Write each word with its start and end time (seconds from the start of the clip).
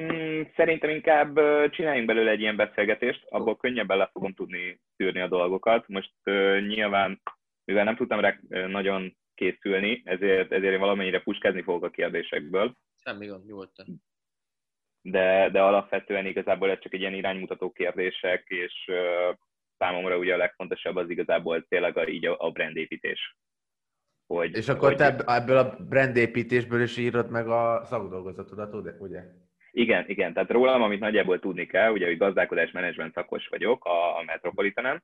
Mm, 0.00 0.42
szerintem 0.56 0.90
inkább 0.90 1.34
csináljunk 1.70 2.06
belőle 2.06 2.30
egy 2.30 2.40
ilyen 2.40 2.56
beszélgetést, 2.56 3.24
abból 3.28 3.56
könnyebben 3.56 3.96
le 3.96 4.10
fogom 4.12 4.34
tudni 4.34 4.80
tűrni 4.96 5.20
a 5.20 5.28
dolgokat. 5.28 5.88
Most 5.88 6.12
uh, 6.24 6.66
nyilván, 6.66 7.20
mivel 7.64 7.84
nem 7.84 7.96
tudtam 7.96 8.20
rá 8.20 8.38
nagyon 8.48 9.16
készülni, 9.34 10.02
ezért, 10.04 10.52
ezért 10.52 10.72
én 10.72 10.78
valamennyire 10.78 11.20
puskázni 11.20 11.62
fogok 11.62 11.84
a 11.84 11.90
kérdésekből. 11.90 12.74
Semmi 12.96 13.26
gond, 13.26 13.46
nyugodtan. 13.46 13.86
De, 15.02 15.48
de 15.50 15.62
alapvetően 15.62 16.26
igazából 16.26 16.70
ez 16.70 16.78
csak 16.78 16.94
egy 16.94 17.00
ilyen 17.00 17.14
iránymutató 17.14 17.70
kérdések, 17.70 18.44
és 18.48 18.74
uh, 18.86 19.36
számomra 19.78 20.18
ugye 20.18 20.34
a 20.34 20.36
legfontosabb 20.36 20.96
az 20.96 21.10
igazából 21.10 21.66
tényleg 21.68 21.96
a, 21.96 22.08
így 22.08 22.26
a, 22.26 22.36
a 22.38 22.50
brandépítés. 22.50 23.36
Hogy, 24.26 24.56
és 24.56 24.68
akkor 24.68 24.88
hogy... 24.88 24.96
te 24.96 25.16
ebből 25.26 25.56
a 25.56 25.76
brandépítésből 25.88 26.82
is 26.82 26.96
írod 26.96 27.30
meg 27.30 27.48
a 27.48 27.84
szakdolgozatodat, 27.84 28.74
ugye? 28.98 29.22
Igen, 29.70 30.04
igen. 30.08 30.32
Tehát 30.32 30.50
rólam, 30.50 30.82
amit 30.82 31.00
nagyjából 31.00 31.38
tudni 31.38 31.66
kell, 31.66 31.92
ugye, 31.92 32.06
hogy 32.06 32.16
gazdálkodás 32.16 32.70
menedzsment 32.70 33.14
szakos 33.14 33.46
vagyok 33.48 33.84
a, 33.84 34.18
a 34.18 34.22
Metropolitanen. 34.22 35.02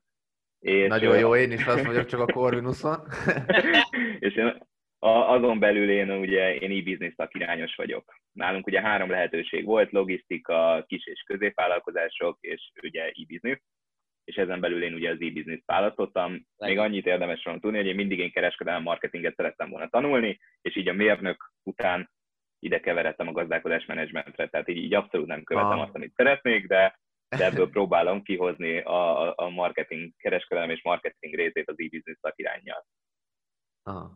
És, 0.59 0.87
Nagyon 0.87 1.19
jó, 1.19 1.35
én 1.35 1.51
is 1.51 1.65
az 1.65 1.85
vagyok, 1.85 2.05
csak 2.05 2.19
a 2.19 2.25
Corvinuson. 2.25 2.99
és 4.19 4.35
én 4.35 4.57
azon 4.99 5.59
belül 5.59 5.89
én 5.89 6.11
ugye 6.11 6.55
én 6.55 6.79
e-business 6.79 7.13
szakirányos 7.15 7.75
vagyok. 7.75 8.19
Nálunk 8.31 8.67
ugye 8.67 8.81
három 8.81 9.09
lehetőség 9.09 9.65
volt, 9.65 9.91
logisztika, 9.91 10.83
kis 10.87 11.05
és 11.05 11.23
középvállalkozások, 11.25 12.37
és 12.41 12.71
ugye 12.81 13.03
e-business 13.03 13.59
és 14.27 14.35
ezen 14.35 14.59
belül 14.59 14.83
én 14.83 14.93
ugye 14.93 15.09
az 15.09 15.21
e-business 15.21 15.61
választottam. 15.65 16.45
Még 16.57 16.77
annyit 16.77 17.05
érdemes 17.05 17.43
volna 17.43 17.59
tudni, 17.59 17.77
hogy 17.77 17.87
én 17.87 17.95
mindig 17.95 18.19
én 18.19 18.31
kereskedelmi 18.31 18.83
marketinget 18.83 19.35
szerettem 19.35 19.69
volna 19.69 19.87
tanulni, 19.87 20.39
és 20.61 20.75
így 20.75 20.87
a 20.87 20.93
mérnök 20.93 21.51
után 21.63 22.09
ide 22.59 22.79
keveredtem 22.79 23.27
a 23.27 23.31
gazdálkodás 23.31 23.85
menedzsmentre, 23.85 24.47
tehát 24.47 24.69
így, 24.69 24.77
így 24.77 24.93
abszolút 24.93 25.27
nem 25.27 25.43
követem 25.43 25.79
ah. 25.79 25.81
azt, 25.81 25.95
amit 25.95 26.13
szeretnék, 26.15 26.67
de, 26.67 26.99
de 27.37 27.45
ebből 27.45 27.69
próbálom 27.77 28.23
kihozni 28.23 28.79
a, 28.79 29.33
a 29.37 29.49
marketing, 29.49 30.13
kereskedelem 30.17 30.69
és 30.69 30.83
marketing 30.83 31.35
részét 31.35 31.69
az 31.69 31.79
e-business 31.79 32.17
szakirányjal. 32.21 32.85
Ah. 33.83 34.09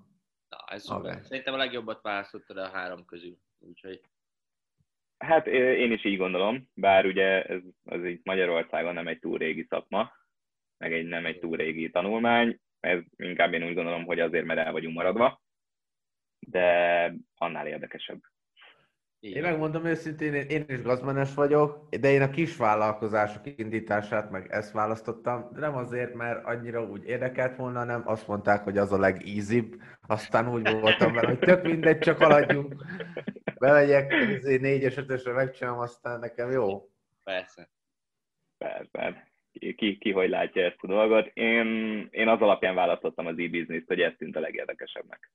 Na, 0.49 0.57
ez 0.67 0.91
okay. 0.91 1.21
Szerintem 1.21 1.53
a 1.53 1.57
legjobbat 1.57 2.01
választottad 2.01 2.57
a 2.57 2.69
három 2.69 3.05
közül. 3.05 3.37
Úgyhogy... 3.59 4.01
Hát 5.17 5.47
én 5.47 5.91
is 5.91 6.05
így 6.05 6.17
gondolom, 6.17 6.69
bár 6.73 7.05
ugye 7.05 7.43
ez, 7.43 7.61
az 7.83 8.03
itt 8.03 8.25
Magyarországon 8.25 8.93
nem 8.93 9.07
egy 9.07 9.19
túl 9.19 9.37
régi 9.37 9.65
szakma, 9.69 10.11
meg 10.77 10.93
egy, 10.93 11.05
nem 11.05 11.25
egy 11.25 11.39
túl 11.39 11.57
régi 11.57 11.89
tanulmány, 11.89 12.59
ez 12.79 12.99
inkább 13.15 13.53
én 13.53 13.63
úgy 13.63 13.73
gondolom, 13.73 14.05
hogy 14.05 14.19
azért, 14.19 14.45
mert 14.45 14.59
el 14.59 14.71
vagyunk 14.71 14.95
maradva, 14.95 15.41
de 16.47 17.13
annál 17.37 17.67
érdekesebb. 17.67 18.19
Én 19.21 19.41
megmondom 19.41 19.85
őszintén, 19.85 20.33
én 20.33 20.65
is 20.67 20.81
gazmenes 20.81 21.33
vagyok, 21.33 21.89
de 21.89 22.11
én 22.11 22.21
a 22.21 22.29
kis 22.29 22.57
vállalkozások 22.57 23.59
indítását 23.59 24.31
meg 24.31 24.47
ezt 24.49 24.71
választottam, 24.71 25.49
de 25.53 25.59
nem 25.59 25.75
azért, 25.75 26.13
mert 26.13 26.45
annyira 26.45 26.83
úgy 26.83 27.07
érdekelt 27.07 27.55
volna, 27.55 27.79
hanem 27.79 28.01
azt 28.05 28.27
mondták, 28.27 28.63
hogy 28.63 28.77
az 28.77 28.91
a 28.91 28.99
legízibb. 28.99 29.81
Aztán 30.07 30.49
úgy 30.53 30.71
voltam 30.79 31.13
vele, 31.13 31.27
hogy 31.27 31.39
tök 31.39 31.63
mindegy, 31.63 31.99
csak 31.99 32.17
haladjunk. 32.17 32.75
Bemegyek, 33.59 34.13
négyes, 34.41 34.97
ötösre 34.97 35.31
megcsinálom, 35.31 35.79
aztán 35.79 36.19
nekem 36.19 36.51
jó. 36.51 36.89
Persze. 37.23 37.69
Persze. 38.57 39.27
Ki, 39.51 39.75
ki, 39.75 39.97
ki 39.97 40.11
hogy 40.11 40.29
látja 40.29 40.63
ezt 40.63 40.77
a 40.79 40.87
dolgot. 40.87 41.31
Én, 41.33 41.67
én 42.11 42.27
az 42.27 42.41
alapján 42.41 42.75
választottam 42.75 43.25
az 43.25 43.37
e-business 43.37 43.83
hogy 43.87 44.01
ez 44.01 44.13
tűnt 44.17 44.35
a 44.35 44.39
legérdekesebbnek. 44.39 45.31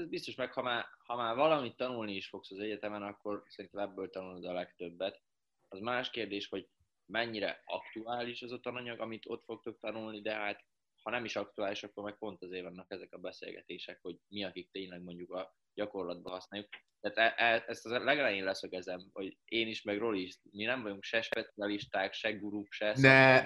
Hát 0.00 0.08
ez 0.08 0.14
biztos 0.14 0.34
meg, 0.34 0.52
ha 0.52 0.62
már, 0.62 0.86
ha 1.04 1.16
már 1.16 1.36
valamit 1.36 1.76
tanulni 1.76 2.14
is 2.14 2.28
fogsz 2.28 2.50
az 2.50 2.58
egyetemen, 2.58 3.02
akkor 3.02 3.42
szerintem 3.46 3.80
ebből 3.80 4.10
tanulod 4.10 4.44
a 4.44 4.52
legtöbbet. 4.52 5.22
Az 5.68 5.80
más 5.80 6.10
kérdés, 6.10 6.48
hogy 6.48 6.68
mennyire 7.06 7.62
aktuális 7.64 8.42
az 8.42 8.52
a 8.52 8.60
tananyag, 8.60 9.00
amit 9.00 9.26
ott 9.26 9.44
fogtok 9.44 9.78
tanulni, 9.78 10.20
de 10.20 10.34
hát 10.34 10.64
ha 11.02 11.10
nem 11.10 11.24
is 11.24 11.36
aktuális, 11.36 11.82
akkor 11.82 12.04
meg 12.04 12.18
pont 12.18 12.42
azért 12.42 12.62
vannak 12.62 12.90
ezek 12.90 13.12
a 13.12 13.18
beszélgetések, 13.18 13.98
hogy 14.02 14.16
mi, 14.28 14.44
akik 14.44 14.70
tényleg 14.70 15.02
mondjuk 15.02 15.30
a 15.32 15.54
gyakorlatban 15.74 16.32
használjuk. 16.32 16.68
Tehát 17.00 17.36
e, 17.36 17.44
e, 17.44 17.64
ezt 17.66 17.86
az 17.86 17.92
legelején 17.92 18.44
leszögezem, 18.44 19.08
hogy 19.12 19.36
én 19.44 19.68
is, 19.68 19.82
meg 19.82 19.98
Roli 19.98 20.22
is, 20.22 20.38
mi 20.50 20.64
nem 20.64 20.82
vagyunk 20.82 21.02
se 21.02 21.22
specialisták, 21.22 22.12
se 22.12 22.32
guruk, 22.32 22.66
se 22.70 22.94
ne, 22.96 23.42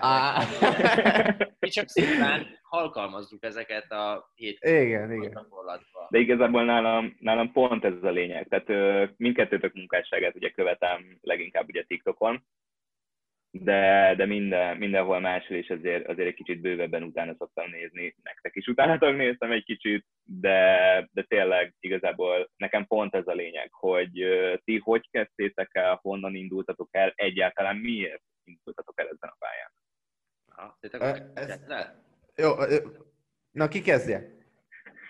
Mi 1.60 1.68
csak 1.68 1.88
szépen 1.88 2.46
alkalmazzuk 2.62 3.44
ezeket 3.44 3.90
a 3.90 4.30
hét 4.34 4.58
igen, 4.60 5.12
igen. 5.12 5.30
gyakorlatban. 5.30 5.93
De 6.14 6.20
igazából 6.20 6.64
nálam, 6.64 7.16
nálam 7.20 7.52
pont 7.52 7.84
ez 7.84 8.02
a 8.02 8.10
lényeg. 8.10 8.48
Tehát 8.48 8.68
mindkettőtök 9.16 9.74
munkásságát 9.74 10.34
ugye 10.34 10.50
követem 10.50 11.18
leginkább 11.20 11.68
ugye 11.68 11.82
TikTokon, 11.82 12.44
de, 13.50 14.14
de 14.16 14.26
minden, 14.26 14.76
mindenhol 14.76 15.20
máshol 15.20 15.56
is 15.56 15.70
azért, 15.70 16.08
azért 16.08 16.28
egy 16.28 16.34
kicsit 16.34 16.60
bővebben 16.60 17.02
utána 17.02 17.34
szoktam 17.38 17.70
nézni. 17.70 18.14
Nektek 18.22 18.54
is 18.54 18.66
utána 18.66 19.10
néztem 19.10 19.52
egy 19.52 19.64
kicsit, 19.64 20.06
de, 20.22 21.08
de 21.12 21.22
tényleg 21.22 21.74
igazából 21.80 22.50
nekem 22.56 22.86
pont 22.86 23.14
ez 23.14 23.26
a 23.26 23.32
lényeg, 23.32 23.72
hogy 23.72 24.10
ti 24.64 24.78
hogy 24.78 25.08
kezdtétek 25.10 25.68
el, 25.72 25.98
honnan 26.02 26.34
indultatok 26.34 26.88
el, 26.90 27.12
egyáltalán 27.14 27.76
miért 27.76 28.22
indultatok 28.44 29.00
el 29.00 29.06
ezen 29.06 29.32
a 29.32 29.36
pályán. 29.38 29.72
Ha, 30.46 30.78
ez... 31.34 31.60
Jó, 32.36 32.50
na 33.50 33.68
ki 33.68 33.80
kezdje? 33.82 34.33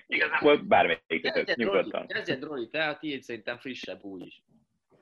Igazából 0.07 0.57
bármelyik 0.57 1.55
nyugodtan. 1.55 2.07
Kezdjed, 2.07 2.43
Roli, 2.43 2.69
te 2.69 2.89
a 2.89 2.99
tiéd 2.99 3.23
szerintem 3.23 3.59
frissebb 3.59 4.03
úgy 4.03 4.27
is. 4.27 4.43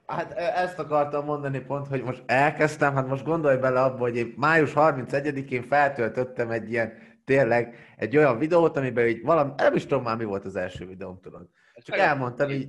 Hát 0.07 0.33
ezt 0.33 0.79
akartam 0.79 1.25
mondani 1.25 1.61
pont, 1.61 1.87
hogy 1.87 2.03
most 2.03 2.23
elkezdtem, 2.27 2.95
hát 2.95 3.07
most 3.07 3.25
gondolj 3.25 3.57
bele 3.57 3.83
abba, 3.83 3.99
hogy 3.99 4.17
én 4.17 4.35
május 4.37 4.73
31-én 4.75 5.63
feltöltöttem 5.63 6.51
egy 6.51 6.71
ilyen, 6.71 6.93
tényleg, 7.25 7.95
egy 7.97 8.17
olyan 8.17 8.39
videót, 8.39 8.77
amiben 8.77 9.07
így 9.07 9.23
valami, 9.23 9.53
nem 9.57 9.75
is 9.75 9.83
tudom 9.83 10.03
már 10.03 10.17
mi 10.17 10.25
volt 10.25 10.45
az 10.45 10.57
első 10.57 10.87
videóm, 10.87 11.21
tudod. 11.21 11.49
Csak 11.75 11.99
elmondtam 11.99 12.51
így, 12.51 12.69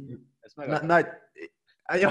na, 0.55 0.83
nagy, 0.85 1.05
jó, 1.99 2.09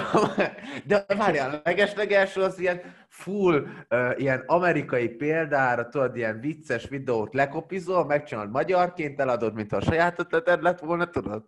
de 0.86 1.04
várjál, 1.16 1.54
a 1.54 1.60
legeslegelső 1.64 2.40
az 2.40 2.58
ilyen 2.58 2.80
full, 3.08 3.66
uh, 3.90 4.14
ilyen 4.16 4.42
amerikai 4.46 5.08
példára, 5.08 5.88
tudod, 5.88 6.16
ilyen 6.16 6.40
vicces 6.40 6.88
videót 6.88 7.34
lekopizol, 7.34 8.06
megcsinálod 8.06 8.50
magyarként, 8.50 9.20
eladod, 9.20 9.54
mint 9.54 9.72
a 9.72 9.80
saját 9.80 10.18
ötleted 10.18 10.62
lett 10.62 10.78
volna, 10.78 11.10
tudod? 11.10 11.44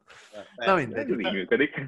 Na 0.56 0.74
mindegy. 0.74 1.10
Ez 1.10 1.18
így 1.18 1.32
működik. 1.32 1.80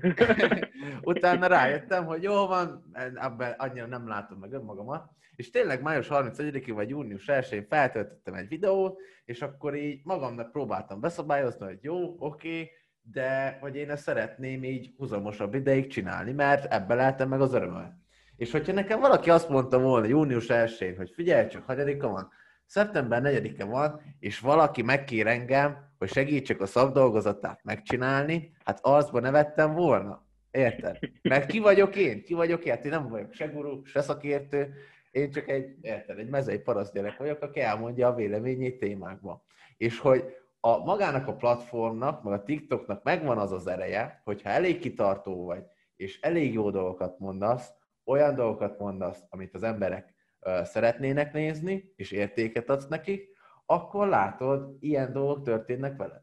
Utána 1.03 1.47
rájöttem, 1.47 2.05
hogy 2.05 2.23
jó 2.23 2.47
van, 2.47 2.93
ebben 3.15 3.55
annyira 3.59 3.87
nem 3.87 4.09
látom 4.09 4.39
meg 4.39 4.53
önmagamat, 4.53 5.11
és 5.37 5.51
tényleg 5.51 5.83
május 5.83 6.07
31-én 6.11 6.75
vagy 6.75 6.89
június 6.89 7.25
1-én 7.27 7.67
feltöltöttem 7.69 8.35
egy 8.35 8.49
videót, 8.49 8.99
és 9.25 9.43
akkor 9.43 9.75
így 9.75 10.01
magamnak 10.05 10.53
próbáltam 10.53 11.01
beszabályozni, 11.01 11.67
hogy 11.67 11.79
jó, 11.81 12.17
oké, 12.19 12.49
okay, 12.49 12.71
de 13.13 13.59
hogy 13.61 13.77
én 13.77 13.91
ezt 13.91 14.03
szeretném 14.03 14.65
így 14.65 14.95
húzamosabb 14.97 15.55
ideig 15.55 15.87
csinálni, 15.87 16.33
mert 16.33 16.73
ebben 16.73 16.97
lehetem 16.97 17.29
meg 17.29 17.41
az 17.41 17.55
örömmel. 17.55 18.01
És 18.37 18.51
hogyha 18.51 18.73
nekem 18.73 19.01
valaki 19.01 19.31
azt 19.31 19.49
mondta 19.49 19.81
volna 19.81 20.07
június 20.07 20.47
1-én, 20.49 20.97
hogy 20.97 21.11
figyelj 21.15 21.47
csak, 21.47 21.65
hanyadika 21.65 22.09
van, 22.09 22.29
szeptember 22.67 23.23
4-e 23.25 23.65
van, 23.65 24.01
és 24.19 24.39
valaki 24.39 24.83
megkér 24.83 25.27
engem, 25.27 25.77
hogy 25.99 26.09
segítsek 26.09 26.61
a 26.61 26.67
szakdolgozatát 26.67 27.61
megcsinálni, 27.65 28.53
hát 28.65 28.79
azban 28.83 29.23
nevettem 29.23 29.75
volna. 29.75 30.25
Érted? 30.51 30.99
Mert 31.23 31.47
ki 31.47 31.59
vagyok 31.59 31.97
én? 31.97 32.23
Ki 32.23 32.35
vagyok 32.35 32.65
én? 32.65 32.73
Hát 32.73 32.85
én 32.85 32.91
nem 32.91 33.09
vagyok 33.09 33.33
se 33.33 33.47
guru, 33.47 33.85
se 33.85 34.01
szakértő, 34.01 34.75
én 35.11 35.31
csak 35.31 35.49
egy, 35.49 35.77
érted, 35.81 36.19
egy 36.19 36.29
mezei 36.29 36.59
paraszt 36.59 36.93
gyerek 36.93 37.17
vagyok, 37.17 37.43
aki 37.43 37.61
elmondja 37.61 38.09
a 38.09 38.15
véleményét 38.15 38.79
témákban. 38.79 39.43
És 39.77 39.99
hogy 39.99 40.37
a 40.67 40.85
magának 40.85 41.27
a 41.27 41.37
platformnak, 41.37 42.23
meg 42.23 42.33
a 42.33 42.43
TikToknak 42.43 43.03
megvan 43.03 43.39
az 43.39 43.53
az 43.53 43.67
ereje, 43.67 44.21
hogyha 44.25 44.49
elég 44.49 44.79
kitartó 44.79 45.45
vagy, 45.45 45.65
és 45.97 46.21
elég 46.21 46.53
jó 46.53 46.71
dolgokat 46.71 47.19
mondasz, 47.19 47.73
olyan 48.05 48.35
dolgokat 48.35 48.79
mondasz, 48.79 49.25
amit 49.29 49.55
az 49.55 49.63
emberek 49.63 50.15
uh, 50.41 50.63
szeretnének 50.63 51.33
nézni, 51.33 51.93
és 51.97 52.11
értéket 52.11 52.71
adsz 52.71 52.89
nekik, 52.89 53.29
akkor 53.67 54.09
látod, 54.09 54.77
ilyen 54.81 55.13
dolgok 55.13 55.43
történnek 55.43 55.97
veled. 55.97 56.23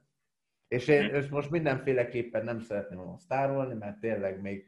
És 0.67 0.87
én 0.87 1.03
és 1.03 1.27
most 1.27 1.49
mindenféleképpen 1.49 2.43
nem 2.43 2.59
szeretném 2.59 2.99
a 2.99 3.17
sztárolni, 3.17 3.73
mert 3.73 3.99
tényleg 3.99 4.41
még 4.41 4.67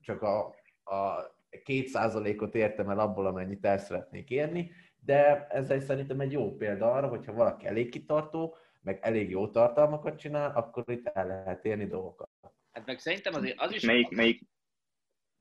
csak 0.00 0.22
a, 0.22 0.54
a 0.84 1.24
két 1.64 1.88
százalékot 1.88 2.54
értem 2.54 2.90
el 2.90 2.98
abból, 2.98 3.26
amennyit 3.26 3.66
el 3.66 3.78
szeretnék 3.78 4.30
érni, 4.30 4.70
de 5.00 5.46
ez 5.46 5.70
egy, 5.70 5.82
szerintem 5.82 6.20
egy 6.20 6.32
jó 6.32 6.56
példa 6.56 6.92
arra, 6.92 7.08
hogyha 7.08 7.32
valaki 7.32 7.66
elég 7.66 7.90
kitartó, 7.90 8.56
meg 8.80 8.98
elég 9.02 9.30
jó 9.30 9.48
tartalmakat 9.48 10.18
csinál, 10.18 10.56
akkor 10.56 10.84
itt 10.86 11.06
el 11.06 11.26
lehet 11.26 11.64
érni 11.64 11.86
dolgokat. 11.86 12.30
Hát 12.72 12.86
meg 12.86 12.98
szerintem 12.98 13.34
azért 13.34 13.60
az 13.60 13.72
is... 13.72 13.82
Melyik, 13.82 14.08
melyik... 14.08 14.42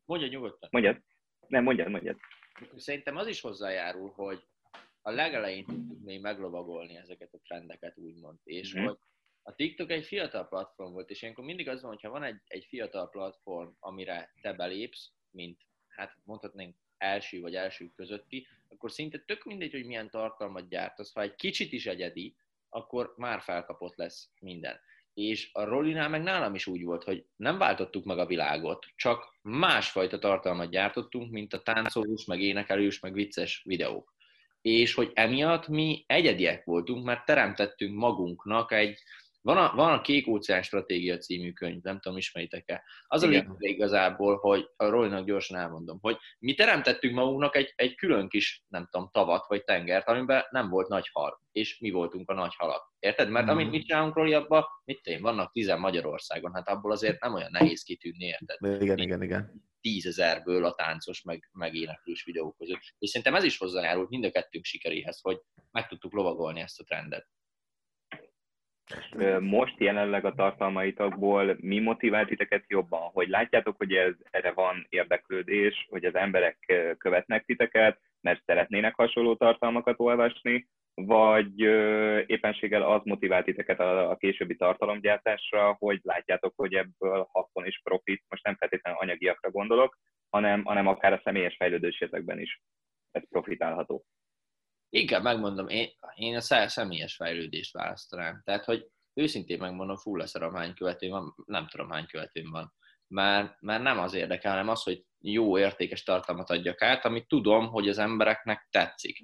Mondja 0.05 0.27
nyugodtan. 0.27 0.69
Mondjad. 0.71 1.01
Nem, 1.47 1.63
mondjad, 1.63 1.89
mondjad. 1.89 2.17
Szerintem 2.75 3.15
az 3.15 3.27
is 3.27 3.41
hozzájárul, 3.41 4.11
hogy 4.15 4.47
a 5.01 5.11
legelején 5.11 5.65
tudtuk 5.65 6.03
még 6.03 6.21
meglovagolni 6.21 6.95
ezeket 6.95 7.33
a 7.33 7.39
trendeket, 7.43 7.97
úgymond. 7.97 8.39
És 8.43 8.75
mm. 8.75 8.83
hogy 8.83 8.97
a 9.41 9.55
TikTok 9.55 9.91
egy 9.91 10.05
fiatal 10.05 10.47
platform 10.47 10.93
volt, 10.93 11.09
és 11.09 11.21
ilyenkor 11.21 11.43
mindig 11.43 11.67
az 11.67 11.81
van, 11.81 11.91
hogyha 11.91 12.09
van 12.09 12.23
egy, 12.23 12.41
egy 12.47 12.65
fiatal 12.65 13.09
platform, 13.09 13.69
amire 13.79 14.33
te 14.41 14.53
belépsz, 14.53 15.11
mint 15.31 15.61
hát 15.87 16.17
mondhatnánk 16.23 16.75
első 16.97 17.41
vagy 17.41 17.55
első 17.55 17.91
közötti, 17.95 18.47
akkor 18.67 18.91
szinte 18.91 19.19
tök 19.19 19.43
mindegy, 19.43 19.71
hogy 19.71 19.85
milyen 19.85 20.09
tartalmat 20.09 20.69
gyártasz, 20.69 21.13
ha 21.13 21.21
egy 21.21 21.35
kicsit 21.35 21.71
is 21.71 21.85
egyedi, 21.85 22.35
akkor 22.69 23.13
már 23.17 23.41
felkapott 23.41 23.95
lesz 23.95 24.29
minden. 24.39 24.79
És 25.13 25.49
a 25.53 25.63
Rollinál 25.63 26.09
meg 26.09 26.21
nálam 26.21 26.55
is 26.55 26.67
úgy 26.67 26.83
volt, 26.83 27.03
hogy 27.03 27.25
nem 27.35 27.57
váltottuk 27.57 28.05
meg 28.05 28.17
a 28.17 28.25
világot, 28.25 28.85
csak 28.95 29.37
másfajta 29.41 30.19
tartalmat 30.19 30.69
gyártottunk, 30.69 31.31
mint 31.31 31.53
a 31.53 31.61
táncolós, 31.61 32.25
meg 32.25 32.41
énekelős, 32.41 32.99
meg 32.99 33.13
vicces 33.13 33.61
videók. 33.63 34.13
És 34.61 34.93
hogy 34.93 35.11
emiatt 35.13 35.67
mi 35.67 36.03
egyediek 36.07 36.63
voltunk, 36.63 37.05
mert 37.05 37.25
teremtettünk 37.25 37.95
magunknak 37.97 38.71
egy, 38.71 38.99
van 39.41 39.57
a, 39.57 39.75
van 39.75 39.93
a 39.93 40.01
Kék 40.01 40.27
Óceán 40.27 40.61
Stratégia 40.61 41.17
című 41.17 41.51
könyv, 41.51 41.81
nem 41.81 41.99
tudom, 41.99 42.17
ismeritek-e. 42.17 42.83
Az 43.07 43.23
Igen. 43.23 43.45
a 43.45 43.55
lényeg 43.57 43.75
igazából, 43.75 44.37
hogy 44.37 44.69
a 44.75 44.85
Roynak 44.85 45.25
gyorsan 45.25 45.57
elmondom, 45.57 45.97
hogy 46.01 46.17
mi 46.39 46.53
teremtettünk 46.53 47.15
magunknak 47.15 47.55
egy, 47.55 47.73
egy 47.75 47.95
külön 47.95 48.29
kis, 48.29 48.63
nem 48.67 48.87
tudom, 48.91 49.09
tavat 49.11 49.47
vagy 49.47 49.63
tengert, 49.63 50.07
amiben 50.07 50.43
nem 50.49 50.69
volt 50.69 50.87
nagy 50.87 51.09
hal, 51.11 51.41
és 51.51 51.79
mi 51.79 51.89
voltunk 51.89 52.29
a 52.29 52.33
nagy 52.33 52.55
halak. 52.55 52.93
Érted? 52.99 53.29
Mert 53.29 53.45
mm. 53.45 53.49
amit 53.49 53.69
mit 53.69 53.85
csinálunk 53.85 54.15
Roli, 54.15 54.33
abban, 54.33 54.65
mit 54.83 55.05
én, 55.05 55.21
vannak 55.21 55.51
tizen 55.51 55.79
Magyarországon, 55.79 56.53
hát 56.53 56.67
abból 56.67 56.91
azért 56.91 57.21
nem 57.21 57.33
olyan 57.33 57.51
nehéz 57.51 57.83
kitűnni, 57.83 58.25
érted? 58.25 58.81
Igen, 58.81 58.97
igen, 58.97 59.23
igen. 59.23 59.67
Tízezerből 59.81 60.65
a 60.65 60.73
táncos, 60.73 61.21
meg, 61.21 61.49
meg 61.51 61.75
éneklős 61.75 62.23
videók 62.23 62.57
között. 62.57 62.81
És 62.97 63.09
szerintem 63.09 63.35
ez 63.35 63.43
is 63.43 63.57
hozzájárult 63.57 64.09
mind 64.09 64.23
a 64.23 64.31
kettőnk 64.31 64.65
sikeréhez, 64.65 65.19
hogy 65.21 65.41
meg 65.71 65.87
tudtuk 65.87 66.13
lovagolni 66.13 66.59
ezt 66.59 66.79
a 66.79 66.83
trendet. 66.83 67.27
Most 69.39 69.79
jelenleg 69.79 70.25
a 70.25 70.33
tartalmaitokból 70.33 71.57
mi 71.59 71.79
motivált 71.79 72.27
titeket 72.27 72.63
jobban? 72.67 73.01
Hogy 73.01 73.27
látjátok, 73.27 73.77
hogy 73.77 73.93
ez, 73.93 74.13
erre 74.31 74.51
van 74.51 74.85
érdeklődés, 74.89 75.87
hogy 75.89 76.05
az 76.05 76.15
emberek 76.15 76.57
követnek 76.97 77.45
titeket, 77.45 77.99
mert 78.21 78.43
szeretnének 78.45 78.95
hasonló 78.95 79.35
tartalmakat 79.35 79.99
olvasni, 79.99 80.67
vagy 80.93 81.59
éppenséggel 82.25 82.81
az 82.81 83.01
motivált 83.03 83.45
titeket 83.45 83.79
a, 83.79 84.09
a 84.09 84.15
későbbi 84.15 84.55
tartalomgyártásra, 84.55 85.75
hogy 85.79 85.99
látjátok, 86.03 86.53
hogy 86.55 86.73
ebből 86.73 87.27
haszon 87.31 87.65
és 87.65 87.79
profit, 87.83 88.23
most 88.27 88.43
nem 88.43 88.55
feltétlenül 88.55 88.99
anyagiakra 88.99 89.51
gondolok, 89.51 89.97
hanem, 90.29 90.63
hanem 90.63 90.87
akár 90.87 91.13
a 91.13 91.21
személyes 91.23 91.55
fejlődésekben 91.55 92.39
is 92.39 92.61
ez 93.11 93.29
profitálható. 93.29 94.03
Inkább 94.89 95.23
megmondom, 95.23 95.67
én, 95.67 95.89
én 96.15 96.35
a 96.35 96.41
személyes 96.67 97.15
fejlődést 97.15 97.73
választanám. 97.73 98.41
Tehát, 98.45 98.65
hogy 98.65 98.87
őszintén 99.13 99.59
megmondom, 99.59 99.97
full 99.97 100.17
lesz 100.17 100.35
a 100.35 100.57
hány 100.57 100.73
követőm 100.73 101.09
van, 101.09 101.35
nem 101.45 101.67
tudom 101.67 101.89
hány 101.89 102.05
követőm 102.05 102.51
van. 102.51 102.73
Már, 103.07 103.57
már 103.59 103.81
nem 103.81 103.99
az 103.99 104.13
érdekel, 104.13 104.51
hanem 104.51 104.69
az, 104.69 104.83
hogy 104.83 105.03
jó, 105.19 105.57
értékes 105.57 106.03
tartalmat 106.03 106.49
adjak 106.49 106.81
át, 106.81 107.05
amit 107.05 107.27
tudom, 107.27 107.67
hogy 107.67 107.89
az 107.89 107.97
embereknek 107.97 108.67
tetszik. 108.71 109.17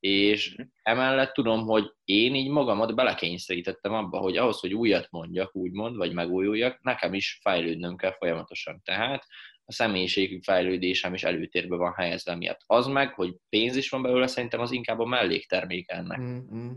És 0.00 0.54
mhm. 0.56 0.66
emellett 0.82 1.32
tudom, 1.32 1.64
hogy 1.64 1.92
én 2.04 2.34
így 2.34 2.48
magamat 2.48 2.94
belekényszerítettem 2.94 3.92
abba, 3.92 4.18
hogy 4.18 4.36
ahhoz, 4.36 4.60
hogy 4.60 4.74
újat 4.74 5.10
mondjak, 5.10 5.56
úgymond, 5.56 5.96
vagy 5.96 6.12
megújuljak, 6.12 6.82
nekem 6.82 7.14
is 7.14 7.38
fejlődnöm 7.42 7.96
kell 7.96 8.16
folyamatosan. 8.16 8.80
Tehát 8.84 9.26
a 9.70 9.72
személyiségű 9.72 10.38
fejlődésem 10.42 11.14
is 11.14 11.22
előtérbe 11.22 11.76
van 11.76 11.92
helyezve 11.92 12.36
miatt. 12.36 12.60
Az 12.66 12.86
meg, 12.86 13.14
hogy 13.14 13.36
pénz 13.48 13.76
is 13.76 13.90
van 13.90 14.02
belőle, 14.02 14.26
szerintem 14.26 14.60
az 14.60 14.72
inkább 14.72 14.98
a 14.98 15.06
melléktermék 15.06 15.90
ennek. 15.90 16.20
Mm-hmm. 16.20 16.70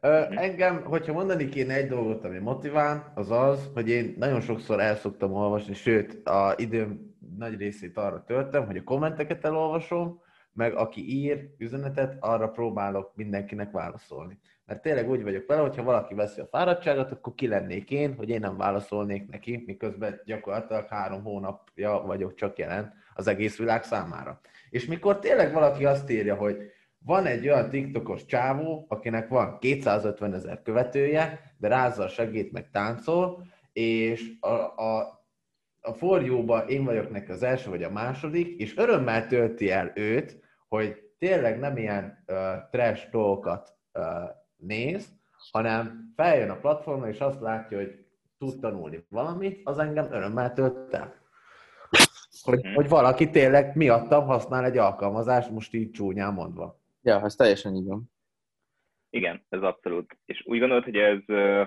Ö, 0.00 0.22
engem, 0.30 0.84
hogyha 0.84 1.12
mondani 1.12 1.48
kéne 1.48 1.74
egy 1.74 1.88
dolgot, 1.88 2.24
ami 2.24 2.38
motivál, 2.38 3.12
az 3.14 3.30
az, 3.30 3.70
hogy 3.74 3.88
én 3.88 4.14
nagyon 4.18 4.40
sokszor 4.40 4.80
el 4.80 4.96
szoktam 4.96 5.32
olvasni, 5.32 5.74
sőt, 5.74 6.28
a 6.28 6.54
időm 6.56 7.16
nagy 7.38 7.56
részét 7.56 7.96
arra 7.96 8.24
töltöm, 8.24 8.66
hogy 8.66 8.76
a 8.76 8.82
kommenteket 8.84 9.44
elolvasom, 9.44 10.20
meg 10.52 10.74
aki 10.74 11.08
ír 11.08 11.48
üzenetet, 11.58 12.16
arra 12.20 12.48
próbálok 12.48 13.12
mindenkinek 13.14 13.70
válaszolni. 13.70 14.38
Mert 14.64 14.82
tényleg 14.82 15.10
úgy 15.10 15.22
vagyok 15.22 15.46
vele, 15.46 15.60
hogyha 15.60 15.82
valaki 15.82 16.14
veszi 16.14 16.40
a 16.40 16.46
fáradtságot, 16.46 17.12
akkor 17.12 17.34
ki 17.34 17.46
lennék 17.48 17.90
én, 17.90 18.14
hogy 18.14 18.28
én 18.28 18.40
nem 18.40 18.56
válaszolnék 18.56 19.28
neki, 19.28 19.62
miközben 19.66 20.20
gyakorlatilag 20.24 20.86
három 20.88 21.22
hónapja 21.22 22.02
vagyok 22.06 22.34
csak 22.34 22.58
jelen 22.58 22.94
az 23.14 23.26
egész 23.26 23.58
világ 23.58 23.82
számára. 23.82 24.40
És 24.70 24.86
mikor 24.86 25.18
tényleg 25.18 25.52
valaki 25.52 25.84
azt 25.84 26.10
írja, 26.10 26.34
hogy 26.34 26.56
van 26.98 27.26
egy 27.26 27.48
olyan 27.48 27.70
TikTokos 27.70 28.24
csávó, 28.24 28.86
akinek 28.88 29.28
van 29.28 29.58
250 29.58 30.34
ezer 30.34 30.62
követője, 30.62 31.54
de 31.58 31.68
rázza 31.68 32.02
a 32.02 32.08
segít 32.08 32.52
meg 32.52 32.70
táncol, 32.70 33.46
és 33.72 34.32
a, 34.40 34.82
a 34.82 35.20
a 35.84 35.92
forjóba 35.92 36.58
én 36.58 36.84
vagyok 36.84 37.10
neki 37.10 37.30
az 37.30 37.42
első 37.42 37.70
vagy 37.70 37.82
a 37.82 37.90
második, 37.90 38.60
és 38.60 38.76
örömmel 38.76 39.26
tölti 39.26 39.70
el 39.70 39.92
őt, 39.94 40.40
hogy 40.68 40.96
tényleg 41.18 41.58
nem 41.58 41.76
ilyen 41.76 42.24
uh, 42.26 42.36
trash 42.70 43.10
dolgokat 43.10 43.76
uh, 43.92 44.04
néz, 44.66 45.12
hanem 45.50 46.12
feljön 46.16 46.50
a 46.50 46.56
platformra, 46.56 47.08
és 47.08 47.18
azt 47.18 47.40
látja, 47.40 47.78
hogy 47.78 48.04
tud 48.38 48.60
tanulni 48.60 49.04
valamit, 49.08 49.60
az 49.64 49.78
engem 49.78 50.12
örömmel 50.12 50.52
tölt 50.52 50.94
el. 50.94 51.20
Hogy, 52.42 52.58
mhm. 52.64 52.74
hogy 52.74 52.88
valaki 52.88 53.30
tényleg 53.30 53.76
miattam 53.76 54.26
használ 54.26 54.64
egy 54.64 54.78
alkalmazást, 54.78 55.50
most 55.50 55.74
így 55.74 55.90
csúnyán 55.90 56.32
mondva. 56.32 56.80
Ja, 57.02 57.24
ez 57.24 57.34
teljesen 57.34 57.74
így 57.74 57.86
van. 57.86 58.10
Igen, 59.10 59.44
ez 59.48 59.62
abszolút. 59.62 60.16
És 60.24 60.42
úgy 60.46 60.58
gondolod, 60.58 60.84
hogy 60.84 60.96
ez 60.96 61.18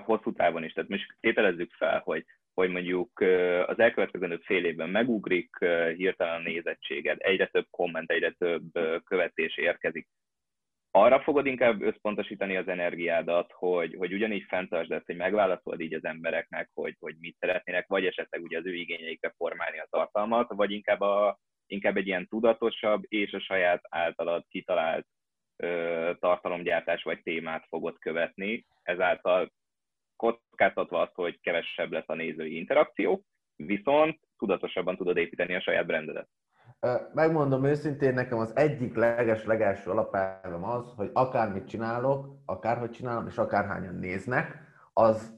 hosszú 0.04 0.32
távon 0.32 0.64
is, 0.64 0.72
tehát 0.72 0.90
most 0.90 1.16
tételezzük 1.20 1.72
fel, 1.72 2.00
hogy 2.04 2.24
hogy 2.56 2.70
mondjuk 2.70 3.20
az 3.66 3.78
elkövetkező 3.78 4.40
fél 4.44 4.64
évben 4.64 4.88
megugrik 4.88 5.56
hirtelen 5.96 6.34
a 6.34 6.42
nézettséged, 6.42 7.16
egyre 7.20 7.46
több 7.46 7.66
komment, 7.70 8.10
egyre 8.10 8.30
több 8.30 8.62
követés 9.04 9.56
érkezik. 9.56 10.08
Arra 10.98 11.20
fogod 11.20 11.46
inkább 11.46 11.82
összpontosítani 11.82 12.56
az 12.56 12.68
energiádat, 12.68 13.52
hogy, 13.52 13.94
hogy 13.98 14.12
ugyanígy 14.12 14.44
fenntartsd 14.48 14.92
ezt, 14.92 15.06
hogy 15.06 15.16
megválaszolod 15.16 15.80
így 15.80 15.94
az 15.94 16.04
embereknek, 16.04 16.70
hogy, 16.74 16.96
hogy 17.00 17.14
mit 17.20 17.36
szeretnének, 17.38 17.86
vagy 17.86 18.06
esetleg 18.06 18.42
ugye 18.42 18.58
az 18.58 18.66
ő 18.66 18.74
igényeikre 18.74 19.34
formálni 19.36 19.78
a 19.78 19.86
tartalmat, 19.90 20.52
vagy 20.54 20.70
inkább, 20.70 21.00
a, 21.00 21.38
inkább 21.66 21.96
egy 21.96 22.06
ilyen 22.06 22.28
tudatosabb 22.28 23.02
és 23.08 23.32
a 23.32 23.40
saját 23.40 23.80
általad 23.88 24.44
kitalált 24.48 25.06
ö, 25.56 26.12
tartalomgyártás 26.20 27.02
vagy 27.02 27.22
témát 27.22 27.66
fogod 27.68 27.98
követni, 27.98 28.66
ezáltal 28.82 29.52
kockáztatva 30.16 31.00
azt, 31.00 31.14
hogy 31.14 31.40
kevesebb 31.40 31.92
lesz 31.92 32.08
a 32.08 32.14
nézői 32.14 32.56
interakció, 32.56 33.22
viszont 33.56 34.18
tudatosabban 34.38 34.96
tudod 34.96 35.16
építeni 35.16 35.54
a 35.54 35.60
saját 35.60 35.86
brandedet. 35.86 36.28
Megmondom 37.14 37.64
őszintén, 37.64 38.14
nekem 38.14 38.38
az 38.38 38.56
egyik 38.56 38.96
leges 38.96 39.44
legelső 39.44 39.90
alapelvem 39.90 40.64
az, 40.64 40.92
hogy 40.96 41.10
akármit 41.12 41.68
csinálok, 41.68 42.36
akárhogy 42.44 42.90
csinálom, 42.90 43.26
és 43.26 43.38
akárhányan 43.38 43.94
néznek, 43.94 44.58
az 44.92 45.34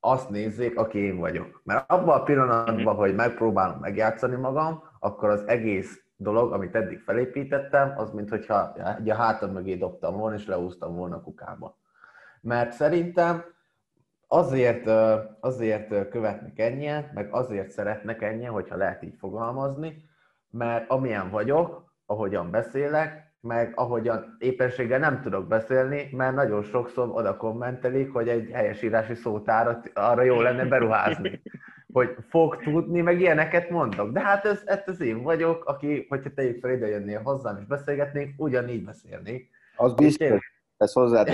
azt 0.00 0.30
nézzék, 0.30 0.78
aki 0.78 0.98
én 0.98 1.18
vagyok. 1.18 1.60
Mert 1.64 1.90
abban 1.90 2.20
a 2.20 2.22
pillanatban, 2.22 2.94
hogy 2.94 3.14
megpróbálom 3.14 3.78
megjátszani 3.78 4.36
magam, 4.36 4.82
akkor 4.98 5.28
az 5.28 5.46
egész 5.46 6.02
dolog, 6.16 6.52
amit 6.52 6.74
eddig 6.74 7.00
felépítettem, 7.00 7.94
az 7.96 8.10
mintha 8.10 8.74
egy 8.98 9.10
a 9.10 9.14
hátam 9.14 9.52
mögé 9.52 9.76
dobtam 9.76 10.16
volna, 10.16 10.36
és 10.36 10.46
leúztam 10.46 10.94
volna 10.94 11.16
a 11.16 11.20
kukába. 11.20 11.78
Mert 12.40 12.72
szerintem 12.72 13.44
azért, 14.26 14.90
azért 15.40 16.08
követnek 16.08 16.58
ennyien, 16.58 17.10
meg 17.14 17.28
azért 17.30 17.70
szeretnek 17.70 18.22
ennyien, 18.22 18.52
hogyha 18.52 18.76
lehet 18.76 19.02
így 19.02 19.16
fogalmazni, 19.18 20.10
mert 20.52 20.90
amilyen 20.90 21.30
vagyok, 21.30 21.94
ahogyan 22.06 22.50
beszélek, 22.50 23.32
meg 23.40 23.72
ahogyan 23.74 24.36
éppenséggel 24.38 24.98
nem 24.98 25.20
tudok 25.20 25.48
beszélni, 25.48 26.08
mert 26.12 26.34
nagyon 26.34 26.62
sokszor 26.62 27.08
oda 27.12 27.36
kommentelik, 27.36 28.12
hogy 28.12 28.28
egy 28.28 28.50
helyesírási 28.52 29.14
szótárat 29.14 29.90
arra 29.94 30.22
jó 30.22 30.40
lenne 30.40 30.64
beruházni. 30.64 31.42
Hogy 31.92 32.16
fog 32.28 32.62
tudni, 32.62 33.00
meg 33.00 33.20
ilyeneket 33.20 33.70
mondok. 33.70 34.12
De 34.12 34.20
hát 34.20 34.44
ez, 34.44 34.62
ez 34.64 34.82
az 34.86 35.00
én 35.00 35.22
vagyok, 35.22 35.64
aki, 35.64 36.06
hogyha 36.08 36.30
tegyük 36.34 36.60
fel 36.60 36.70
ide 36.70 36.86
jönnél 36.86 37.22
hozzám 37.22 37.56
és 37.56 37.64
beszélgetnénk, 37.66 38.34
ugyanígy 38.36 38.84
beszélnék. 38.84 39.50
Az 39.76 39.94
biztos, 39.94 40.52
ez 40.76 40.92
hozzá 40.92 41.24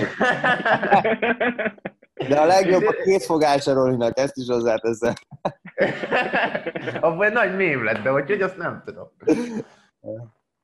De 2.27 2.39
a 2.39 2.45
legjobb 2.45 2.83
a 2.83 2.95
készfogása 3.03 3.73
Rolinak, 3.73 4.17
ezt 4.17 4.37
is 4.37 4.47
hozzáteszem. 4.47 5.13
Abban 7.01 7.23
egy 7.23 7.33
nagy 7.33 7.55
mém 7.55 7.83
lett, 7.83 8.03
de 8.03 8.09
hogy 8.09 8.41
azt 8.41 8.57
nem 8.57 8.83
tudom. 8.85 9.07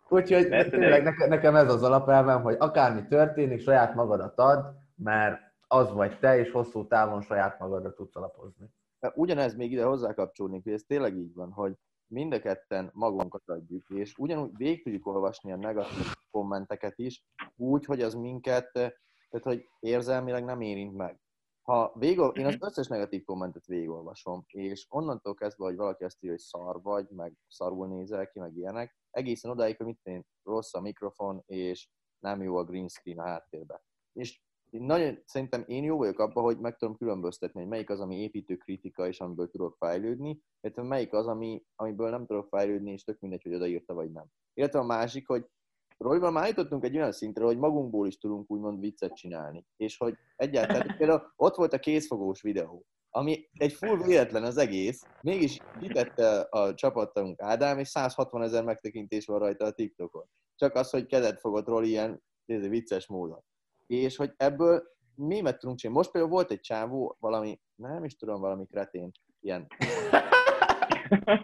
Úgyhogy 0.09 0.47
tényleg 0.47 1.03
nekem 1.29 1.55
ez 1.55 1.74
az 1.74 1.83
alapelvem, 1.83 2.41
hogy 2.41 2.55
akármi 2.59 3.07
történik, 3.07 3.62
saját 3.62 3.95
magadat 3.95 4.39
ad, 4.39 4.65
mert 4.95 5.39
az 5.67 5.91
vagy 5.91 6.19
te, 6.19 6.39
és 6.39 6.51
hosszú 6.51 6.88
távon 6.88 7.21
saját 7.21 7.59
magadra 7.59 7.93
tudsz 7.93 8.15
alapozni. 8.15 8.69
Ugyanez 9.13 9.55
még 9.55 9.71
ide 9.71 9.83
hozzákapcsolni, 9.83 10.62
hogy 10.63 10.74
ez 10.74 10.83
tényleg 10.88 11.17
így 11.17 11.33
van, 11.33 11.51
hogy 11.51 11.74
mind 12.07 12.33
a 12.33 12.39
ketten 12.39 12.89
magunkat 12.93 13.43
adjuk, 13.45 13.89
és 13.89 14.13
ugyanúgy 14.17 14.57
végig 14.57 14.83
tudjuk 14.83 15.07
olvasni 15.07 15.51
a 15.51 15.57
negatív 15.57 16.13
kommenteket 16.31 16.97
is, 16.97 17.24
úgy, 17.55 17.85
hogy 17.85 18.01
az 18.01 18.13
minket, 18.13 18.71
tehát 18.71 19.45
hogy 19.45 19.69
érzelmileg 19.79 20.43
nem 20.43 20.62
érint 20.62 20.95
meg. 20.95 21.19
Ha 21.65 21.93
végül, 21.95 22.31
én 22.36 22.45
az 22.45 22.57
összes 22.60 22.88
negatív 22.88 23.24
kommentet 23.24 23.65
végigolvasom, 23.65 24.45
és 24.48 24.86
onnantól 24.89 25.34
kezdve, 25.34 25.65
hogy 25.65 25.75
valaki 25.75 26.03
azt 26.03 26.17
írja, 26.19 26.36
hogy 26.36 26.45
szar 26.45 26.81
vagy, 26.81 27.10
meg 27.10 27.34
szarul 27.48 27.88
nézel 27.88 28.27
ki, 28.27 28.39
meg 28.39 28.55
ilyenek, 28.55 28.98
egészen 29.10 29.51
odáig, 29.51 29.77
hogy 29.77 29.86
mit 29.86 30.00
tenni, 30.03 30.25
rossz 30.43 30.74
a 30.74 30.81
mikrofon, 30.81 31.43
és 31.45 31.89
nem 32.19 32.41
jó 32.41 32.55
a 32.55 32.63
green 32.63 32.88
screen 32.88 33.19
a 33.19 33.27
háttérben. 33.27 33.81
És 34.13 34.41
én 34.69 34.81
nagyon, 34.81 35.22
szerintem 35.25 35.63
én 35.67 35.84
jó 35.84 35.98
vagyok 35.98 36.19
abban, 36.19 36.43
hogy 36.43 36.60
meg 36.60 36.75
tudom 36.75 36.98
különböztetni, 36.98 37.60
hogy 37.60 37.69
melyik 37.69 37.89
az, 37.89 38.00
ami 38.00 38.22
építő 38.22 38.55
kritika, 38.55 39.07
és 39.07 39.19
amiből 39.19 39.50
tudok 39.50 39.75
fejlődni, 39.75 40.41
illetve 40.62 40.84
melyik 40.84 41.13
az, 41.13 41.27
ami, 41.27 41.65
amiből 41.75 42.10
nem 42.10 42.25
tudok 42.25 42.48
fejlődni, 42.48 42.91
és 42.91 43.03
tök 43.03 43.19
mindegy, 43.19 43.43
hogy 43.43 43.53
odaírta 43.53 43.93
vagy 43.93 44.12
nem. 44.12 44.25
Illetve 44.53 44.79
a 44.79 44.84
másik, 44.84 45.27
hogy 45.27 45.48
Royval 45.97 46.31
már 46.31 46.47
jutottunk 46.47 46.83
egy 46.83 46.95
olyan 46.95 47.11
szintre, 47.11 47.45
hogy 47.45 47.57
magunkból 47.57 48.07
is 48.07 48.17
tudunk 48.17 48.51
úgymond 48.51 48.79
viccet 48.79 49.15
csinálni. 49.15 49.65
És 49.77 49.97
hogy 49.97 50.15
egyáltalán, 50.35 50.95
például 50.97 51.33
ott 51.35 51.55
volt 51.55 51.73
a 51.73 51.79
kézfogós 51.79 52.41
videó, 52.41 52.85
ami 53.09 53.49
egy 53.53 53.73
full 53.73 53.97
véletlen 53.97 54.43
az 54.43 54.57
egész, 54.57 55.03
mégis 55.21 55.57
kitette 55.79 56.39
a 56.39 56.73
csapatunk 56.73 57.41
Ádám, 57.41 57.79
és 57.79 57.87
160 57.87 58.41
ezer 58.41 58.63
megtekintés 58.63 59.25
van 59.25 59.39
rajta 59.39 59.65
a 59.65 59.71
TikTokon. 59.71 60.25
Csak 60.55 60.75
az, 60.75 60.89
hogy 60.89 61.05
kezet 61.05 61.39
fogott 61.39 61.67
róla 61.67 61.85
ilyen 61.85 62.23
vicces 62.45 63.07
módon. 63.07 63.43
És 63.87 64.15
hogy 64.15 64.33
ebből 64.37 64.83
mémet 65.15 65.59
tudunk 65.59 65.79
csinálni. 65.79 65.99
Most 65.99 66.11
például 66.11 66.33
volt 66.33 66.51
egy 66.51 66.59
csávó, 66.59 67.17
valami, 67.19 67.59
nem 67.75 68.03
is 68.03 68.15
tudom, 68.15 68.41
valami 68.41 68.65
kretén, 68.65 69.11
ilyen 69.39 69.67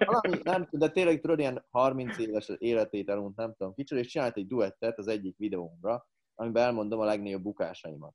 valami, 0.05 0.39
nem 0.43 0.63
tudom, 0.63 0.79
de 0.79 0.89
tényleg 0.89 1.19
tudod, 1.21 1.39
ilyen 1.39 1.65
30 1.71 2.17
éves 2.17 2.51
életét 2.57 3.09
elmúlt, 3.09 3.35
nem 3.35 3.53
tudom 3.57 3.73
kicsit, 3.73 3.97
és 3.97 4.07
csinált 4.07 4.37
egy 4.37 4.47
duettet 4.47 4.97
az 4.97 5.07
egyik 5.07 5.37
videómra, 5.37 6.07
amiben 6.35 6.63
elmondom 6.63 6.99
a 6.99 7.05
legnagyobb 7.05 7.41
bukásaimat. 7.41 8.13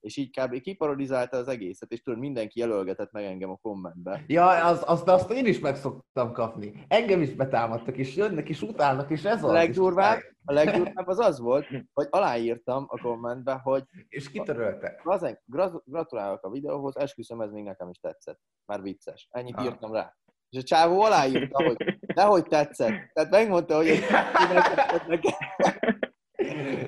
És 0.00 0.16
így 0.16 0.30
kb. 0.40 0.60
kiparodizálta 0.60 1.36
az 1.36 1.48
egészet, 1.48 1.90
és 1.92 2.02
tudod, 2.02 2.18
mindenki 2.18 2.58
jelölgetett 2.60 3.10
meg 3.12 3.24
engem 3.24 3.50
a 3.50 3.56
kommentbe. 3.56 4.24
Ja, 4.26 4.64
az, 4.66 4.82
az, 4.86 5.02
de 5.02 5.12
azt 5.12 5.30
én 5.30 5.46
is 5.46 5.58
meg 5.58 5.76
szoktam 5.76 6.32
kapni. 6.32 6.84
Engem 6.88 7.20
is 7.22 7.34
betámadtak, 7.34 7.96
és 7.96 8.16
jönnek, 8.16 8.48
és 8.48 8.62
utálnak, 8.62 9.10
és 9.10 9.24
ez 9.24 9.42
A 9.44 9.46
az. 9.46 9.52
legdurvább, 9.52 10.18
a 10.44 10.52
legdurvább 10.52 11.06
az 11.06 11.18
az 11.18 11.38
volt, 11.38 11.66
hogy 11.92 12.06
aláírtam 12.10 12.84
a 12.88 13.00
kommentbe, 13.00 13.52
hogy 13.62 13.84
És 14.08 14.30
kitörölte. 14.30 15.02
Gratulálok 15.84 16.42
a 16.44 16.50
videóhoz, 16.50 16.96
esküszöm, 16.96 17.40
ez 17.40 17.50
még 17.50 17.64
nekem 17.64 17.88
is 17.88 17.98
tetszett. 17.98 18.40
Már 18.66 18.82
vicces. 18.82 19.28
Ennyit 19.30 19.56
Ah. 19.56 19.64
írtam 19.64 19.92
rá. 19.92 20.16
És 20.50 20.58
a 20.58 20.62
csávó 20.62 21.00
aláírta, 21.00 21.64
hogy 21.64 21.98
nehogy 22.14 22.44
tetszett. 22.44 23.10
Tehát 23.12 23.30
megmondta, 23.30 23.76
hogy 23.76 23.88
ez. 23.88 24.00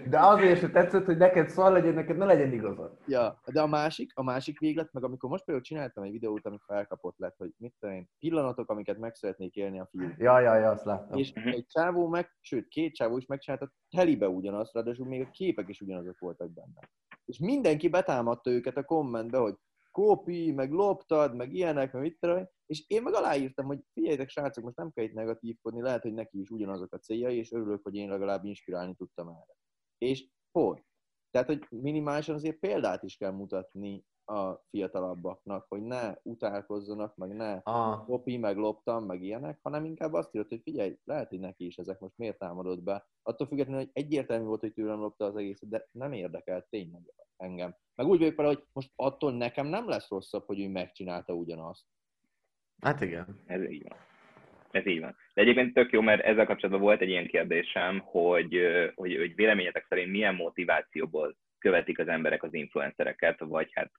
De 0.08 0.18
azért 0.18 0.58
se 0.58 0.70
tetszett, 0.70 1.04
hogy 1.04 1.16
neked 1.16 1.48
szar 1.48 1.72
legyen, 1.72 1.94
neked 1.94 2.16
ne 2.16 2.24
legyen 2.24 2.52
igazad. 2.52 2.98
Ja, 3.06 3.40
de 3.52 3.60
a 3.60 3.66
másik, 3.66 4.12
a 4.14 4.22
másik 4.22 4.58
véglet, 4.58 4.92
meg 4.92 5.04
amikor 5.04 5.30
most 5.30 5.44
például 5.44 5.66
csináltam 5.66 6.04
egy 6.04 6.10
videót, 6.10 6.46
ami 6.46 6.58
felkapott 6.66 7.18
lett, 7.18 7.36
hogy 7.36 7.50
mit 7.56 7.74
tudom 7.78 7.94
én, 7.94 8.08
pillanatok, 8.18 8.70
amiket 8.70 8.98
meg 8.98 9.14
szeretnék 9.14 9.54
élni 9.54 9.80
a 9.80 9.88
fiúk. 9.90 10.14
Ja, 10.16 10.40
ja, 10.40 10.54
ja, 10.54 10.70
azt 10.70 10.84
láttam. 10.84 11.18
És 11.18 11.32
egy 11.32 11.66
csávó 11.66 12.08
meg, 12.08 12.36
sőt, 12.40 12.68
két 12.68 12.94
csávó 12.94 13.16
is 13.16 13.26
megcsinálta 13.26 13.72
telibe 13.96 14.28
ugyanazt, 14.28 14.74
ráadásul 14.74 15.06
még 15.06 15.20
a 15.20 15.30
képek 15.30 15.68
is 15.68 15.80
ugyanazok 15.80 16.18
voltak 16.18 16.52
benne. 16.52 16.88
És 17.24 17.38
mindenki 17.38 17.88
betámadta 17.88 18.50
őket 18.50 18.76
a 18.76 18.84
kommentbe, 18.84 19.38
hogy 19.38 19.54
kopi, 20.00 20.52
meg 20.52 20.70
loptad, 20.70 21.34
meg 21.34 21.52
ilyenek, 21.54 21.92
meg 21.92 22.02
mit 22.02 22.18
tudom 22.20 22.48
és 22.66 22.84
én 22.86 23.02
meg 23.02 23.14
aláírtam, 23.14 23.66
hogy 23.66 23.84
figyeljetek 23.92 24.28
srácok, 24.28 24.64
most 24.64 24.76
nem 24.76 24.90
kell 24.90 25.04
itt 25.04 25.12
negatívkodni, 25.12 25.80
lehet, 25.80 26.02
hogy 26.02 26.12
neki 26.12 26.40
is 26.40 26.50
ugyanazok 26.50 26.92
a 26.92 26.98
céljai, 26.98 27.36
és 27.36 27.52
örülök, 27.52 27.82
hogy 27.82 27.94
én 27.94 28.08
legalább 28.08 28.44
inspirálni 28.44 28.94
tudtam 28.94 29.28
erre. 29.28 29.56
És 29.98 30.26
pont. 30.52 30.84
Tehát, 31.30 31.46
hogy 31.46 31.66
minimálisan 31.70 32.34
azért 32.34 32.58
példát 32.58 33.02
is 33.02 33.16
kell 33.16 33.30
mutatni 33.30 34.04
a 34.24 34.54
fiatalabbaknak, 34.70 35.66
hogy 35.68 35.82
ne 35.82 36.14
utálkozzanak, 36.22 37.16
meg 37.16 37.34
ne 37.34 37.60
Ah, 37.62 38.04
kopi, 38.04 38.36
meg 38.36 38.56
loptam, 38.56 39.04
meg 39.04 39.22
ilyenek, 39.22 39.58
hanem 39.62 39.84
inkább 39.84 40.12
azt 40.12 40.34
írott, 40.34 40.48
hogy 40.48 40.62
figyelj, 40.62 40.98
lehet, 41.04 41.28
hogy 41.28 41.40
neki 41.40 41.66
is 41.66 41.76
ezek 41.76 41.98
most 41.98 42.16
miért 42.16 42.38
támadott 42.38 42.82
be. 42.82 43.08
Attól 43.22 43.46
függetlenül, 43.46 43.80
hogy 43.80 43.90
egyértelmű 43.92 44.44
volt, 44.44 44.60
hogy 44.60 44.72
tőlem 44.72 44.98
lopta 44.98 45.24
az 45.24 45.36
egészet, 45.36 45.68
de 45.68 45.88
nem 45.92 46.12
érdekelt 46.12 46.66
tényleg 46.68 47.02
engem. 47.40 47.74
Meg 47.94 48.06
úgy 48.06 48.18
vagyok 48.18 48.36
vele, 48.36 48.48
hogy 48.48 48.62
most 48.72 48.90
attól 48.96 49.32
nekem 49.36 49.66
nem 49.66 49.88
lesz 49.88 50.08
rosszabb, 50.10 50.44
hogy 50.46 50.60
ő 50.60 50.68
megcsinálta 50.68 51.32
ugyanazt. 51.32 51.84
hát 52.82 53.00
igen. 53.00 53.42
Ez 53.46 53.62
így 53.70 53.82
van. 53.88 53.98
Ez 54.70 54.86
így 54.86 55.00
van. 55.00 55.16
De 55.34 55.40
egyébként 55.42 55.74
tök 55.74 55.92
jó, 55.92 56.00
mert 56.00 56.24
ezzel 56.24 56.46
kapcsolatban 56.46 56.80
volt 56.84 57.00
egy 57.00 57.08
ilyen 57.08 57.26
kérdésem, 57.26 57.98
hogy, 57.98 58.58
hogy, 58.94 59.16
hogy 59.16 59.34
véleményetek 59.34 59.86
szerint 59.88 60.10
milyen 60.10 60.34
motivációból 60.34 61.36
követik 61.58 61.98
az 61.98 62.08
emberek 62.08 62.42
az 62.42 62.54
influencereket, 62.54 63.38
vagy 63.40 63.70
hát 63.72 63.90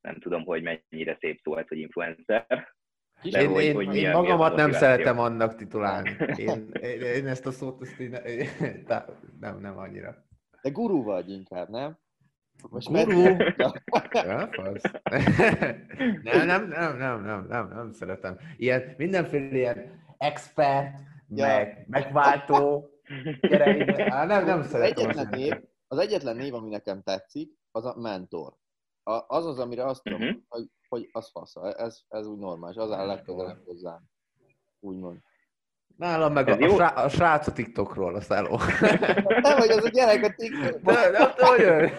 nem 0.00 0.18
tudom, 0.18 0.44
hogy 0.44 0.62
mennyire 0.62 1.16
szép 1.20 1.40
szó 1.42 1.56
ez, 1.56 1.68
hogy 1.68 1.78
influencer. 1.78 2.74
De 3.30 3.42
Én, 3.42 3.48
hogy- 3.48 3.62
én, 3.64 3.74
hogy 3.74 3.84
én 3.84 3.90
milyen- 3.90 3.92
milyen 3.92 4.12
magamat 4.16 4.56
nem 4.56 4.66
motiváció? 4.66 4.88
szeretem 4.88 5.18
annak 5.18 5.54
titulálni. 5.54 6.16
Én, 6.36 6.70
én, 6.82 7.00
én 7.00 7.26
ezt 7.26 7.46
a 7.46 7.50
szót, 7.50 7.82
ezt 7.82 7.98
én, 8.00 8.16
nem, 9.40 9.58
nem 9.58 9.78
annyira. 9.78 10.24
De 10.62 10.70
gurú 10.70 11.02
vagy 11.02 11.30
inkább, 11.30 11.68
nem? 11.68 11.98
Most? 12.70 12.88
Mert... 12.88 13.08
Ja, 13.56 13.72
nem, 16.22 16.44
nem, 16.44 16.68
nem, 16.68 16.96
nem, 16.98 17.24
nem, 17.24 17.46
nem, 17.48 17.68
nem 17.68 17.92
szeretem. 17.92 18.38
Ilyen, 18.56 18.94
mindenféle 18.96 19.56
ilyen 19.56 20.04
expert, 20.18 20.98
Ja. 21.28 21.46
meg, 21.46 21.84
megváltó, 21.88 22.90
gyere. 23.40 24.06
Á, 24.14 24.24
nem, 24.24 24.44
nem 24.44 24.58
az 24.58 24.68
szeretem. 24.68 25.04
egyetlen, 25.04 25.26
az 25.26 25.38
név, 25.38 25.52
az 25.88 25.98
egyetlen 25.98 26.36
név, 26.36 26.54
ami 26.54 26.68
nekem 26.68 27.02
tetszik, 27.02 27.52
az 27.70 27.84
a 27.84 27.94
mentor. 28.00 28.56
A, 29.02 29.24
az 29.36 29.46
az, 29.46 29.58
amire 29.58 29.84
azt 29.84 30.02
tudom, 30.02 30.20
Mhm. 30.20 30.36
hogy, 30.48 30.70
hogy 30.88 31.08
az 31.12 31.30
fasz, 31.30 31.54
ez, 31.76 32.00
ez 32.08 32.26
úgy 32.26 32.38
normális, 32.38 32.76
az 32.76 32.92
áll 32.92 33.06
legközelebb 33.06 33.64
hozzám. 33.64 34.02
Úgymond. 34.80 35.18
Nálam 35.96 36.32
meg 36.32 36.48
a, 36.48 36.50
Ez 36.50 36.60
a, 36.60 36.64
jó. 36.66 36.74
srá, 36.74 36.86
a 36.88 37.08
srác 37.08 37.46
a 37.46 37.52
TikTokról, 37.52 38.14
a 38.14 38.20
szeló. 38.20 38.58
Nem, 39.46 39.58
hogy 39.58 39.70
az 39.70 39.84
a 39.84 39.88
gyerek 39.88 40.24
a 40.24 40.34
TikTok. 40.36 40.80
De, 40.80 41.54
ő. 41.58 41.90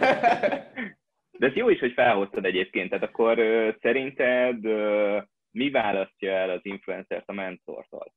De 1.40 1.48
ez 1.48 1.54
jó 1.54 1.70
is, 1.70 1.80
hogy 1.80 1.92
felhoztad 1.94 2.46
egyébként. 2.46 2.90
Tehát 2.90 3.04
akkor 3.06 3.40
ö, 3.40 3.70
szerinted 3.82 4.66
ö, 4.66 5.18
mi 5.52 5.70
választja 5.70 6.32
el 6.32 6.50
az 6.50 6.60
influencert 6.64 7.30
a 7.30 7.34
mentortól? 7.34 8.14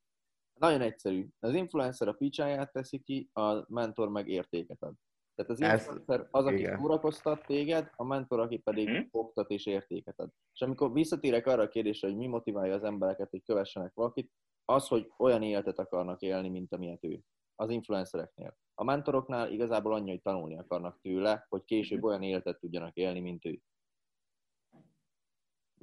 Nagyon 0.58 0.80
egyszerű. 0.80 1.26
Az 1.40 1.54
influencer 1.54 2.08
a 2.08 2.12
picsáját 2.12 2.72
teszi 2.72 2.98
ki, 2.98 3.28
a 3.32 3.72
mentor 3.74 4.08
meg 4.08 4.28
értéket 4.28 4.82
ad. 4.82 4.92
Tehát 5.34 5.50
az 5.50 5.60
Ez- 5.62 5.80
influencer 5.80 6.26
az, 6.30 6.46
aki 6.46 6.58
igen. 6.58 6.78
szórakoztat 6.78 7.46
téged, 7.46 7.90
a 7.96 8.04
mentor, 8.04 8.40
aki 8.40 8.58
pedig 8.58 8.88
Mhm. 8.88 9.00
oktat 9.10 9.50
és 9.50 9.66
értéket 9.66 10.18
ad. 10.18 10.28
És 10.54 10.60
amikor 10.60 10.92
visszatérek 10.92 11.46
arra 11.46 11.62
a 11.62 11.68
kérdésre, 11.68 12.08
hogy 12.08 12.16
mi 12.16 12.26
motiválja 12.26 12.74
az 12.74 12.84
embereket, 12.84 13.30
hogy 13.30 13.42
kövessenek 13.44 13.92
valakit, 13.94 14.30
az, 14.70 14.88
hogy 14.88 15.10
olyan 15.18 15.42
életet 15.42 15.78
akarnak 15.78 16.20
élni, 16.20 16.48
mint 16.48 16.72
amilyet 16.72 17.04
ő. 17.04 17.18
Az 17.54 17.70
influencereknél. 17.70 18.56
A 18.74 18.84
mentoroknál 18.84 19.52
igazából 19.52 19.94
annyi, 19.94 20.10
hogy 20.10 20.22
tanulni 20.22 20.58
akarnak 20.58 21.00
tőle, 21.00 21.46
hogy 21.48 21.64
később 21.64 22.02
olyan 22.04 22.22
életet 22.22 22.58
tudjanak 22.60 22.96
élni, 22.96 23.20
mint 23.20 23.44
ő. 23.44 23.58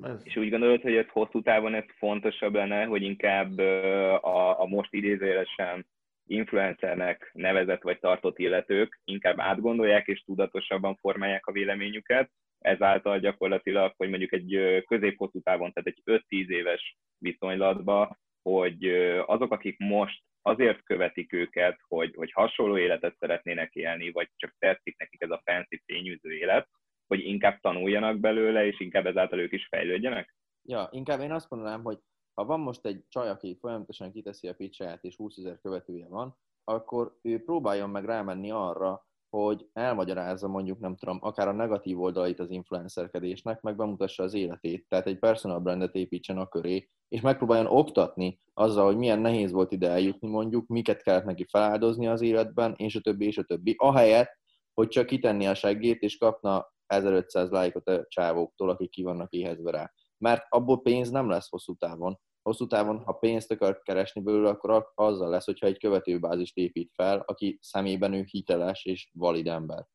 Ez- 0.01 0.21
És 0.25 0.35
úgy 0.35 0.49
gondolod, 0.49 0.81
hogy 0.81 0.95
ez 0.95 1.07
hosszú 1.09 1.41
távon 1.41 1.73
ez 1.73 1.83
fontosabb 1.97 2.53
lenne, 2.53 2.85
hogy 2.85 3.01
inkább 3.01 3.57
a, 3.57 4.61
a 4.61 4.65
most 4.65 4.93
idézőjelesen 4.93 5.87
influencernek 6.25 7.29
nevezett 7.33 7.81
vagy 7.81 7.99
tartott 7.99 8.37
illetők 8.39 9.01
inkább 9.03 9.39
átgondolják 9.39 10.07
és 10.07 10.23
tudatosabban 10.23 10.95
formálják 10.95 11.45
a 11.45 11.51
véleményüket, 11.51 12.31
ezáltal 12.59 13.19
gyakorlatilag, 13.19 13.93
hogy 13.97 14.09
mondjuk 14.09 14.33
egy 14.33 14.83
közép-hosszú 14.87 15.41
távon, 15.41 15.73
tehát 15.73 15.87
egy 15.87 16.23
5-10 16.29 16.47
éves 16.47 16.97
viszonylatban, 17.17 18.17
hogy 18.51 18.85
azok, 19.25 19.51
akik 19.51 19.77
most 19.79 20.23
azért 20.41 20.83
követik 20.83 21.33
őket, 21.33 21.79
hogy, 21.87 22.13
hogy 22.15 22.31
hasonló 22.31 22.77
életet 22.77 23.17
szeretnének 23.19 23.73
élni, 23.75 24.11
vagy 24.11 24.29
csak 24.35 24.55
tetszik 24.59 24.97
nekik 24.97 25.21
ez 25.21 25.29
a 25.29 25.41
fancy 25.45 25.81
fényűző 25.85 26.31
élet, 26.31 26.67
hogy 27.07 27.19
inkább 27.19 27.59
tanuljanak 27.59 28.19
belőle, 28.19 28.65
és 28.65 28.79
inkább 28.79 29.05
ezáltal 29.05 29.39
ők 29.39 29.51
is 29.51 29.67
fejlődjenek? 29.67 30.35
Ja, 30.61 30.87
inkább 30.91 31.21
én 31.21 31.31
azt 31.31 31.49
mondanám, 31.49 31.83
hogy 31.83 31.99
ha 32.33 32.45
van 32.45 32.59
most 32.59 32.85
egy 32.85 33.03
csaj, 33.07 33.29
aki 33.29 33.57
folyamatosan 33.59 34.11
kiteszi 34.11 34.47
a 34.47 34.53
picsáját, 34.53 35.03
és 35.03 35.15
20 35.15 35.37
ezer 35.37 35.59
követője 35.61 36.07
van, 36.07 36.37
akkor 36.63 37.17
ő 37.21 37.43
próbáljon 37.43 37.89
meg 37.89 38.05
rámenni 38.05 38.51
arra, 38.51 39.05
hogy 39.29 39.69
elmagyarázza 39.73 40.47
mondjuk, 40.47 40.79
nem 40.79 40.95
tudom, 40.95 41.17
akár 41.21 41.47
a 41.47 41.51
negatív 41.51 42.01
oldalait 42.01 42.39
az 42.39 42.49
influencerkedésnek, 42.49 43.61
meg 43.61 43.75
bemutassa 43.75 44.23
az 44.23 44.33
életét. 44.33 44.85
Tehát 44.87 45.07
egy 45.07 45.19
personal 45.19 45.59
brandet 45.59 45.95
építsen 45.95 46.37
a 46.37 46.47
köré, 46.47 46.89
és 47.07 47.21
megpróbáljon 47.21 47.67
oktatni 47.67 48.39
azzal, 48.53 48.85
hogy 48.85 48.97
milyen 48.97 49.19
nehéz 49.19 49.51
volt 49.51 49.71
ide 49.71 49.89
eljutni 49.89 50.27
mondjuk, 50.27 50.67
miket 50.67 51.01
kellett 51.01 51.25
neki 51.25 51.45
feláldozni 51.49 52.07
az 52.07 52.21
életben, 52.21 52.73
és 52.77 52.95
a 52.95 52.99
többi, 52.99 53.25
és 53.25 53.37
a 53.37 53.43
többi. 53.43 53.75
Ahelyett, 53.77 54.37
hogy 54.73 54.87
csak 54.87 55.05
kitenni 55.05 55.47
a 55.47 55.53
seggét, 55.53 56.01
és 56.01 56.17
kapna 56.17 56.73
1500 56.85 57.49
lájkot 57.49 57.87
a 57.87 58.05
csávóktól, 58.07 58.69
akik 58.69 58.89
ki 58.89 59.03
vannak 59.03 59.31
éhezve 59.31 59.71
rá. 59.71 59.91
Mert 60.17 60.45
abból 60.49 60.81
pénz 60.81 61.09
nem 61.09 61.29
lesz 61.29 61.49
hosszú 61.49 61.75
távon. 61.75 62.19
Hosszú 62.41 62.67
távon, 62.67 63.03
ha 63.03 63.13
pénzt 63.13 63.51
akar 63.51 63.81
keresni 63.81 64.21
belőle, 64.21 64.49
akkor 64.49 64.91
azzal 64.95 65.29
lesz, 65.29 65.45
hogyha 65.45 65.65
egy 65.67 65.79
követőbázist 65.79 66.57
épít 66.57 66.91
fel, 66.93 67.23
aki 67.25 67.57
szemében 67.61 68.13
ő 68.13 68.25
hiteles 68.29 68.85
és 68.85 69.09
valid 69.13 69.47
ember. 69.47 69.85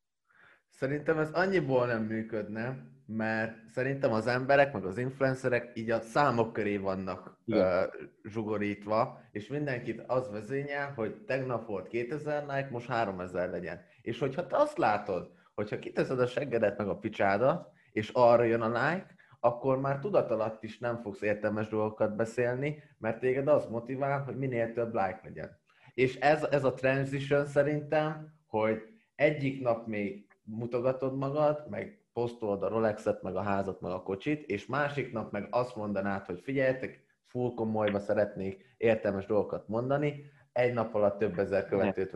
Szerintem 0.73 1.17
ez 1.17 1.31
annyiból 1.31 1.85
nem 1.85 2.03
működne, 2.03 2.77
mert 3.05 3.67
szerintem 3.67 4.11
az 4.11 4.27
emberek, 4.27 4.73
meg 4.73 4.85
az 4.85 4.97
influencerek 4.97 5.71
így 5.73 5.91
a 5.91 5.99
számok 5.99 6.53
köré 6.53 6.77
vannak 6.77 7.37
uh, 7.45 7.83
zsugorítva, 8.23 9.21
és 9.31 9.47
mindenkit 9.47 10.03
az 10.07 10.31
vezényel, 10.31 10.91
hogy 10.95 11.15
tegnap 11.15 11.65
volt 11.65 11.87
2000 11.87 12.41
like, 12.41 12.67
most 12.71 12.87
3000 12.87 13.49
legyen. 13.49 13.81
És 14.01 14.19
hogyha 14.19 14.47
te 14.47 14.57
azt 14.57 14.77
látod, 14.77 15.31
hogyha 15.55 15.79
kiteszed 15.79 16.19
a 16.19 16.27
seggedet 16.27 16.77
meg 16.77 16.87
a 16.87 16.97
picsádat, 16.97 17.71
és 17.91 18.09
arra 18.13 18.43
jön 18.43 18.61
a 18.61 18.67
like, 18.67 19.15
akkor 19.39 19.79
már 19.79 19.99
tudat 19.99 20.31
alatt 20.31 20.63
is 20.63 20.77
nem 20.79 21.01
fogsz 21.01 21.21
értelmes 21.21 21.67
dolgokat 21.67 22.15
beszélni, 22.15 22.83
mert 22.97 23.19
téged 23.19 23.47
az 23.47 23.65
motivál, 23.65 24.23
hogy 24.23 24.37
minél 24.37 24.73
több 24.73 24.93
like 24.93 25.19
legyen. 25.23 25.59
És 25.93 26.15
ez, 26.15 26.43
ez 26.43 26.63
a 26.63 26.73
transition 26.73 27.45
szerintem, 27.45 28.33
hogy 28.47 28.81
egyik 29.15 29.61
nap 29.61 29.87
még 29.87 30.27
mutogatod 30.43 31.17
magad, 31.17 31.65
meg 31.69 32.05
posztolod 32.13 32.63
a 32.63 32.67
Rolexet, 32.67 33.21
meg 33.21 33.35
a 33.35 33.41
házat, 33.41 33.81
meg 33.81 33.91
a 33.91 34.03
kocsit, 34.03 34.49
és 34.49 34.65
másik 34.65 35.11
nap 35.11 35.31
meg 35.31 35.47
azt 35.51 35.75
mondanád, 35.75 36.25
hogy 36.25 36.39
figyeljetek, 36.39 37.03
full 37.25 37.53
komolyba 37.53 37.99
szeretnék 37.99 38.75
értelmes 38.77 39.25
dolgokat 39.25 39.67
mondani, 39.67 40.23
egy 40.51 40.73
nap 40.73 40.95
alatt 40.95 41.17
több 41.17 41.39
ezer 41.39 41.65
követőt 41.65 42.11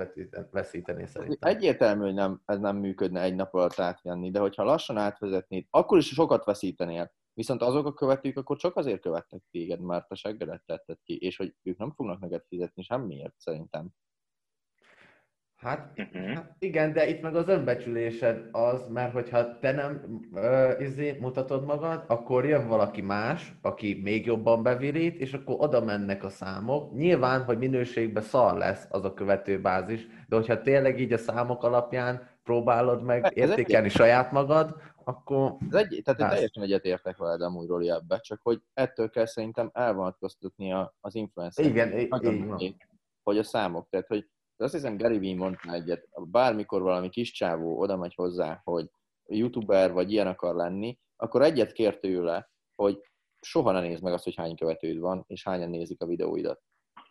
veszíteni 0.52 1.06
szerintem. 1.08 1.50
Egyértelmű, 1.50 2.04
hogy 2.04 2.14
nem, 2.14 2.42
ez 2.46 2.60
nem 2.60 2.78
működne 2.78 3.22
egy 3.22 3.36
nap 3.36 3.54
alatt 3.54 3.80
átvenni, 3.80 4.32
de 4.32 4.40
hogyha 4.40 4.64
lassan 4.64 4.98
átvezetnéd, 4.98 5.66
akkor 5.70 5.98
is 5.98 6.08
sokat 6.08 6.46
veszítenél. 6.46 7.12
Viszont 7.34 7.62
azok 7.62 7.86
a 7.86 7.94
követők 7.94 8.38
akkor 8.38 8.58
csak 8.58 8.76
azért 8.76 9.02
követnek 9.02 9.44
téged, 9.52 9.80
mert 9.80 10.12
a 10.12 10.16
seggedet 10.16 10.64
tetted 10.66 10.98
ki, 11.04 11.18
és 11.18 11.38
hogy 11.38 11.56
ők 11.64 11.78
nem 11.78 11.92
fognak 11.92 12.20
neked 12.20 12.44
fizetni 12.48 12.84
semmiért 12.84 13.34
szerintem. 13.38 13.90
Hát, 15.58 15.92
uh-huh. 15.98 16.34
hát 16.34 16.56
igen, 16.60 16.94
de 16.94 17.08
itt 17.08 17.22
meg 17.22 17.36
az 17.36 17.48
önbecsülésed 17.48 18.50
az, 18.52 18.88
mert 18.88 19.12
hogyha 19.12 19.60
te 19.60 19.72
nem 19.72 20.22
uh, 20.32 20.82
izé, 20.82 21.18
mutatod 21.20 21.66
magad, 21.66 22.04
akkor 22.08 22.46
jön 22.46 22.68
valaki 22.68 23.02
más, 23.02 23.54
aki 23.62 24.00
még 24.04 24.26
jobban 24.26 24.64
bevirít, 24.64 25.20
és 25.20 25.34
akkor 25.34 25.56
oda 25.60 25.84
mennek 25.84 26.24
a 26.24 26.30
számok. 26.30 26.94
Nyilván, 26.94 27.44
hogy 27.44 27.58
minőségben 27.58 28.24
szar 28.24 28.58
lesz 28.58 28.88
az 28.90 29.04
a 29.04 29.14
követőbázis, 29.14 30.08
de 30.28 30.36
hogyha 30.36 30.62
tényleg 30.62 31.00
így 31.00 31.14
a 31.14 31.18
számok 31.18 31.64
alapján 31.64 32.30
próbálod 32.44 33.04
meg 33.04 33.24
hát, 33.24 33.32
értékelni 33.34 33.88
egy... 33.88 33.94
saját 33.94 34.32
magad, 34.32 34.76
akkor... 35.04 35.56
Ez 35.70 35.76
egy, 35.76 36.02
tehát 36.04 36.20
én 36.20 36.28
teljesen 36.28 36.64
egyetértek 36.64 37.18
veled 37.18 37.42
amúgy 37.42 37.68
Roli 37.68 37.90
ebbe, 37.90 38.20
csak 38.20 38.40
hogy 38.44 38.62
ettől 38.74 39.10
kell 39.10 39.26
szerintem 39.26 39.70
elvonatkoztatni 39.74 40.74
az 41.00 41.16
influencer. 41.16 41.66
Igen, 41.66 41.98
így, 42.60 42.76
hogy 43.24 43.38
a 43.38 43.44
számok, 43.44 43.88
tehát 43.90 44.08
hogy 44.08 44.28
azt 44.62 44.74
hiszem 44.74 44.98
Gary 44.98 45.20
Vee 45.20 45.36
mondta 45.36 45.74
egyet, 45.74 46.08
bármikor 46.32 46.82
valami 46.82 47.10
kis 47.10 47.32
csávó 47.32 47.80
oda 47.80 47.98
megy 47.98 48.14
hozzá, 48.16 48.62
hogy 48.64 48.90
youtuber 49.26 49.92
vagy 49.92 50.12
ilyen 50.12 50.28
akar 50.28 50.56
lenni, 50.56 51.00
akkor 51.16 51.42
egyet 51.42 51.72
kér 51.72 52.00
tőle, 52.00 52.52
hogy 52.76 53.02
soha 53.42 53.72
ne 53.72 53.80
nézd 53.80 54.04
meg 54.04 54.14
azt, 54.14 54.24
hogy 54.24 54.36
hány 54.36 54.56
követőd 54.56 55.00
van, 55.00 55.24
és 55.28 55.44
hányan 55.44 55.70
nézik 55.70 56.02
a 56.02 56.06
videóidat. 56.06 56.62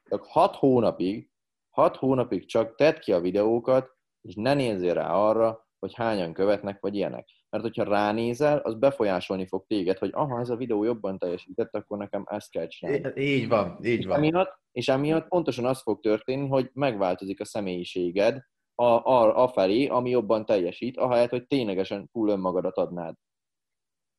Csak 0.08 0.24
hat 0.24 0.56
hónapig, 0.56 1.30
hat 1.70 1.96
hónapig 1.96 2.46
csak 2.46 2.74
tedd 2.74 2.98
ki 2.98 3.12
a 3.12 3.20
videókat, 3.20 3.96
és 4.20 4.34
ne 4.34 4.54
nézzél 4.54 4.94
rá 4.94 5.12
arra, 5.12 5.68
hogy 5.78 5.94
hányan 5.94 6.32
követnek, 6.32 6.80
vagy 6.80 6.94
ilyenek. 6.94 7.28
Mert 7.56 7.68
hogyha 7.68 7.94
ránézel, 7.94 8.58
az 8.58 8.78
befolyásolni 8.78 9.46
fog 9.46 9.66
téged, 9.66 9.98
hogy 9.98 10.10
aha, 10.12 10.40
ez 10.40 10.50
a 10.50 10.56
videó 10.56 10.84
jobban 10.84 11.18
teljesített, 11.18 11.74
akkor 11.74 11.98
nekem 11.98 12.24
ezt 12.30 12.50
kell 12.50 12.66
csinálni. 12.66 13.20
Így 13.22 13.48
van, 13.48 13.78
így 13.84 14.06
van. 14.06 14.22
És 14.22 14.28
emiatt, 14.28 14.58
és 14.72 14.88
emiatt 14.88 15.28
pontosan 15.28 15.64
az 15.64 15.82
fog 15.82 16.00
történni, 16.00 16.48
hogy 16.48 16.70
megváltozik 16.72 17.40
a 17.40 17.44
személyiséged 17.44 18.42
a, 18.74 18.84
a, 18.84 19.42
a 19.42 19.48
felé, 19.48 19.86
ami 19.86 20.10
jobban 20.10 20.44
teljesít, 20.44 20.96
ahelyett, 20.96 21.30
hogy 21.30 21.46
ténylegesen 21.46 22.08
full 22.12 22.28
önmagadat 22.28 22.76
adnád. 22.76 23.14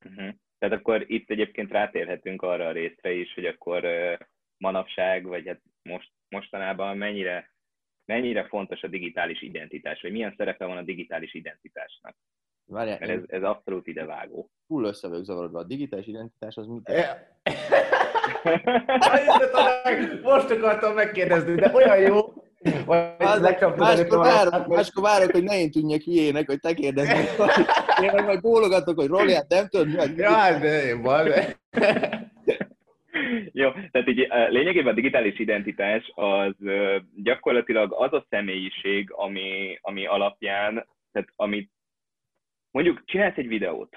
Uh-huh. 0.05 0.33
Tehát 0.57 0.79
akkor 0.79 1.03
itt 1.07 1.29
egyébként 1.29 1.71
rátérhetünk 1.71 2.41
arra 2.41 2.67
a 2.67 2.71
részre 2.71 3.11
is, 3.11 3.33
hogy 3.33 3.45
akkor 3.45 3.83
uh, 3.83 4.17
manapság, 4.57 5.25
vagy 5.25 5.47
hát 5.47 5.61
most, 5.81 6.11
mostanában 6.29 6.97
mennyire 6.97 7.55
mennyire 8.05 8.47
fontos 8.47 8.83
a 8.83 8.87
digitális 8.87 9.41
identitás, 9.41 10.01
vagy 10.01 10.11
milyen 10.11 10.33
szerepe 10.37 10.65
van 10.65 10.77
a 10.77 10.81
digitális 10.81 11.33
identitásnak. 11.33 12.15
Várjál, 12.69 12.97
Mert 12.99 13.11
ez, 13.11 13.21
ez 13.27 13.43
abszolút 13.43 13.87
idevágó. 13.87 14.49
Full 14.67 14.85
össze 14.85 15.07
vagyok 15.07 15.23
zavarodva. 15.23 15.59
A 15.59 15.63
digitális 15.63 16.07
identitás 16.07 16.55
az 16.55 16.67
mit 16.67 16.91
Most 20.23 20.51
akartam 20.51 20.93
megkérdezni, 20.93 21.55
de 21.55 21.71
olyan 21.73 21.99
jó, 21.99 22.33
máskor, 23.77 24.17
várok, 24.17 24.67
máskor 24.67 25.03
várok, 25.03 25.31
hogy 25.31 25.43
ne 25.43 25.59
én 25.59 25.71
tűnjek 25.71 26.01
hülyének, 26.01 26.47
hogy 26.47 26.59
te 26.59 26.73
kérdezni. 26.73 27.19
Én 28.03 28.11
meg 28.13 28.25
majd 28.25 28.41
bólogatok, 28.41 28.99
hogy 28.99 29.07
Roli, 29.07 29.33
hát 29.33 29.49
nem 29.49 29.67
tudod 29.67 29.87
mi 29.87 30.15
Ja, 30.15 30.31
hát 30.31 30.59
de 30.59 30.83
én 30.83 31.01
van. 31.01 31.27
Jó, 33.51 33.71
tehát 33.71 34.07
így 34.07 34.27
lényegében 34.49 34.91
a 34.91 34.95
digitális 34.95 35.39
identitás 35.39 36.11
az 36.15 36.55
gyakorlatilag 37.23 37.93
az 37.97 38.13
a 38.13 38.25
személyiség, 38.29 39.11
ami, 39.11 39.79
ami 39.81 40.05
alapján, 40.05 40.87
tehát 41.11 41.29
amit 41.35 41.71
mondjuk 42.77 43.05
csinálsz 43.05 43.37
egy 43.37 43.47
videót, 43.47 43.95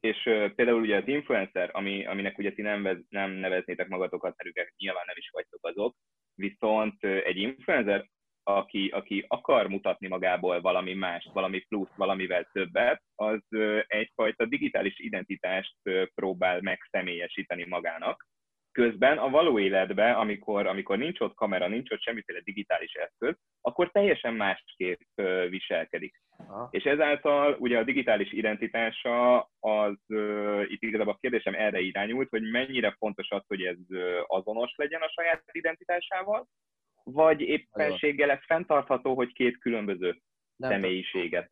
és 0.00 0.22
például 0.54 0.80
ugye 0.80 0.96
az 0.96 1.08
influencer, 1.08 1.70
ami, 1.72 2.06
aminek 2.06 2.38
ugye 2.38 2.52
ti 2.52 2.62
nem, 2.62 2.82
vez, 2.82 2.96
nem 3.08 3.30
neveznétek 3.30 3.88
magatokat, 3.88 4.34
mert 4.36 4.58
ők 4.58 4.76
nyilván 4.76 5.04
nem 5.06 5.16
is 5.18 5.30
vagytok 5.32 5.66
azok, 5.66 5.96
viszont 6.34 7.04
egy 7.04 7.36
influencer, 7.36 8.06
aki, 8.42 8.88
aki 8.88 9.24
akar 9.28 9.68
mutatni 9.68 10.08
magából 10.08 10.60
valami 10.60 10.94
mást, 10.94 11.32
valami 11.32 11.60
plusz, 11.60 11.94
valamivel 11.96 12.48
többet, 12.52 13.02
az 13.14 13.40
egyfajta 13.86 14.46
digitális 14.46 14.98
identitást 14.98 15.76
próbál 16.14 16.60
megszemélyesíteni 16.60 17.64
magának, 17.64 18.26
Közben 18.74 19.18
a 19.18 19.30
való 19.30 19.58
életben, 19.58 20.14
amikor, 20.14 20.66
amikor 20.66 20.98
nincs 20.98 21.20
ott 21.20 21.34
kamera, 21.34 21.68
nincs 21.68 21.90
ott 21.90 22.00
semmiféle 22.00 22.40
digitális 22.40 22.92
eszköz, 22.92 23.36
akkor 23.60 23.90
teljesen 23.90 24.34
másképp 24.34 25.00
viselkedik. 25.48 26.22
Aha. 26.36 26.68
És 26.70 26.84
ezáltal 26.84 27.56
ugye 27.58 27.78
a 27.78 27.84
digitális 27.84 28.32
identitása 28.32 29.50
az, 29.60 29.96
uh, 30.08 30.64
itt 30.66 30.82
igazából 30.82 31.12
a 31.12 31.18
kérdésem 31.20 31.54
erre 31.54 31.80
irányult, 31.80 32.28
hogy 32.28 32.50
mennyire 32.50 32.96
fontos 32.98 33.30
az, 33.30 33.42
hogy 33.46 33.62
ez 33.62 33.76
azonos 34.26 34.74
legyen 34.76 35.00
a 35.00 35.08
saját 35.08 35.42
identitásával, 35.52 36.46
vagy 37.04 37.40
éppenséggel 37.40 38.30
ez 38.30 38.44
fenntartható, 38.46 39.14
hogy 39.14 39.32
két 39.32 39.58
különböző 39.58 40.20
nem 40.56 40.70
személyiséget. 40.70 41.48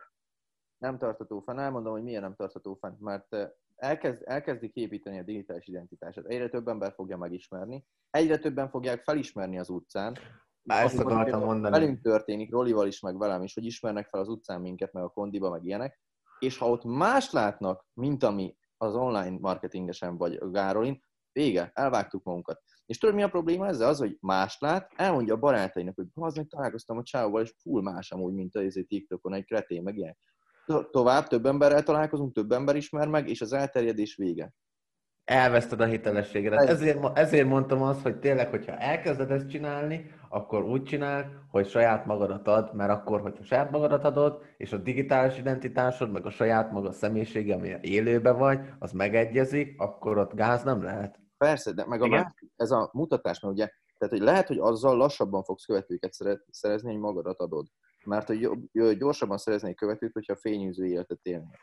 Nem 0.78 0.98
tartható 0.98 1.40
fenn. 1.40 1.58
Elmondom, 1.58 1.92
hogy 1.92 2.02
miért 2.02 2.22
nem 2.22 2.34
tartható 2.34 2.74
fenn, 2.74 2.96
mert 2.98 3.36
elkezd, 3.82 4.22
elkezdik 4.24 4.74
építeni 4.74 5.18
a 5.18 5.22
digitális 5.22 5.66
identitását. 5.66 6.26
Egyre 6.26 6.48
több 6.48 6.68
ember 6.68 6.92
fogja 6.92 7.16
megismerni, 7.16 7.86
egyre 8.10 8.38
többen 8.38 8.68
fogják 8.70 9.02
felismerni 9.02 9.58
az 9.58 9.68
utcán. 9.68 10.16
Már 10.62 10.84
ezt 10.84 10.98
akartam 10.98 11.44
mondani. 11.44 11.78
Velünk 11.78 12.00
történik, 12.00 12.50
Rolival 12.50 12.86
is, 12.86 13.00
meg 13.00 13.18
velem 13.18 13.42
is, 13.42 13.54
hogy 13.54 13.64
ismernek 13.64 14.08
fel 14.08 14.20
az 14.20 14.28
utcán 14.28 14.60
minket, 14.60 14.92
meg 14.92 15.02
a 15.02 15.08
kondiba, 15.08 15.50
meg 15.50 15.64
ilyenek, 15.64 16.00
és 16.38 16.58
ha 16.58 16.68
ott 16.68 16.84
más 16.84 17.30
látnak, 17.30 17.86
mint 17.94 18.22
ami 18.22 18.56
az 18.76 18.94
online 18.94 19.38
marketingesen 19.38 20.16
vagy 20.16 20.34
a 20.34 20.50
Gárolin, 20.50 21.04
vége, 21.32 21.70
elvágtuk 21.74 22.24
magunkat. 22.24 22.62
És 22.86 22.98
tudod, 22.98 23.14
mi 23.14 23.22
a 23.22 23.28
probléma 23.28 23.66
ezzel? 23.66 23.88
Az, 23.88 23.98
hogy 23.98 24.16
más 24.20 24.56
lát, 24.58 24.92
elmondja 24.96 25.34
a 25.34 25.38
barátainak, 25.38 25.94
hogy 25.94 26.06
az 26.14 26.34
meg 26.34 26.46
találkoztam 26.46 26.98
a 26.98 27.02
csávóval, 27.02 27.42
és 27.42 27.54
full 27.62 27.82
más 27.82 28.10
amúgy, 28.10 28.34
mint 28.34 28.54
a 28.54 28.62
TikTokon, 28.88 29.34
egy 29.34 29.44
kretén, 29.44 29.82
meg 29.82 29.96
ilyen 29.96 30.16
tovább, 30.90 31.26
több 31.26 31.46
emberrel 31.46 31.82
találkozunk, 31.82 32.34
több 32.34 32.52
ember 32.52 32.76
ismer 32.76 33.08
meg, 33.08 33.28
és 33.28 33.40
az 33.40 33.52
elterjedés 33.52 34.16
vége. 34.16 34.52
Elveszted 35.24 35.80
a 35.80 35.84
hitelességedet. 35.84 36.68
Ezért, 36.68 37.18
ezért 37.18 37.46
mondtam 37.46 37.82
azt, 37.82 38.02
hogy 38.02 38.18
tényleg, 38.18 38.50
hogyha 38.50 38.76
elkezded 38.76 39.30
ezt 39.30 39.48
csinálni, 39.48 40.10
akkor 40.28 40.64
úgy 40.64 40.82
csinál, 40.82 41.46
hogy 41.50 41.68
saját 41.68 42.06
magadat 42.06 42.48
ad, 42.48 42.74
mert 42.74 42.90
akkor, 42.90 43.20
hogyha 43.20 43.44
saját 43.44 43.70
magadat 43.70 44.04
adod, 44.04 44.42
és 44.56 44.72
a 44.72 44.76
digitális 44.76 45.38
identitásod, 45.38 46.10
meg 46.10 46.26
a 46.26 46.30
saját 46.30 46.70
maga 46.72 46.92
személyisége, 46.92 47.54
ami 47.54 47.76
élőbe 47.80 48.30
vagy, 48.30 48.60
az 48.78 48.92
megegyezik, 48.92 49.80
akkor 49.80 50.18
ott 50.18 50.34
gáz 50.34 50.62
nem 50.62 50.82
lehet. 50.82 51.20
Persze, 51.36 51.72
de 51.72 51.86
meg 51.86 52.02
a 52.02 52.06
másik, 52.06 52.50
ez 52.56 52.70
a 52.70 52.90
mutatás, 52.92 53.40
mert 53.40 53.54
ugye, 53.54 53.68
tehát 53.98 54.14
hogy 54.14 54.26
lehet, 54.26 54.46
hogy 54.46 54.58
azzal 54.58 54.96
lassabban 54.96 55.42
fogsz 55.42 55.64
követőket 55.64 56.12
szerezni, 56.50 56.90
hogy 56.90 57.00
magadat 57.00 57.38
adod 57.38 57.66
mert 58.04 58.26
hogy 58.26 58.48
gyorsabban 58.98 59.38
szereznék 59.38 59.76
követőt, 59.76 60.12
hogyha 60.12 60.36
fényűző 60.36 60.86
életet 60.86 61.20
élnék. 61.22 61.58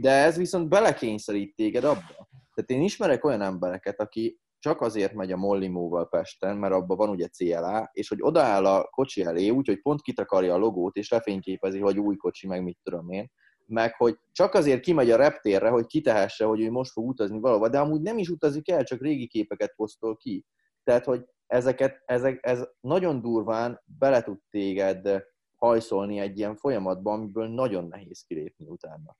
De 0.00 0.10
ez 0.10 0.36
viszont 0.36 0.68
belekényszerít 0.68 1.56
téged 1.56 1.84
abba. 1.84 2.28
Tehát 2.54 2.70
én 2.70 2.82
ismerek 2.82 3.24
olyan 3.24 3.40
embereket, 3.40 4.00
aki 4.00 4.38
csak 4.58 4.80
azért 4.80 5.12
megy 5.12 5.32
a 5.32 5.36
Mollimóval 5.36 6.08
Pesten, 6.08 6.56
mert 6.56 6.74
abban 6.74 6.96
van 6.96 7.08
ugye 7.08 7.26
CLA, 7.26 7.90
és 7.92 8.08
hogy 8.08 8.18
odaáll 8.20 8.66
a 8.66 8.84
kocsi 8.84 9.24
elé, 9.24 9.48
úgyhogy 9.48 9.80
pont 9.80 10.02
kitakarja 10.02 10.54
a 10.54 10.58
logót, 10.58 10.96
és 10.96 11.10
lefényképezi, 11.10 11.78
hogy 11.78 11.98
új 11.98 12.16
kocsi, 12.16 12.46
meg 12.46 12.62
mit 12.62 12.78
tudom 12.82 13.10
én, 13.10 13.30
meg 13.66 13.94
hogy 13.94 14.18
csak 14.32 14.54
azért 14.54 14.80
kimegy 14.80 15.10
a 15.10 15.16
reptérre, 15.16 15.68
hogy 15.68 15.86
kitehesse, 15.86 16.44
hogy 16.44 16.60
ő 16.60 16.70
most 16.70 16.92
fog 16.92 17.08
utazni 17.08 17.40
valahova, 17.40 17.68
de 17.68 17.78
amúgy 17.78 18.00
nem 18.00 18.18
is 18.18 18.28
utazik 18.28 18.70
el, 18.70 18.84
csak 18.84 19.00
régi 19.00 19.26
képeket 19.26 19.74
posztol 19.76 20.16
ki. 20.16 20.44
Tehát, 20.84 21.04
hogy 21.04 21.24
ezeket, 21.46 22.02
ezek, 22.04 22.38
ez 22.42 22.64
nagyon 22.80 23.20
durván 23.20 23.82
bele 23.98 24.22
tud 24.22 24.38
téged 24.50 25.24
hajszolni 25.64 26.18
egy 26.18 26.38
ilyen 26.38 26.56
folyamatban, 26.56 27.18
amiből 27.18 27.48
nagyon 27.48 27.84
nehéz 27.84 28.22
kilépni 28.22 28.66
utána. 28.68 29.16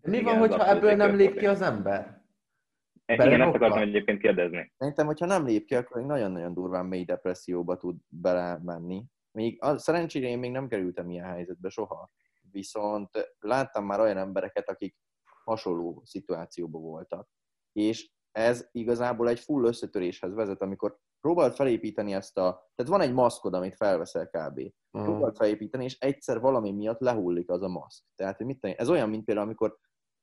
De 0.00 0.10
mi 0.10 0.16
Igen, 0.16 0.38
van, 0.38 0.48
hogyha 0.48 0.68
ebből 0.68 0.94
nem 0.94 1.16
lép 1.16 1.38
ki 1.38 1.46
az 1.46 1.60
ember? 1.60 2.22
Igen, 3.06 3.40
ezt 3.40 3.54
akartam 3.54 3.78
egyébként 3.78 4.20
kérdezni. 4.20 4.72
Szerintem, 4.76 5.06
hogyha 5.06 5.26
nem 5.26 5.46
lép 5.46 5.64
ki, 5.64 5.74
akkor 5.74 6.02
nagyon-nagyon 6.02 6.54
durván 6.54 6.86
mély 6.86 7.04
depresszióba 7.04 7.76
tud 7.76 7.96
belemenni. 8.08 9.04
Még 9.30 9.62
az, 9.62 9.82
szerencsére 9.82 10.28
én 10.28 10.38
még 10.38 10.50
nem 10.50 10.68
kerültem 10.68 11.10
ilyen 11.10 11.24
helyzetbe 11.24 11.68
soha. 11.68 12.10
Viszont 12.50 13.34
láttam 13.38 13.84
már 13.84 14.00
olyan 14.00 14.16
embereket, 14.16 14.68
akik 14.68 14.96
hasonló 15.44 16.02
szituációban 16.04 16.82
voltak. 16.82 17.28
És 17.72 18.10
ez 18.30 18.68
igazából 18.72 19.28
egy 19.28 19.40
full 19.40 19.64
összetöréshez 19.64 20.34
vezet, 20.34 20.62
amikor 20.62 20.98
próbáld 21.20 21.54
felépíteni 21.54 22.12
ezt 22.12 22.38
a... 22.38 22.70
Tehát 22.74 22.92
van 22.92 23.00
egy 23.00 23.12
maszkod, 23.12 23.54
amit 23.54 23.76
felveszel 23.76 24.26
kb. 24.26 24.60
Mm. 24.98 25.02
Próbáld 25.02 25.36
felépíteni, 25.36 25.84
és 25.84 25.98
egyszer 25.98 26.40
valami 26.40 26.72
miatt 26.72 27.00
lehullik 27.00 27.50
az 27.50 27.62
a 27.62 27.68
maszk. 27.68 28.04
Tehát, 28.14 28.36
hogy 28.36 28.46
mit 28.46 28.60
tenni? 28.60 28.74
Ez 28.78 28.88
olyan, 28.88 29.08
mint 29.08 29.24
például, 29.24 29.46
amikor 29.46 29.78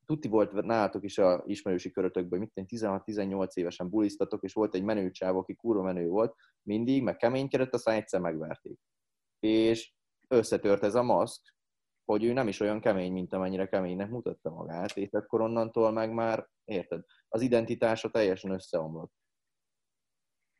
tuti 0.05 0.27
volt 0.27 0.51
nálatok 0.51 1.03
is 1.03 1.17
a 1.17 1.43
ismerősi 1.45 1.91
körötökben, 1.91 2.39
mit 2.39 2.53
tenni, 2.53 2.67
16-18 2.69 3.53
évesen 3.53 3.89
bulisztatok, 3.89 4.43
és 4.43 4.53
volt 4.53 4.75
egy 4.75 4.83
menő 4.83 5.11
csáv, 5.11 5.37
aki 5.37 5.55
kurva 5.55 5.81
menő 5.83 6.07
volt, 6.07 6.35
mindig, 6.61 7.03
meg 7.03 7.17
keménykedett, 7.17 7.73
aztán 7.73 7.95
egyszer 7.95 8.19
megverték. 8.19 8.79
És 9.39 9.93
összetört 10.27 10.83
ez 10.83 10.95
a 10.95 11.03
maszk, 11.03 11.55
hogy 12.05 12.23
ő 12.23 12.33
nem 12.33 12.47
is 12.47 12.59
olyan 12.59 12.79
kemény, 12.79 13.11
mint 13.11 13.33
amennyire 13.33 13.67
keménynek 13.67 14.09
mutatta 14.09 14.49
magát, 14.49 14.97
és 14.97 15.09
akkor 15.11 15.41
onnantól 15.41 15.91
meg 15.91 16.13
már, 16.13 16.47
érted, 16.63 17.03
az 17.27 17.41
identitása 17.41 18.09
teljesen 18.09 18.51
összeomlott. 18.51 19.13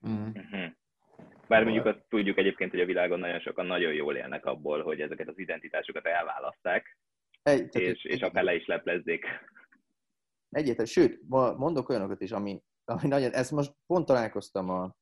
Mm. 0.07 0.27
Uh-huh. 0.27 0.71
Bár 1.47 1.63
mondjuk 1.63 1.85
azt 1.85 2.05
tudjuk 2.09 2.37
egyébként, 2.37 2.71
hogy 2.71 2.79
a 2.79 2.85
világon 2.85 3.19
nagyon 3.19 3.39
sokan 3.39 3.65
nagyon 3.65 3.93
jól 3.93 4.15
élnek 4.15 4.45
abból, 4.45 4.83
hogy 4.83 5.01
ezeket 5.01 5.27
az 5.27 5.37
identitásokat 5.37 6.05
elválaszták, 6.05 6.97
Egy, 7.43 7.69
tehát 7.69 7.87
és, 7.87 8.03
és 8.03 8.21
akár 8.21 8.43
le 8.43 8.55
is 8.55 8.65
leplezzék. 8.65 9.25
Egyetlen, 10.49 10.85
sőt, 10.85 11.19
mondok 11.57 11.89
olyanokat 11.89 12.21
is, 12.21 12.31
ami, 12.31 12.61
ami 12.85 13.07
nagyon, 13.07 13.31
ezt 13.31 13.51
most 13.51 13.73
pont 13.85 14.05
találkoztam 14.05 14.69
a, 14.69 14.95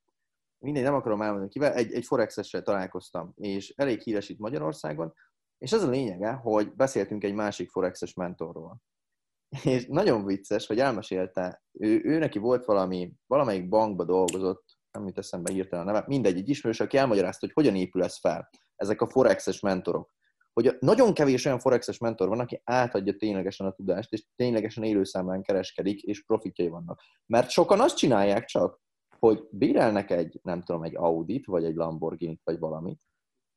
mindegy, 0.64 0.84
nem 0.84 0.94
akarom 0.94 1.22
elmondani 1.22 1.50
kivel, 1.50 1.74
egy, 1.74 1.94
egy 1.94 2.06
Forex-essel 2.06 2.62
találkoztam, 2.62 3.32
és 3.36 3.70
elég 3.70 4.02
híres 4.02 4.30
itt 4.30 4.40
Magyarországon, 4.40 5.14
és 5.58 5.72
az 5.72 5.84
a 5.84 5.90
lényege, 5.90 6.32
hogy 6.32 6.74
beszéltünk 6.76 7.24
egy 7.24 7.34
másik 7.34 7.70
Forexes 7.70 8.14
mentorról. 8.14 8.78
És 9.64 9.86
nagyon 9.86 10.26
vicces, 10.26 10.68
hogy 10.68 10.80
elmesélte, 10.80 11.62
ő, 11.72 12.02
ő 12.04 12.18
neki 12.18 12.40
volt 12.40 12.66
valami, 12.66 13.14
valamelyik 13.26 13.70
bankba 13.70 14.06
dolgozott, 14.06 14.73
nem 14.94 15.06
jut 15.06 15.18
eszembe 15.18 15.52
hirtelen 15.52 15.86
neve, 15.86 16.04
mindegy, 16.08 16.38
egy 16.38 16.50
ismerős, 16.50 16.80
aki 16.80 16.98
elmagyarázta, 16.98 17.46
hogy 17.46 17.54
hogyan 17.54 17.76
épül 17.76 18.04
ez 18.04 18.20
fel, 18.20 18.50
ezek 18.76 19.02
a 19.02 19.10
Forexes 19.10 19.60
mentorok. 19.60 20.14
Hogy 20.54 20.78
nagyon 20.80 21.14
kevés 21.14 21.46
olyan 21.46 21.60
Forexes 21.60 21.98
mentor 21.98 22.28
van, 22.28 22.40
aki 22.40 22.62
átadja 22.64 23.16
ténylegesen 23.16 23.68
a 23.68 23.72
tudást, 23.72 24.14
és 24.14 24.26
ténylegesen 24.36 24.84
élőszámlán 24.84 25.42
kereskedik, 25.42 26.02
és 26.02 26.26
profitjai 26.26 26.68
vannak. 26.68 27.02
Mert 27.26 27.50
sokan 27.50 27.80
azt 27.80 27.98
csinálják 27.98 28.46
csak, 28.46 28.82
hogy 29.20 29.48
bérelnek 29.52 30.12
egy, 30.12 30.40
nem 30.44 30.64
tudom, 30.64 30.84
egy 30.84 30.96
Audit, 30.96 31.46
vagy 31.46 31.64
egy 31.64 31.76
Lamborghini 31.76 32.40
vagy 32.44 32.60
valamit, 32.60 33.02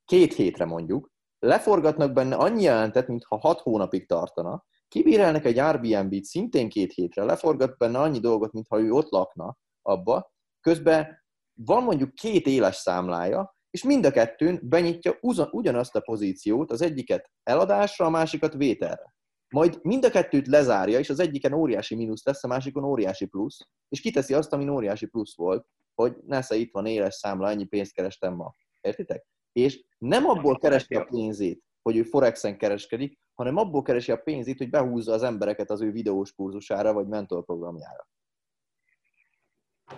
két 0.05 0.35
hétre 0.35 0.65
mondjuk, 0.65 1.11
leforgatnak 1.39 2.13
benne 2.13 2.37
annyi 2.37 2.63
jelentet, 2.63 3.09
mintha 3.09 3.37
hat 3.37 3.61
hónapig 3.61 4.07
tartana, 4.09 4.65
kibérelnek 4.89 5.45
egy 5.45 5.59
Airbnb-t 5.59 6.25
szintén 6.25 6.69
két 6.69 6.93
hétre, 6.93 7.25
leforgat 7.25 7.77
benne 7.77 7.99
annyi 7.99 8.21
dolgot, 8.21 8.53
mintha 8.53 8.81
ő 8.81 8.91
ott 8.91 9.11
lakna 9.11 9.57
abba, 9.83 10.33
közben 10.61 11.25
van 11.65 11.83
mondjuk 11.83 12.15
két 12.15 12.47
éles 12.47 12.77
számlája, 12.77 13.57
és 13.71 13.85
mind 13.85 14.05
a 14.05 14.11
kettőn 14.11 14.61
benyitja 14.63 15.19
ugyanazt 15.51 15.97
a 15.97 16.01
pozíciót, 16.01 16.71
az 16.71 16.83
egyiket 16.83 17.31
eladásra, 17.43 18.07
a 18.07 18.11
másikat 18.11 18.55
vételre. 18.55 19.15
Majd 19.55 19.79
mind 19.83 20.05
a 20.05 20.11
kettőt 20.11 20.47
lezárja, 20.47 20.99
és 20.99 21.11
az 21.11 21.21
egyiken 21.21 21.53
óriási 21.53 21.95
mínusz 21.95 22.25
lesz, 22.25 22.45
a 22.45 22.49
másikon 22.49 22.85
óriási 22.85 23.27
plusz, 23.27 23.59
és 23.89 24.01
kiteszi 24.01 24.35
azt, 24.35 24.53
ami 24.53 24.69
óriási 24.69 25.07
plusz 25.07 25.37
volt, 25.37 25.67
hogy 25.95 26.17
nesze 26.27 26.57
itt 26.57 26.73
van 26.73 26.87
éles 26.87 27.15
számla, 27.15 27.51
ennyi 27.51 27.65
pénzt 27.65 27.93
kerestem 27.93 28.35
ma. 28.35 28.55
Értitek? 28.81 29.27
És 29.53 29.85
nem 29.99 30.27
abból 30.27 30.59
keresi 30.59 30.95
a 30.95 31.05
pénzét, 31.05 31.63
hogy 31.83 31.97
ő 31.97 32.03
Forexen 32.03 32.59
kereskedik, 32.59 33.19
hanem 33.35 33.57
abból 33.57 33.83
keresi 33.83 34.13
a 34.13 34.17
pénzét, 34.17 34.59
hogy 34.59 34.71
behúzza 34.71 35.13
az 35.13 35.23
embereket 35.23 35.71
az 35.71 35.83
ő 35.83 35.91
videós 35.91 36.33
kurzusára, 36.33 36.93
vagy 36.93 37.07
mentorprogramjára. 37.07 38.09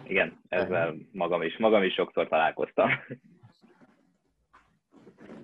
Igen, 0.07 0.41
ezzel 0.49 0.95
magam 1.13 1.43
is, 1.43 1.57
magam 1.57 1.83
is 1.83 1.95
sokszor 1.95 2.29
találkoztam. 2.29 2.91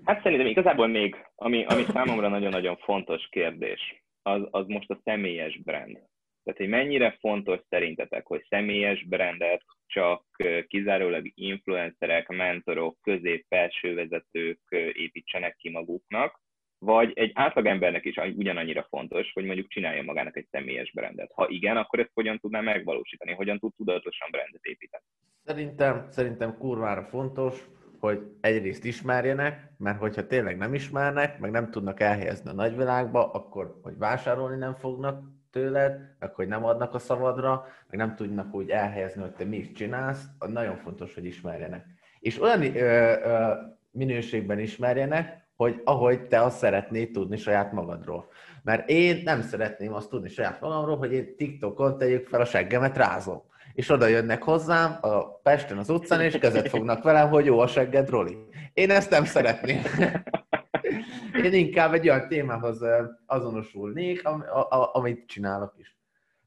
Hát 0.05 0.23
szerintem 0.23 0.47
igazából 0.47 0.87
még, 0.87 1.17
ami, 1.35 1.65
ami 1.65 1.83
számomra 1.83 2.29
nagyon-nagyon 2.29 2.77
fontos 2.77 3.29
kérdés, 3.31 4.05
az, 4.23 4.43
az 4.51 4.67
most 4.67 4.91
a 4.91 5.01
személyes 5.05 5.63
brand. 5.63 5.99
Tehát, 6.45 6.59
hogy 6.59 6.69
mennyire 6.69 7.17
fontos 7.21 7.61
szerintetek, 7.69 8.27
hogy 8.27 8.47
személyes 8.49 9.05
brandet 9.05 9.63
csak 9.87 10.25
kizárólag 10.67 11.31
influencerek, 11.35 12.29
mentorok, 12.29 12.97
közép-felső 13.03 13.95
vezetők 13.95 14.61
építsenek 14.93 15.57
ki 15.57 15.71
maguknak, 15.71 16.41
vagy 16.85 17.13
egy 17.15 17.31
átlagembernek 17.35 18.05
is 18.05 18.17
ugyanannyira 18.17 18.87
fontos, 18.89 19.33
hogy 19.33 19.45
mondjuk 19.45 19.69
csinálja 19.69 20.03
magának 20.03 20.37
egy 20.37 20.47
személyes 20.51 20.93
brandet. 20.93 21.31
Ha 21.35 21.49
igen, 21.49 21.77
akkor 21.77 21.99
ezt 21.99 22.11
hogyan 22.15 22.39
tudná 22.39 22.61
megvalósítani? 22.61 23.33
Hogyan 23.33 23.59
tud 23.59 23.75
tudatosan 23.77 24.29
brandet 24.31 24.65
építeni? 24.65 25.05
Szerintem, 25.45 26.07
szerintem 26.11 26.59
kurvára 26.59 27.03
fontos, 27.03 27.65
hogy 28.01 28.23
egyrészt 28.41 28.85
ismerjenek, 28.85 29.71
mert 29.79 29.99
hogyha 29.99 30.27
tényleg 30.27 30.57
nem 30.57 30.75
ismernek, 30.75 31.39
meg 31.39 31.51
nem 31.51 31.71
tudnak 31.71 32.01
elhelyezni 32.01 32.51
a 32.51 32.55
nagyvilágba, 32.55 33.31
akkor 33.31 33.79
hogy 33.83 33.99
vásárolni 33.99 34.57
nem 34.57 34.75
fognak 34.75 35.23
tőled, 35.51 36.01
meg 36.19 36.35
hogy 36.35 36.49
nem 36.49 36.65
adnak 36.65 36.95
a 36.95 36.99
szavadra, 36.99 37.67
meg 37.89 37.99
nem 37.99 38.15
tudnak 38.15 38.55
úgy 38.55 38.71
elhelyezni, 38.71 39.21
hogy 39.21 39.33
te 39.33 39.45
mi 39.45 39.57
is 39.57 39.73
csinálsz, 39.73 40.25
nagyon 40.47 40.77
fontos, 40.77 41.15
hogy 41.15 41.25
ismerjenek. 41.25 41.87
És 42.19 42.41
olyan 42.41 42.63
ö, 42.63 42.79
ö, 42.79 43.53
minőségben 43.91 44.59
ismerjenek, 44.59 45.44
hogy 45.57 45.81
ahogy 45.85 46.27
te 46.27 46.43
azt 46.43 46.59
szeretnéd 46.59 47.11
tudni 47.11 47.37
saját 47.37 47.73
magadról. 47.73 48.29
Mert 48.63 48.89
én 48.89 49.21
nem 49.25 49.43
szeretném 49.43 49.93
azt 49.95 50.09
tudni 50.11 50.29
saját 50.29 50.61
magamról, 50.61 50.97
hogy 50.97 51.13
én 51.13 51.37
TikTokon 51.37 51.99
tegyük 51.99 52.29
fel 52.29 52.41
a 52.41 52.45
seggemet 52.45 52.97
rázom. 52.97 53.43
És 53.73 53.89
oda 53.91 54.07
jönnek 54.07 54.43
hozzám 54.43 54.99
a 55.01 55.39
Pesten 55.41 55.79
az 55.79 55.91
utcán, 55.91 56.21
és 56.21 56.39
kezet 56.39 56.69
fognak 56.69 57.03
velem, 57.03 57.29
hogy 57.29 57.45
jó 57.45 57.59
a 57.59 57.67
segged, 57.67 58.09
Roli. 58.11 58.39
Én 58.73 58.91
ezt 58.91 59.11
nem 59.11 59.25
szeretném. 59.25 59.83
Én 61.45 61.53
inkább 61.53 61.93
egy 61.93 62.09
olyan 62.09 62.29
témához 62.29 62.85
azonosulnék, 63.27 64.27
am- 64.27 64.41
a- 64.53 64.69
a- 64.71 64.91
amit 64.95 65.27
csinálok 65.27 65.75
is. 65.79 65.97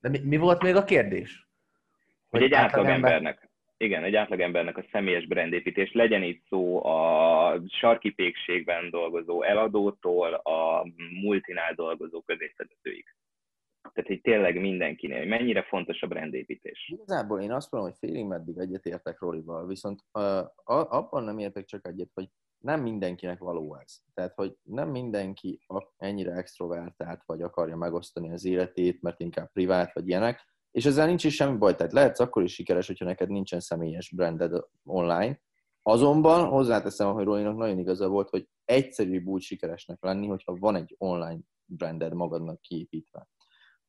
De 0.01 0.09
mi, 0.09 0.19
mi 0.19 0.37
volt 0.37 0.61
még 0.63 0.75
a 0.75 0.83
kérdés? 0.83 1.47
Hogy 2.29 2.41
egy 2.41 2.53
átlagember- 2.53 3.11
átlagembernek, 3.11 3.46
igen, 3.77 4.03
egy 4.03 4.15
átlagembernek 4.15 4.77
a 4.77 4.85
személyes 4.91 5.27
brandépítés, 5.27 5.93
legyen 5.93 6.23
itt 6.23 6.43
szó 6.49 6.85
a 6.85 7.61
sarki 7.67 8.09
pékségben 8.09 8.89
dolgozó 8.89 9.43
eladótól 9.43 10.33
a 10.33 10.85
multinál 11.21 11.73
dolgozó 11.73 12.21
középvezetőig. 12.21 13.05
Tehát, 13.93 14.09
hogy 14.09 14.21
tényleg 14.21 14.59
mindenkinél, 14.59 15.17
hogy 15.17 15.27
mennyire 15.27 15.63
fontos 15.63 16.01
a 16.01 16.07
brandépítés. 16.07 16.87
Igazából 16.93 17.41
én 17.41 17.51
azt 17.51 17.71
mondom, 17.71 17.89
hogy 17.89 17.99
félig 17.99 18.25
meddig 18.25 18.57
egyetértek 18.57 19.19
Rolival, 19.19 19.67
viszont 19.67 19.99
uh, 20.13 20.39
abban 20.65 21.23
nem 21.23 21.37
értek 21.37 21.65
csak 21.65 21.87
egyet, 21.87 22.09
hogy 22.13 22.27
nem 22.57 22.81
mindenkinek 22.81 23.39
való 23.39 23.75
ez. 23.75 23.99
Tehát, 24.13 24.33
hogy 24.33 24.55
nem 24.63 24.89
mindenki 24.89 25.59
ennyire 25.97 26.31
extrovertált, 26.31 27.21
vagy 27.25 27.41
akarja 27.41 27.75
megosztani 27.75 28.31
az 28.31 28.45
életét, 28.45 29.01
mert 29.01 29.19
inkább 29.19 29.51
privát, 29.51 29.93
vagy 29.93 30.07
ilyenek, 30.07 30.56
és 30.77 30.85
ezzel 30.85 31.07
nincs 31.07 31.23
is 31.23 31.35
semmi 31.35 31.57
baj. 31.57 31.75
Tehát 31.75 31.93
lehetsz 31.93 32.19
akkor 32.19 32.43
is 32.43 32.53
sikeres, 32.53 32.87
hogyha 32.87 33.05
neked 33.05 33.29
nincsen 33.29 33.59
személyes 33.59 34.11
branded 34.11 34.63
online. 34.83 35.39
Azonban 35.81 36.47
hozzáteszem, 36.47 37.13
hogy 37.13 37.23
Rolinak 37.23 37.57
nagyon 37.57 37.79
igaza 37.79 38.07
volt, 38.07 38.29
hogy 38.29 38.47
egyszerűbb 38.65 39.25
úgy 39.25 39.41
sikeresnek 39.41 39.97
lenni, 40.01 40.27
hogyha 40.27 40.55
van 40.55 40.75
egy 40.75 40.95
online 40.97 41.39
branded 41.65 42.13
magadnak 42.13 42.61
kiépítve. 42.61 43.27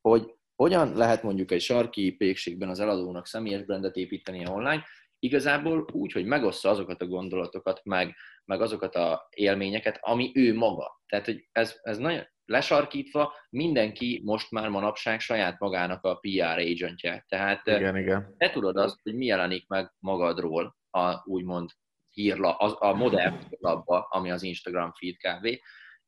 Hogy 0.01 0.33
hogyan 0.55 0.93
lehet 0.93 1.23
mondjuk 1.23 1.51
egy 1.51 1.61
sarki 1.61 2.11
pékségben 2.11 2.69
az 2.69 2.79
eladónak 2.79 3.27
személyes 3.27 3.63
brandet 3.63 3.95
építeni 3.95 4.47
online, 4.47 4.83
igazából 5.19 5.85
úgy, 5.91 6.11
hogy 6.11 6.25
megossza 6.25 6.69
azokat 6.69 7.01
a 7.01 7.07
gondolatokat, 7.07 7.81
meg, 7.83 8.15
meg 8.45 8.61
azokat 8.61 8.95
a 8.95 9.27
élményeket, 9.29 9.99
ami 10.01 10.31
ő 10.33 10.55
maga. 10.55 11.01
Tehát, 11.07 11.25
hogy 11.25 11.47
ez, 11.51 11.79
ez 11.81 11.97
nagyon 11.97 12.23
lesarkítva, 12.49 13.33
mindenki 13.49 14.21
most 14.25 14.51
már 14.51 14.69
manapság 14.69 15.19
saját 15.19 15.59
magának 15.59 16.03
a 16.03 16.15
PR 16.15 16.59
agentje. 16.59 17.25
Tehát 17.27 17.67
Igen, 17.67 17.97
igen. 17.97 18.35
te 18.37 18.49
tudod 18.49 18.77
azt, 18.77 18.99
hogy 19.03 19.15
mi 19.15 19.25
jelenik 19.25 19.67
meg 19.67 19.93
magadról 19.99 20.77
a 20.91 21.29
úgymond 21.29 21.69
hírla, 22.11 22.55
az, 22.55 22.75
a 22.79 22.93
modern 22.93 23.35
labba, 23.49 24.07
ami 24.09 24.31
az 24.31 24.43
Instagram 24.43 24.93
feed 24.93 25.15
kb. 25.15 25.59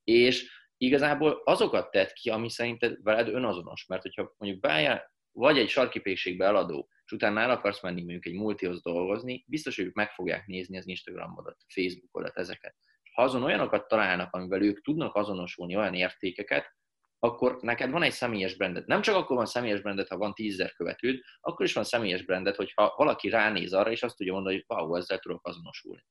És 0.04 0.52
igazából 0.78 1.42
azokat 1.44 1.92
tett 1.92 2.14
ki, 2.14 2.30
ami 2.30 2.50
szerinted 2.50 3.04
veled 3.04 3.28
önazonos. 3.28 3.86
Mert 3.86 4.02
hogyha 4.02 4.36
mondjuk 4.38 4.62
beállj, 4.62 5.00
vagy 5.32 5.58
egy 5.58 5.70
sarkipékségbe 5.70 6.46
eladó, 6.46 6.90
és 7.06 7.12
utána 7.12 7.40
el 7.40 7.50
akarsz 7.50 7.82
menni 7.82 8.02
mondjuk 8.02 8.26
egy 8.26 8.34
multihoz 8.34 8.82
dolgozni, 8.82 9.46
biztos, 9.48 9.76
hogy 9.76 9.90
meg 9.94 10.12
fogják 10.12 10.46
nézni 10.46 10.78
az 10.78 10.88
Instagramodat, 10.88 11.56
a 11.60 11.72
Facebookodat, 11.74 12.38
ezeket. 12.38 12.76
Ha 13.14 13.22
azon 13.22 13.44
olyanokat 13.44 13.88
találnak, 13.88 14.34
amivel 14.34 14.62
ők 14.62 14.82
tudnak 14.82 15.16
azonosulni, 15.16 15.76
olyan 15.76 15.94
értékeket, 15.94 16.76
akkor 17.20 17.58
neked 17.62 17.92
van 17.92 18.04
egy 18.04 18.12
személyes 18.12 18.56
brandet. 18.56 18.86
Nem 18.86 19.02
csak 19.02 19.16
akkor 19.16 19.36
van 19.36 19.46
személyes 19.46 19.82
brandet, 19.82 20.08
ha 20.08 20.18
van 20.18 20.34
tízzer 20.34 20.72
követőd, 20.72 21.20
akkor 21.42 21.66
is 21.66 21.74
van 21.74 21.84
személyes 21.84 22.24
brandet, 22.24 22.56
hogyha 22.56 22.94
valaki 22.98 23.30
ránéz 23.30 23.74
arra, 23.74 23.92
és 23.92 24.04
azt 24.04 24.18
tudja 24.18 24.34
mondani, 24.34 24.56
hogy 24.56 24.78
wow, 24.78 24.96
ezzel 24.96 25.20
tudok 25.20 25.48
azonosulni. 25.48 26.04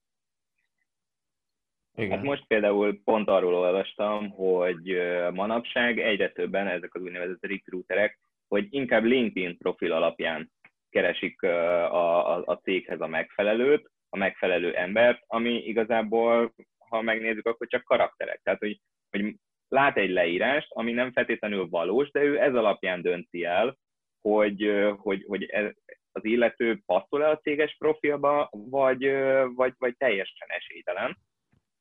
Igen. 1.94 2.10
Hát 2.10 2.22
most 2.22 2.46
például 2.46 3.00
pont 3.04 3.28
arról 3.28 3.54
olvastam, 3.54 4.30
hogy 4.30 4.96
manapság 5.32 5.98
egyre 5.98 6.32
többen 6.32 6.66
ezek 6.66 6.94
az 6.94 7.02
úgynevezett 7.02 7.46
recruiterek, 7.46 8.18
hogy 8.48 8.66
inkább 8.70 9.04
LinkedIn 9.04 9.58
profil 9.58 9.92
alapján 9.92 10.52
keresik 10.90 11.42
a, 11.42 12.36
a, 12.36 12.42
a 12.44 12.56
céghez 12.56 13.00
a 13.00 13.06
megfelelőt, 13.06 13.90
a 14.08 14.16
megfelelő 14.16 14.74
embert, 14.74 15.22
ami 15.26 15.54
igazából, 15.54 16.54
ha 16.90 17.02
megnézzük, 17.02 17.46
akkor 17.46 17.66
csak 17.66 17.84
karakterek. 17.84 18.40
Tehát, 18.42 18.60
hogy, 18.60 18.80
hogy 19.10 19.34
lát 19.68 19.96
egy 19.96 20.10
leírást, 20.10 20.72
ami 20.72 20.92
nem 20.92 21.12
feltétlenül 21.12 21.68
valós, 21.68 22.10
de 22.10 22.22
ő 22.22 22.40
ez 22.40 22.54
alapján 22.54 23.02
dönti 23.02 23.44
el, 23.44 23.76
hogy, 24.20 24.70
hogy, 24.96 25.24
hogy 25.28 25.44
ez, 25.44 25.72
az 26.12 26.24
illető 26.24 26.82
passzol-e 26.86 27.28
a 27.28 27.38
céges 27.38 27.76
profilba, 27.78 28.48
vagy, 28.50 29.12
vagy, 29.54 29.74
vagy 29.78 29.96
teljesen 29.96 30.48
esélytelen. 30.48 31.18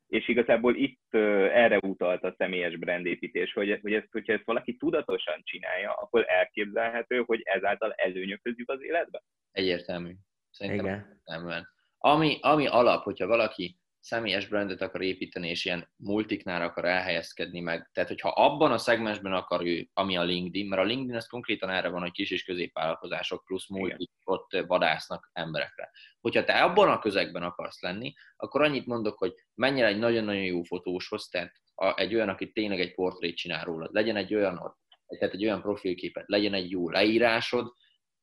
És 0.08 0.28
igazából 0.28 0.76
itt 0.76 1.14
erre 1.54 1.78
utalt 1.78 2.24
a 2.24 2.36
személyes 2.38 2.76
brandépítés, 2.76 3.54
hogy, 3.54 3.80
hogy 3.82 3.94
ezt, 3.94 4.08
hogyha 4.12 4.34
ezt 4.34 4.46
valaki 4.46 4.78
tudatosan 4.78 5.42
csinálja, 5.44 5.94
akkor 5.94 6.26
elképzelhető, 6.28 7.24
hogy 7.26 7.42
ezáltal 7.44 7.94
előnyökhöz 7.94 8.58
jut 8.58 8.70
az 8.70 8.84
életbe? 8.84 9.22
Egyértelmű. 9.52 10.14
Szerintem 10.50 10.86
Igen. 10.86 11.00
egyértelműen. 11.00 11.68
Ami, 11.98 12.38
ami 12.42 12.68
alap, 12.68 13.04
hogyha 13.04 13.28
valaki 13.28 13.78
személyes 14.00 14.48
brandet 14.48 14.82
akar 14.82 15.02
építeni, 15.02 15.50
és 15.50 15.66
ilyen 15.66 15.92
multiknál 15.96 16.62
akar 16.62 16.86
elhelyezkedni 16.86 17.60
meg. 17.60 17.90
Tehát, 17.94 18.10
hogyha 18.10 18.30
abban 18.30 18.72
a 18.72 18.78
szegmensben 18.78 19.34
akar 19.34 19.66
ő, 19.66 19.90
ami 19.94 20.18
a 20.18 20.24
LinkedIn, 20.24 20.68
mert 20.68 20.82
a 20.82 20.86
LinkedIn 20.86 21.16
az 21.16 21.28
konkrétan 21.28 21.70
erre 21.70 21.90
van, 21.90 22.02
hogy 22.02 22.12
kis 22.12 22.32
és 22.32 22.44
középvállalkozások 22.44 23.44
plusz 23.46 23.70
multik 23.70 24.10
ott 24.24 24.64
vadásznak 24.68 25.30
emberekre. 25.34 25.92
Hogyha 26.22 26.44
te 26.44 26.64
abban 26.64 26.90
a 26.90 27.00
közegben 27.00 27.44
akarsz 27.44 27.82
lenni, 27.82 28.14
akkor 28.36 28.62
annyit 28.62 28.86
mondok, 28.86 29.18
hogy 29.18 29.34
menj 29.56 29.82
el 29.82 29.88
egy 29.88 30.00
nagyon-nagyon 30.00 30.44
jó 30.44 30.64
fotóshoz, 30.64 31.28
tehát 31.28 31.52
egy 31.96 32.16
olyan, 32.16 32.30
aki 32.30 32.52
tényleg 32.52 32.80
egy 32.80 32.94
portrét 32.94 33.36
csinál 33.36 33.64
rólad, 33.64 33.94
legyen 33.94 34.16
egy 34.16 34.36
olyan, 34.36 34.78
tehát 35.20 35.34
egy 35.34 35.46
olyan 35.46 35.62
profilképet, 35.62 36.28
legyen 36.28 36.54
egy 36.54 36.72
jó 36.72 36.90
leírásod, 36.90 37.74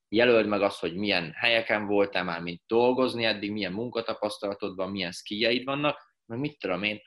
jelöld 0.08 0.46
meg 0.46 0.62
azt, 0.62 0.80
hogy 0.80 0.94
milyen 0.94 1.32
helyeken 1.32 1.86
voltál 1.86 2.24
már, 2.24 2.40
mint 2.40 2.62
dolgozni 2.66 3.24
eddig, 3.24 3.52
milyen 3.52 3.72
munkatapasztalatod 3.72 4.76
van, 4.76 4.90
milyen 4.90 5.12
skilljeid 5.12 5.64
vannak, 5.64 6.14
meg 6.26 6.38
mit 6.38 6.58
tudom 6.58 6.82
én, 6.82 7.00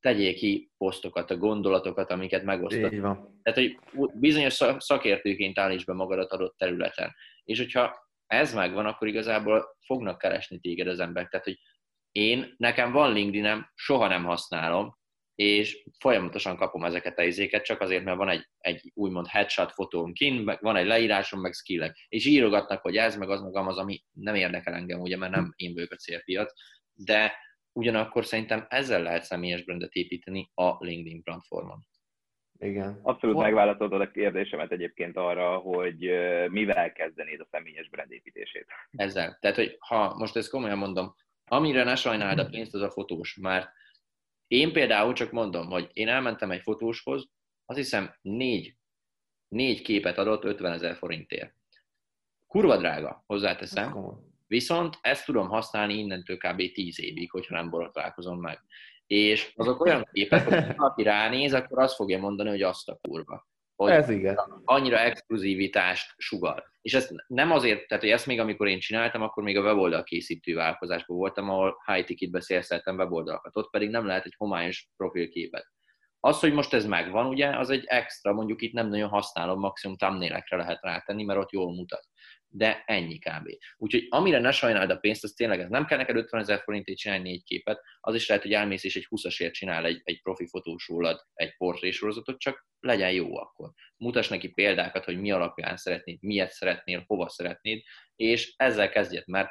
tegyél 0.00 0.34
ki 0.34 0.70
posztokat, 0.76 1.30
a 1.30 1.36
gondolatokat, 1.36 2.10
amiket 2.10 2.42
megosztott. 2.42 2.92
Így 2.92 3.00
van. 3.00 3.40
Tehát, 3.42 3.58
hogy 3.58 3.78
bizonyos 4.14 4.58
szakértőként 4.78 5.58
állíts 5.58 5.84
be 5.84 5.92
magadat 5.92 6.32
adott 6.32 6.56
területen. 6.56 7.14
És 7.44 7.58
hogyha 7.58 8.08
ez 8.26 8.54
megvan, 8.54 8.86
akkor 8.86 9.08
igazából 9.08 9.76
fognak 9.86 10.18
keresni 10.18 10.58
téged 10.58 10.86
az 10.86 11.00
emberek. 11.00 11.30
Tehát, 11.30 11.46
hogy 11.46 11.58
én, 12.12 12.54
nekem 12.56 12.92
van 12.92 13.12
LinkedIn-em, 13.12 13.70
soha 13.74 14.08
nem 14.08 14.24
használom, 14.24 14.96
és 15.36 15.84
folyamatosan 15.98 16.56
kapom 16.56 16.84
ezeket 16.84 17.18
a 17.18 17.22
izéket, 17.22 17.64
csak 17.64 17.80
azért, 17.80 18.04
mert 18.04 18.16
van 18.16 18.28
egy, 18.28 18.48
egy 18.58 18.92
úgymond 18.94 19.26
headshot 19.26 19.72
fotóm 19.72 20.12
kint, 20.12 20.44
meg 20.44 20.58
van 20.60 20.76
egy 20.76 20.86
leírásom, 20.86 21.40
meg 21.40 21.52
skillek, 21.52 22.06
és 22.08 22.26
írogatnak, 22.26 22.80
hogy 22.80 22.96
ez, 22.96 23.16
meg 23.16 23.30
az, 23.30 23.40
meg 23.40 23.54
az, 23.54 23.78
ami 23.78 24.02
nem 24.12 24.34
érdekel 24.34 24.74
engem, 24.74 25.00
ugye, 25.00 25.16
mert 25.16 25.32
nem 25.32 25.52
én 25.56 25.74
vagyok 25.74 25.92
a 25.92 25.96
célpiac, 25.96 26.52
de 26.94 27.32
ugyanakkor 27.72 28.24
szerintem 28.24 28.66
ezzel 28.68 29.02
lehet 29.02 29.24
személyes 29.24 29.64
brandet 29.64 29.92
építeni 29.92 30.50
a 30.54 30.84
LinkedIn 30.84 31.22
platformon. 31.22 31.86
Igen. 32.58 33.00
Abszolút 33.02 33.36
megválaszoltad 33.36 34.00
a 34.00 34.10
kérdésemet 34.10 34.72
egyébként 34.72 35.16
arra, 35.16 35.56
hogy 35.56 35.98
mivel 36.48 36.92
kezdenéd 36.92 37.40
a 37.40 37.46
személyes 37.50 37.88
brand 37.88 38.12
építését. 38.12 38.66
Ezzel. 38.90 39.38
Tehát, 39.40 39.56
hogy 39.56 39.76
ha 39.78 40.14
most 40.14 40.36
ezt 40.36 40.50
komolyan 40.50 40.78
mondom, 40.78 41.14
amire 41.44 41.84
ne 41.84 41.94
sajnáld 41.94 42.38
a 42.38 42.48
pénzt, 42.48 42.74
az 42.74 42.80
a 42.80 42.90
fotós, 42.90 43.36
mert 43.40 43.68
én 44.46 44.72
például 44.72 45.12
csak 45.12 45.30
mondom, 45.30 45.66
hogy 45.66 45.90
én 45.92 46.08
elmentem 46.08 46.50
egy 46.50 46.62
fotóshoz, 46.62 47.28
azt 47.64 47.78
hiszem 47.78 48.14
négy, 48.20 48.76
négy 49.48 49.82
képet 49.82 50.18
adott 50.18 50.44
50 50.44 50.72
ezer 50.72 50.96
forintért. 50.96 51.54
Kurva 52.46 52.76
drága, 52.76 53.22
hozzáteszem. 53.26 53.92
Viszont 54.46 54.98
ezt 55.00 55.24
tudom 55.24 55.48
használni 55.48 55.94
innentől 55.94 56.36
kb. 56.36 56.72
10 56.72 57.00
évig, 57.00 57.30
hogyha 57.30 57.54
nem 57.54 57.70
borotválkozom 57.70 58.40
meg. 58.40 58.60
És 59.06 59.52
azok 59.56 59.80
olyan 59.80 60.08
képek, 60.12 60.44
hogy 60.44 60.76
valaki 60.76 61.02
ránéz, 61.02 61.52
akkor 61.52 61.78
azt 61.78 61.94
fogja 61.94 62.18
mondani, 62.18 62.48
hogy 62.48 62.62
azt 62.62 62.88
a 62.88 62.98
kurva 63.00 63.46
hogy 63.76 63.90
Ez 63.90 64.08
igen. 64.08 64.36
annyira 64.64 64.98
exkluzivitást 64.98 66.14
sugal. 66.16 66.64
És 66.80 66.94
ezt 66.94 67.12
nem 67.26 67.52
azért, 67.52 67.88
tehát 67.88 68.02
hogy 68.02 68.12
ezt 68.12 68.26
még 68.26 68.40
amikor 68.40 68.68
én 68.68 68.78
csináltam, 68.78 69.22
akkor 69.22 69.42
még 69.42 69.56
a 69.56 69.62
weboldal 69.62 70.02
készítő 70.02 70.54
vállalkozásban 70.54 71.16
voltam, 71.16 71.50
ahol 71.50 71.82
high 71.86 72.06
ticketbe 72.06 72.40
szélszeltem 72.40 72.96
weboldalakat. 72.96 73.56
Ott 73.56 73.70
pedig 73.70 73.90
nem 73.90 74.06
lehet 74.06 74.24
egy 74.24 74.34
homályos 74.36 74.88
profilképet. 74.96 75.66
Az, 76.20 76.40
hogy 76.40 76.52
most 76.52 76.72
ez 76.72 76.86
megvan, 76.86 77.26
ugye, 77.26 77.58
az 77.58 77.70
egy 77.70 77.84
extra, 77.86 78.32
mondjuk 78.32 78.62
itt 78.62 78.72
nem 78.72 78.88
nagyon 78.88 79.08
használom, 79.08 79.58
maximum 79.58 79.96
thumbnailekre 79.96 80.56
lehet 80.56 80.82
rátenni, 80.82 81.24
mert 81.24 81.38
ott 81.38 81.50
jól 81.50 81.74
mutat 81.74 82.08
de 82.56 82.82
ennyi 82.86 83.18
kb. 83.18 83.48
Úgyhogy 83.76 84.06
amire 84.08 84.38
ne 84.38 84.50
sajnáld 84.50 84.90
a 84.90 84.96
pénzt, 84.96 85.24
az 85.24 85.32
tényleg 85.32 85.60
ez 85.60 85.68
nem 85.68 85.86
kell 85.86 85.98
neked 85.98 86.16
50 86.16 86.40
ezer 86.40 86.60
forintért 86.60 86.98
csinálni 86.98 87.28
négy 87.28 87.42
képet, 87.42 87.80
az 88.00 88.14
is 88.14 88.28
lehet, 88.28 88.42
hogy 88.42 88.52
elmész 88.52 88.84
és 88.84 88.96
egy 88.96 89.06
20-asért 89.10 89.52
csinál 89.52 89.84
egy, 89.84 90.00
egy 90.04 90.22
profi 90.22 90.46
fotós 90.46 90.88
rólad 90.88 91.20
egy 91.34 91.56
portrésorozatot, 91.56 92.38
csak 92.38 92.66
legyen 92.80 93.12
jó 93.12 93.36
akkor. 93.36 93.72
Mutas 93.96 94.28
neki 94.28 94.48
példákat, 94.48 95.04
hogy 95.04 95.20
mi 95.20 95.30
alapján 95.30 95.76
szeretnéd, 95.76 96.22
miért 96.22 96.50
szeretnél, 96.50 97.04
hova 97.06 97.28
szeretnéd, 97.28 97.82
és 98.16 98.54
ezzel 98.56 98.90
kezdjed, 98.90 99.26
mert 99.26 99.50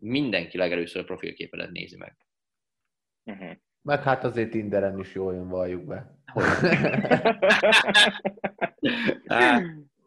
mindenki 0.00 0.56
legelőször 0.56 1.02
a 1.02 1.04
profilképedet 1.04 1.70
nézi 1.70 1.96
meg. 1.96 2.16
Uh-huh. 3.24 3.56
Meg 3.82 4.02
hát 4.02 4.24
azért 4.24 4.50
Tinderen 4.50 4.98
is 4.98 5.14
jól 5.14 5.34
jön, 5.34 5.48
valljuk 5.48 5.84
be. 5.84 6.18
hát, 9.26 9.62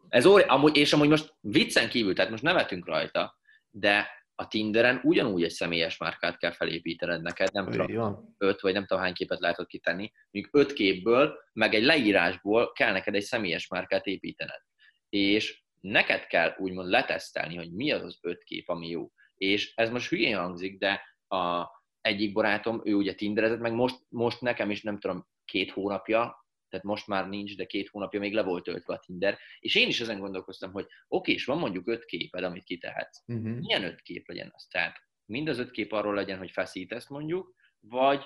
ez 0.08 0.26
óri, 0.26 0.42
amúgy, 0.42 0.76
és 0.76 0.92
amúgy 0.92 1.08
most 1.08 1.34
viccen 1.40 1.88
kívül, 1.88 2.14
tehát 2.14 2.30
most 2.30 2.42
nevetünk 2.42 2.86
rajta, 2.86 3.38
de 3.70 4.08
a 4.34 4.48
Tinderen 4.48 5.00
ugyanúgy 5.02 5.42
egy 5.42 5.50
személyes 5.50 5.98
márkát 5.98 6.38
kell 6.38 6.50
felépítened 6.50 7.22
neked, 7.22 7.52
nem 7.52 7.70
tudom, 7.70 7.88
Jó. 7.88 8.18
öt 8.38 8.60
vagy 8.60 8.72
nem 8.72 8.86
tudom 8.86 9.02
hány 9.02 9.12
képet 9.12 9.40
lehet 9.40 9.58
ott 9.58 9.66
kitenni, 9.66 10.12
mondjuk 10.30 10.56
öt 10.56 10.72
képből, 10.72 11.38
meg 11.52 11.74
egy 11.74 11.82
leírásból 11.82 12.72
kell 12.72 12.92
neked 12.92 13.14
egy 13.14 13.22
személyes 13.22 13.68
márkát 13.68 14.06
építened. 14.06 14.60
És 15.08 15.62
neked 15.80 16.26
kell 16.26 16.54
úgymond 16.58 16.88
letesztelni, 16.88 17.56
hogy 17.56 17.72
mi 17.72 17.90
az 17.92 18.02
az 18.02 18.18
öt 18.20 18.42
kép, 18.44 18.68
ami 18.68 18.88
jó. 18.88 19.10
És 19.34 19.72
ez 19.74 19.90
most 19.90 20.08
hülyén 20.08 20.36
hangzik, 20.36 20.78
de 20.78 21.02
a 21.28 21.70
egyik 22.00 22.32
barátom, 22.32 22.80
ő 22.84 22.94
ugye 22.94 23.14
tinderezett, 23.14 23.60
meg 23.60 23.72
most, 23.72 23.98
most 24.08 24.40
nekem 24.40 24.70
is 24.70 24.82
nem 24.82 24.98
tudom, 24.98 25.26
két 25.44 25.70
hónapja 25.70 26.45
tehát 26.68 26.86
most 26.86 27.06
már 27.06 27.28
nincs, 27.28 27.56
de 27.56 27.64
két 27.64 27.88
hónapja 27.88 28.20
még 28.20 28.32
le 28.32 28.42
volt 28.42 28.64
töltve 28.64 28.94
a 28.94 28.98
Tinder, 28.98 29.38
és 29.58 29.74
én 29.74 29.88
is 29.88 30.00
ezen 30.00 30.18
gondolkoztam, 30.18 30.72
hogy 30.72 30.86
oké, 31.08 31.32
és 31.32 31.44
van 31.44 31.58
mondjuk 31.58 31.88
öt 31.88 32.04
képed, 32.04 32.44
amit 32.44 32.64
kitehetsz. 32.64 33.22
Uh-huh. 33.26 33.58
Milyen 33.58 33.84
öt 33.84 34.00
kép 34.00 34.28
legyen 34.28 34.50
az? 34.52 34.66
Tehát 34.70 34.96
mind 35.24 35.48
az 35.48 35.58
öt 35.58 35.70
kép 35.70 35.92
arról 35.92 36.14
legyen, 36.14 36.38
hogy 36.38 36.50
feszítesz 36.50 37.08
mondjuk, 37.08 37.54
vagy 37.80 38.24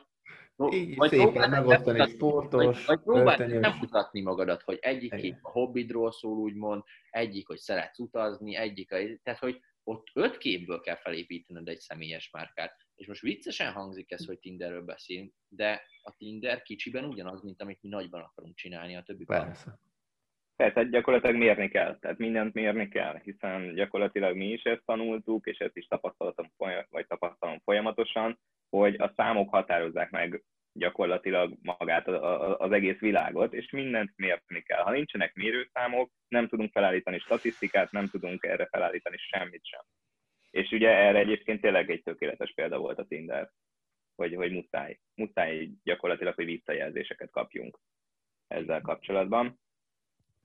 így 0.68 0.96
vagy 0.96 1.10
szépen 1.10 1.50
megosztani 1.50 2.10
sportos, 2.10 2.86
vagy, 2.86 3.00
vagy 3.04 3.58
nem 3.58 3.76
mutatni 3.80 4.20
magadat, 4.20 4.62
hogy 4.62 4.78
egyik 4.80 5.14
kép 5.14 5.38
a 5.42 5.50
hobbidról 5.50 6.12
szól, 6.12 6.38
úgymond, 6.38 6.82
egyik, 7.10 7.46
hogy 7.46 7.58
szeretsz 7.58 7.98
utazni, 7.98 8.56
egyik, 8.56 8.88
tehát 9.22 9.40
hogy 9.40 9.60
ott 9.84 10.08
öt 10.14 10.38
képből 10.38 10.80
kell 10.80 10.96
felépítened 10.96 11.68
egy 11.68 11.78
személyes 11.78 12.30
márkát. 12.30 12.76
És 13.00 13.06
most 13.06 13.20
viccesen 13.20 13.72
hangzik 13.72 14.10
ez, 14.10 14.26
hogy 14.26 14.38
Tinderről 14.38 14.84
beszélünk, 14.84 15.32
de 15.48 15.82
a 16.02 16.14
Tinder 16.16 16.62
kicsiben 16.62 17.04
ugyanaz, 17.04 17.42
mint 17.42 17.62
amit 17.62 17.82
mi 17.82 17.88
nagyban 17.88 18.20
akarunk 18.20 18.54
csinálni 18.54 18.96
a 18.96 19.02
többi 19.02 19.24
Persze. 19.24 19.78
Persze, 20.56 20.84
gyakorlatilag 20.84 21.36
mérni 21.36 21.68
kell, 21.68 21.98
tehát 21.98 22.18
mindent 22.18 22.54
mérni 22.54 22.88
kell, 22.88 23.20
hiszen 23.22 23.74
gyakorlatilag 23.74 24.36
mi 24.36 24.52
is 24.52 24.62
ezt 24.62 24.82
tanultuk, 24.84 25.46
és 25.46 25.58
ezt 25.58 25.76
is 25.76 25.86
tapasztaltam, 25.86 26.50
vagy 26.88 27.06
tapasztalom 27.06 27.60
folyamatosan, 27.64 28.38
hogy 28.68 28.94
a 28.94 29.12
számok 29.16 29.50
határozzák 29.50 30.10
meg 30.10 30.44
gyakorlatilag 30.72 31.56
magát 31.62 32.08
az 32.58 32.72
egész 32.72 32.98
világot, 32.98 33.54
és 33.54 33.70
mindent 33.70 34.12
mérni 34.16 34.62
kell. 34.62 34.82
Ha 34.82 34.90
nincsenek 34.90 35.34
mérőszámok, 35.34 36.10
nem 36.28 36.48
tudunk 36.48 36.72
felállítani 36.72 37.18
statisztikát, 37.18 37.90
nem 37.90 38.06
tudunk 38.06 38.44
erre 38.44 38.66
felállítani 38.66 39.16
semmit 39.16 39.64
sem. 39.64 39.82
És 40.50 40.70
ugye 40.70 40.88
erre 40.88 41.18
egyébként 41.18 41.60
tényleg 41.60 41.90
egy 41.90 42.02
tökéletes 42.02 42.52
példa 42.54 42.78
volt 42.78 42.98
a 42.98 43.06
Tinder, 43.06 43.50
hogy, 44.14 44.34
hogy 44.34 44.52
muszáj, 44.52 45.00
muszáj 45.14 45.68
gyakorlatilag, 45.82 46.34
hogy 46.34 46.44
visszajelzéseket 46.44 47.30
kapjunk 47.30 47.78
ezzel 48.46 48.80
kapcsolatban. 48.80 49.60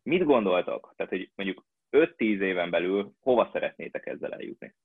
Mit 0.03 0.23
gondoltok? 0.23 0.93
Tehát, 0.95 1.11
hogy 1.11 1.31
mondjuk 1.35 1.65
5-10 1.91 2.17
éven 2.17 2.69
belül 2.69 3.13
hova 3.19 3.49
szeretnétek 3.53 4.05
ezzel 4.05 4.33
eljutni? 4.33 4.75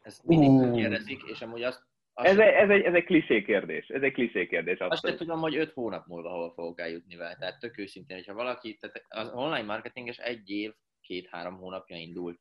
Ezt 0.00 0.24
mindig 0.24 0.48
uh. 0.48 0.76
kérdezik, 0.76 1.22
és 1.22 1.40
amúgy 1.40 1.62
azt 1.62 1.86
azt, 2.16 2.28
Ez 2.28 2.38
egy, 2.38 2.52
ez, 2.52 2.70
egy, 2.70 2.82
ez 2.82 2.94
egy 2.94 3.04
klisé 3.04 3.42
kérdés. 3.42 3.88
Ez 3.88 4.02
egy 4.02 4.12
klisé 4.12 4.46
kérdés. 4.46 4.78
azt 4.78 4.80
sem 4.80 4.88
Abszolút. 4.90 5.18
tudom, 5.18 5.40
hogy 5.40 5.56
öt 5.56 5.72
hónap 5.72 6.06
múlva 6.06 6.30
hol 6.30 6.52
fogok 6.52 6.80
eljutni 6.80 7.16
vele. 7.16 7.36
Tehát 7.36 7.58
tök 7.58 7.78
őszintén, 7.78 8.16
hogyha 8.16 8.34
valaki, 8.34 8.76
tehát 8.76 9.04
az 9.08 9.32
online 9.32 9.62
marketinges 9.62 10.18
egy 10.18 10.50
év, 10.50 10.72
két-három 11.00 11.56
hónapja 11.56 11.96
indult. 11.96 12.40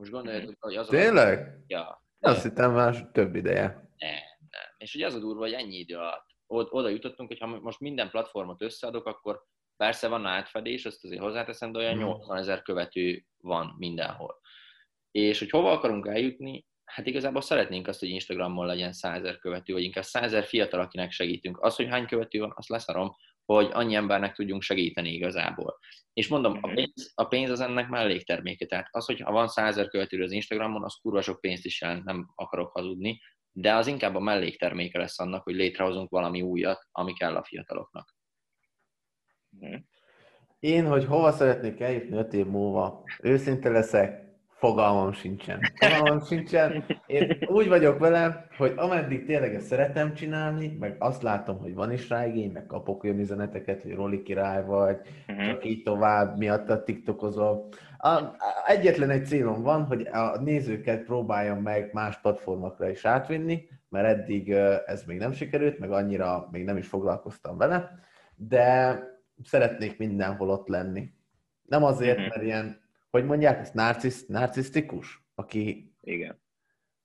Most 0.00 0.12
gondoljatok, 0.12 0.56
hogy 0.60 0.76
az 0.76 0.86
a... 0.86 0.90
Tényleg? 0.90 1.58
Ja, 1.66 2.04
Azt 2.20 2.42
hittem 2.42 2.72
már 2.72 3.10
több 3.12 3.34
ideje. 3.34 3.64
nem, 3.98 4.10
nem. 4.50 4.62
És 4.78 4.94
ugye 4.94 5.06
az 5.06 5.14
a 5.14 5.18
durva, 5.18 5.40
hogy 5.40 5.52
ennyi 5.52 5.76
idő 5.76 5.96
alatt 5.96 6.26
od- 6.46 6.68
oda 6.70 6.88
jutottunk, 6.88 7.28
hogy 7.28 7.38
ha 7.38 7.46
most 7.46 7.80
minden 7.80 8.10
platformot 8.10 8.62
összeadok, 8.62 9.06
akkor 9.06 9.42
persze 9.76 10.08
van 10.08 10.26
átfedés, 10.26 10.84
azt 10.86 11.04
azért 11.04 11.20
hozzáteszem, 11.20 11.72
de 11.72 11.78
olyan 11.78 11.96
Mhm. 11.96 12.04
80 12.06 12.36
ezer 12.38 12.62
követő 12.62 13.24
van 13.36 13.74
mindenhol. 13.78 14.40
És 15.10 15.38
hogy 15.38 15.50
hova 15.50 15.70
akarunk 15.72 16.06
eljutni, 16.06 16.66
hát 16.84 17.06
igazából 17.06 17.40
szeretnénk 17.40 17.88
azt, 17.88 18.00
hogy 18.00 18.08
Instagramon 18.08 18.66
legyen 18.66 18.92
100 18.92 19.16
ezer 19.18 19.38
követő, 19.38 19.72
vagy 19.72 19.82
inkább 19.82 20.04
100 20.04 20.22
ezer 20.22 20.44
fiatal, 20.44 20.80
akinek 20.80 21.10
segítünk. 21.10 21.60
Az, 21.60 21.76
hogy 21.76 21.88
hány 21.88 22.06
követő 22.06 22.38
van, 22.38 22.52
azt 22.56 22.68
leszarom, 22.68 23.16
hogy 23.54 23.68
annyi 23.72 23.94
embernek 23.94 24.34
tudjunk 24.34 24.62
segíteni 24.62 25.12
igazából. 25.12 25.78
És 26.12 26.28
mondom, 26.28 26.58
a 26.60 26.66
Mhm. 26.66 26.74
pénz, 26.74 27.12
a 27.14 27.24
pénz 27.24 27.50
az 27.50 27.60
ennek 27.60 27.88
mellékterméke. 27.88 28.66
Tehát 28.66 28.88
az, 28.90 29.04
hogy 29.06 29.20
ha 29.20 29.32
van 29.32 29.48
100 29.48 29.76
ezer 29.76 29.88
követő 29.88 30.22
az 30.22 30.32
Instagramon, 30.32 30.84
az 30.84 30.94
kurva 31.02 31.22
sok 31.22 31.40
pénzt 31.40 31.64
is 31.64 31.80
jelent, 31.80 32.04
nem 32.04 32.32
akarok 32.34 32.72
hazudni, 32.72 33.20
de 33.52 33.74
az 33.74 33.86
inkább 33.86 34.14
a 34.14 34.20
mellékterméke 34.20 34.98
lesz 34.98 35.18
annak, 35.20 35.42
hogy 35.42 35.54
létrehozunk 35.54 36.10
valami 36.10 36.42
újat, 36.42 36.88
ami 36.92 37.12
kell 37.12 37.36
a 37.36 37.44
fiataloknak. 37.44 38.14
Mhm. 39.48 39.74
Én, 40.58 40.86
hogy 40.86 41.04
hova 41.04 41.32
szeretnék 41.32 41.80
eljutni 41.80 42.16
öt 42.16 42.32
év 42.32 42.46
múlva, 42.46 43.02
őszinte 43.22 43.68
leszek, 43.68 44.29
fogalmam 44.60 45.12
sincsen. 45.12 45.60
Fogalmam 45.74 46.20
sincsen. 46.20 46.84
Én 47.06 47.36
úgy 47.46 47.68
vagyok 47.68 47.98
vele, 47.98 48.46
hogy 48.56 48.72
ameddig 48.76 49.24
tényleg 49.26 49.54
ezt 49.54 49.66
szeretem 49.66 50.14
csinálni, 50.14 50.76
meg 50.80 50.96
azt 50.98 51.22
látom, 51.22 51.58
hogy 51.58 51.74
van 51.74 51.92
is 51.92 52.08
rá 52.08 52.26
igény, 52.26 52.52
meg 52.52 52.66
kapok 52.66 53.04
olyan 53.04 53.18
üzeneteket, 53.18 53.82
hogy 53.82 53.94
Roli 53.94 54.22
király 54.22 54.64
vagy, 54.64 54.96
Mhm. 55.26 55.46
csak 55.46 55.64
így 55.64 55.82
tovább, 55.82 56.38
miatt. 56.38 56.68
A, 56.68 58.06
a, 58.08 58.36
egyetlen 58.66 59.10
egy 59.10 59.26
célom 59.26 59.62
van, 59.62 59.84
hogy 59.84 60.06
a 60.06 60.40
nézőket 60.40 61.04
próbáljam 61.04 61.58
meg 61.58 61.90
más 61.92 62.20
platformokra 62.20 62.90
is 62.90 63.04
átvinni, 63.04 63.68
mert 63.88 64.06
eddig 64.06 64.50
ez 64.86 65.04
még 65.06 65.18
nem 65.18 65.32
sikerült, 65.32 65.78
meg 65.78 65.90
annyira 65.92 66.48
még 66.50 66.64
nem 66.64 66.76
is 66.76 66.86
foglalkoztam 66.86 67.56
vele, 67.56 67.90
de 68.36 68.98
szeretnék 69.44 69.98
mindenhol 69.98 70.50
ott 70.50 70.68
lenni. 70.68 71.12
Nem 71.62 71.84
azért, 71.84 72.18
Mhm. 72.18 72.26
mert 72.28 72.42
ilyen, 72.42 72.80
hogy 73.10 73.24
mondják, 73.24 73.58
ez 73.58 73.70
narcisz, 73.70 74.26
narcisztikus? 74.26 75.22
Aki 75.34 75.92
Igen. 76.00 76.42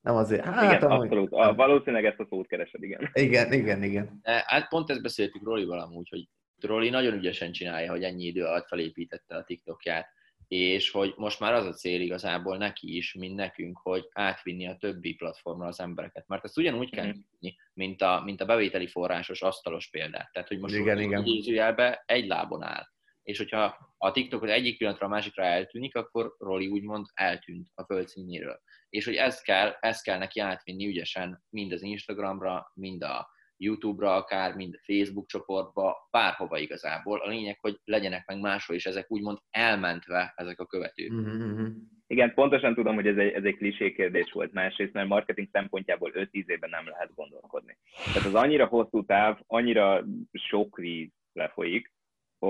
nem 0.01 0.15
azért, 0.15 0.43
hát 0.43 0.63
igen, 0.77 0.91
amúgy- 0.91 1.05
abszolút. 1.07 1.31
A, 1.31 1.53
valószínűleg 1.55 2.05
ezt 2.05 2.19
a 2.19 2.25
szót 2.29 2.47
keresed, 2.47 2.83
igen. 2.83 3.09
Igen, 3.13 3.53
igen, 3.53 3.83
igen. 3.83 4.19
De 4.21 4.43
hát 4.47 4.67
pont 4.69 4.89
ezt 4.89 5.01
beszéltük 5.01 5.43
Rolival 5.43 5.79
amúgy, 5.79 6.09
hogy 6.09 6.27
Roli 6.61 6.89
nagyon 6.89 7.13
ügyesen 7.13 7.51
csinálja, 7.51 7.91
hogy 7.91 8.03
ennyi 8.03 8.25
idő 8.25 8.43
alatt 8.43 8.67
felépítette 8.67 9.35
a 9.35 9.43
TikTokját, 9.43 10.07
és 10.47 10.91
hogy 10.91 11.13
most 11.17 11.39
már 11.39 11.53
az 11.53 11.65
a 11.65 11.73
cél 11.73 12.01
igazából 12.01 12.57
neki 12.57 12.95
is, 12.95 13.13
mint 13.13 13.35
nekünk, 13.35 13.77
hogy 13.77 14.07
átvinni 14.11 14.67
a 14.67 14.75
többi 14.75 15.13
platformra 15.15 15.67
az 15.67 15.79
embereket. 15.79 16.27
Mert 16.27 16.43
ezt 16.43 16.57
ugyanúgy 16.57 16.89
kell 16.89 17.05
Mhm. 17.05 17.15
nyitni, 17.39 17.55
mint 17.73 18.01
a, 18.01 18.21
mint 18.25 18.41
a 18.41 18.45
bevételi 18.45 18.87
forrásos 18.87 19.41
asztalos 19.41 19.89
példát. 19.89 20.31
Tehát, 20.31 20.47
hogy 20.47 20.59
most 20.59 20.75
Igen, 20.75 20.95
Roli 20.97 21.05
igen. 21.05 21.97
egy 22.05 22.27
lábon 22.27 22.63
áll. 22.63 22.83
És 23.25 23.37
hogyha 23.37 23.93
a 23.97 24.11
TikTok 24.11 24.43
az 24.43 24.49
egyik 24.49 24.77
pillanatra 24.77 25.05
a 25.05 25.09
másikra 25.09 25.43
eltűnik, 25.43 25.95
akkor 25.95 26.35
Roli 26.37 26.67
úgymond 26.67 27.05
eltűnt 27.13 27.67
a 27.73 27.83
földszínéről. 27.83 28.59
És 28.89 29.05
hogy 29.05 29.15
ezt 29.15 29.43
kell, 29.43 29.77
ezt 29.79 30.03
kell 30.03 30.17
neki 30.17 30.39
átvinni 30.39 30.87
ügyesen 30.87 31.43
mind 31.49 31.71
az 31.71 31.81
Instagramra, 31.81 32.71
mind 32.73 33.03
a 33.03 33.27
YouTube-ra 33.57 34.15
akár, 34.15 34.55
mind 34.55 34.73
a 34.73 34.83
Facebook 34.85 35.27
csoportba, 35.27 36.07
bárhova 36.11 36.57
igazából. 36.57 37.19
A 37.19 37.27
lényeg, 37.27 37.57
hogy 37.59 37.79
legyenek 37.83 38.25
meg 38.25 38.39
máshol 38.39 38.75
is 38.75 38.85
ezek 38.85 39.11
úgymond 39.11 39.37
elmentve 39.49 40.33
ezek 40.35 40.59
a 40.59 40.65
követők. 40.65 41.11
Mhm, 41.11 41.29
mhm. 41.29 41.65
Igen, 42.07 42.33
pontosan 42.33 42.73
tudom, 42.73 42.95
hogy 42.95 43.07
ez 43.07 43.17
egy, 43.17 43.31
ez 43.31 43.43
egy 43.43 43.55
klisé 43.55 43.91
kérdés 43.91 44.31
volt 44.31 44.53
másrészt, 44.53 44.93
mert 44.93 45.07
marketing 45.07 45.47
szempontjából 45.51 46.11
5-10 46.13 46.29
évben 46.31 46.69
nem 46.69 46.87
lehet 46.87 47.13
gondolkodni. 47.15 47.77
Tehát 48.13 48.27
az 48.27 48.35
annyira 48.35 48.65
hosszú 48.65 49.05
táv, 49.05 49.39
annyira 49.47 50.05
sok 50.31 50.77
víz 50.77 51.09
lefolyik, 51.33 51.93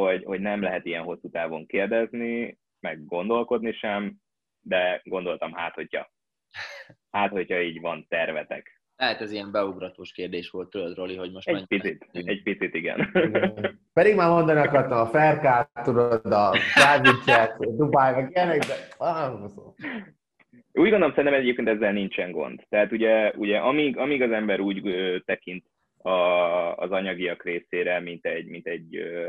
hogy, 0.03 0.23
hogy 0.23 0.39
nem 0.39 0.61
lehet 0.61 0.85
ilyen 0.85 1.03
hosszú 1.03 1.29
távon 1.29 1.65
kérdezni, 1.65 2.57
meg 2.79 3.05
gondolkodni 3.05 3.73
sem, 3.73 4.15
de 4.61 5.01
gondoltam, 5.03 5.53
hát 5.53 5.73
hogyha, 5.73 6.11
hát 7.11 7.31
hogyha 7.31 7.61
így 7.61 7.81
van 7.81 8.05
tervetek. 8.09 8.75
Lehet 8.95 9.21
ez 9.21 9.31
ilyen 9.31 9.51
beugratós 9.51 10.11
kérdés 10.11 10.49
volt 10.49 10.69
tőled, 10.69 10.95
Roli, 10.95 11.15
hogy 11.15 11.31
most 11.31 11.47
Egy 11.47 11.53
mennyire 11.53 11.97
picit, 11.97 12.27
egy 12.27 12.43
picit 12.43 12.73
igen. 12.73 13.11
Igen. 13.13 13.53
Pedig 13.93 14.15
már 14.15 14.29
mondani 14.29 14.59
akartam 14.59 14.97
a 14.97 15.05
Ferkát, 15.05 15.69
tudod, 15.83 16.25
a 16.25 16.51
a 16.51 17.55
Dubai, 17.57 18.13
meg 18.13 18.31
ilyenek, 18.31 18.59
de... 18.59 18.73
Ah. 18.97 19.49
Úgy 20.71 20.89
gondolom, 20.89 21.13
szerintem 21.13 21.39
egyébként 21.39 21.67
ezzel 21.67 21.91
nincsen 21.91 22.31
gond. 22.31 22.61
Tehát 22.69 22.91
ugye, 22.91 23.31
ugye 23.35 23.57
amíg, 23.57 23.97
amíg 23.97 24.21
az 24.21 24.31
ember 24.31 24.59
úgy 24.59 24.87
ö, 24.87 25.19
tekint 25.25 25.65
a, 25.97 26.09
az 26.75 26.91
anyagiak 26.91 27.43
részére, 27.43 27.99
mint 27.99 28.25
egy, 28.25 28.45
mint 28.45 28.67
egy, 28.67 28.95
ö, 28.95 29.27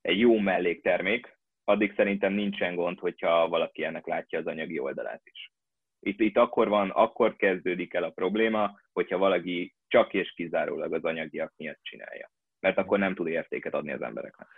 egy 0.00 0.18
jó 0.18 0.38
melléktermék, 0.38 1.38
addig 1.64 1.94
szerintem 1.94 2.32
nincsen 2.32 2.74
gond, 2.74 2.98
hogyha 2.98 3.48
valaki 3.48 3.84
ennek 3.84 4.06
látja 4.06 4.38
az 4.38 4.46
anyagi 4.46 4.78
oldalát 4.78 5.22
is. 5.24 5.52
Itt, 6.00 6.20
itt 6.20 6.36
akkor 6.36 6.68
van, 6.68 6.90
akkor 6.90 7.36
kezdődik 7.36 7.94
el 7.94 8.02
a 8.02 8.10
probléma, 8.10 8.80
hogyha 8.92 9.18
valaki 9.18 9.74
csak 9.88 10.12
és 10.14 10.32
kizárólag 10.32 10.92
az 10.92 11.04
anyagiak 11.04 11.52
miatt 11.56 11.82
csinálja. 11.82 12.30
Mert 12.60 12.78
akkor 12.78 12.98
nem 12.98 13.14
tud 13.14 13.26
értéket 13.26 13.74
adni 13.74 13.92
az 13.92 14.02
embereknek. 14.02 14.48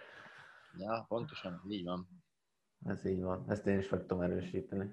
Ja, 0.79 1.05
pontosan, 1.09 1.61
így 1.71 1.85
van. 1.85 2.07
Ez 2.87 3.07
így 3.07 3.23
van, 3.23 3.45
ezt 3.49 3.67
én 3.67 3.79
is 3.79 3.89
meg 3.89 4.01
tudom 4.01 4.21
erősíteni. 4.21 4.93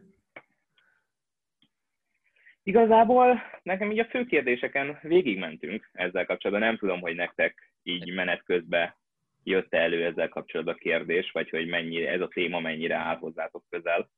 Igazából 2.64 3.42
nekem 3.64 3.92
így 3.92 4.00
a 4.00 4.06
fő 4.06 4.26
kérdéseken 4.26 5.00
végigmentünk 5.02 5.90
ezzel 5.94 6.26
kapcsolatban. 6.26 6.68
Nem 6.68 6.78
tudom, 6.78 7.00
hogy 7.00 7.16
nektek 7.16 7.74
így 7.84 8.14
menet 8.14 8.44
közben 8.44 8.96
jött 9.48 9.74
elő 9.74 10.06
ezzel 10.06 10.30
kapcsolatban 10.30 10.76
a 10.76 10.78
kérdés, 10.78 11.32
vagy 11.32 11.50
hogy 11.50 11.68
mennyi, 11.68 12.06
ez 12.06 12.22
a 12.22 12.28
téma 12.28 12.60
mennyire 12.60 12.96
áll 12.96 13.18
hozzátok 13.18 13.64
közel. 13.70 14.10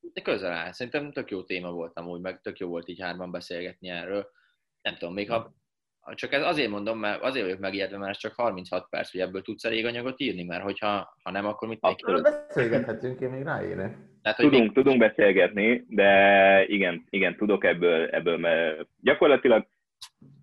De 0.00 0.20
közel 0.20 0.52
áll. 0.52 0.72
Szerintem 0.72 1.12
tök 1.12 1.30
jó 1.30 1.42
téma 1.42 1.72
volt 1.72 1.98
amúgy, 1.98 2.20
meg 2.20 2.40
tök 2.40 2.58
jó 2.58 2.68
volt 2.68 2.88
így 2.88 3.00
hárman 3.00 3.30
beszélgetni 3.30 3.88
erről. 3.88 4.30
Nem 4.82 4.96
tudom, 4.96 5.14
még 5.14 5.30
ha 5.30 5.54
csak 6.14 6.32
ez 6.32 6.42
azért 6.42 6.70
mondom, 6.70 6.98
mert 6.98 7.22
azért 7.22 7.44
vagyok 7.44 7.60
megijedve, 7.60 7.98
mert 7.98 8.10
ez 8.10 8.18
csak 8.18 8.34
36 8.34 8.88
perc, 8.90 9.10
hogy 9.10 9.20
ebből 9.20 9.42
tudsz 9.42 9.64
elég 9.64 9.86
anyagot 9.86 10.20
írni, 10.20 10.44
mert 10.44 10.62
hogyha 10.62 11.16
ha 11.22 11.30
nem, 11.30 11.46
akkor 11.46 11.68
mit 11.68 11.80
még 11.80 11.92
Abszolút. 11.92 12.22
Beszélgethetünk, 12.22 13.20
én 13.20 13.28
még 13.28 13.42
ráérek. 13.42 13.96
Tehát, 14.22 14.38
hogy 14.38 14.50
Tudunk, 14.50 14.72
tudunk 14.72 14.98
beszélgetni, 14.98 15.84
de 15.88 16.64
igen, 16.66 17.06
igen, 17.10 17.36
tudok 17.36 17.64
ebből, 17.64 18.08
ebből 18.08 18.36
mert 18.36 18.86
gyakorlatilag 19.00 19.66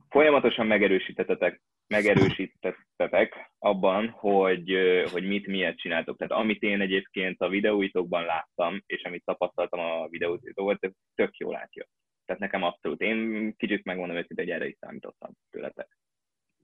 folyamatosan 0.10 0.68
megerősítettetek, 0.68 1.62
megerősítettetek 1.88 3.52
abban, 3.60 4.10
hogy, 4.10 4.78
hogy 5.12 5.28
mit 5.28 5.48
miért 5.48 5.78
csináltok. 5.78 6.18
Tehát 6.18 6.34
amit 6.34 6.62
én 6.62 6.82
egyébként 6.82 7.42
a 7.42 7.50
videóitokban 7.50 8.24
láttam, 8.24 8.84
és 8.86 9.04
amit 9.04 9.26
tapasztaltam 9.26 9.80
a 9.80 10.08
videóitokban, 10.08 10.78
tök, 10.80 10.94
tök 11.16 11.38
jól 11.38 11.56
átjött. 11.56 11.90
Tehát 12.26 12.42
nekem 12.42 12.64
abszolút. 12.64 13.02
Én 13.02 13.54
kicsit 13.58 13.84
megmondom 13.84 14.18
őszintén, 14.18 14.46
hogy 14.46 14.54
erre 14.54 14.68
is 14.68 14.78
számítottam 14.80 15.32
tőletek. 15.50 15.98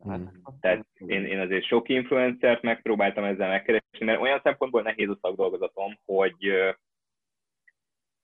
Hmm. 0.04 0.42
Tehát 0.60 0.86
én, 0.94 1.26
én 1.26 1.40
azért 1.40 1.66
sok 1.66 1.90
influencert 1.90 2.62
megpróbáltam 2.62 3.24
ezzel 3.24 3.50
megkeresni, 3.50 4.06
mert 4.06 4.22
olyan 4.22 4.40
szempontból 4.44 4.82
nehéz 4.82 5.10
a 5.10 5.18
szakdolgozatom, 5.22 6.00
hogy, 6.06 6.52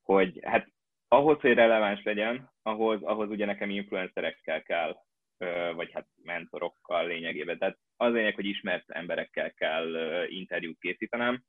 hogy 0.04 0.40
hát 0.44 0.68
ahhoz, 1.08 1.40
hogy 1.40 1.54
releváns 1.54 2.04
legyen, 2.04 2.52
ahhoz, 2.62 3.04
ahhoz 3.04 3.30
ugye 3.30 3.46
nekem 3.46 3.70
influencerekkel 3.70 4.62
kell, 4.64 4.96
vagy 5.76 5.92
hát 5.94 6.08
mentorokkal 6.24 7.08
lényegében. 7.08 7.58
Tehát 7.58 7.78
az 7.96 8.14
lényeg, 8.14 8.36
hogy 8.36 8.46
ismert 8.46 8.90
emberekkel 8.90 9.52
kell 9.54 9.94
interjút 10.28 10.80
készítenem, 10.80 11.44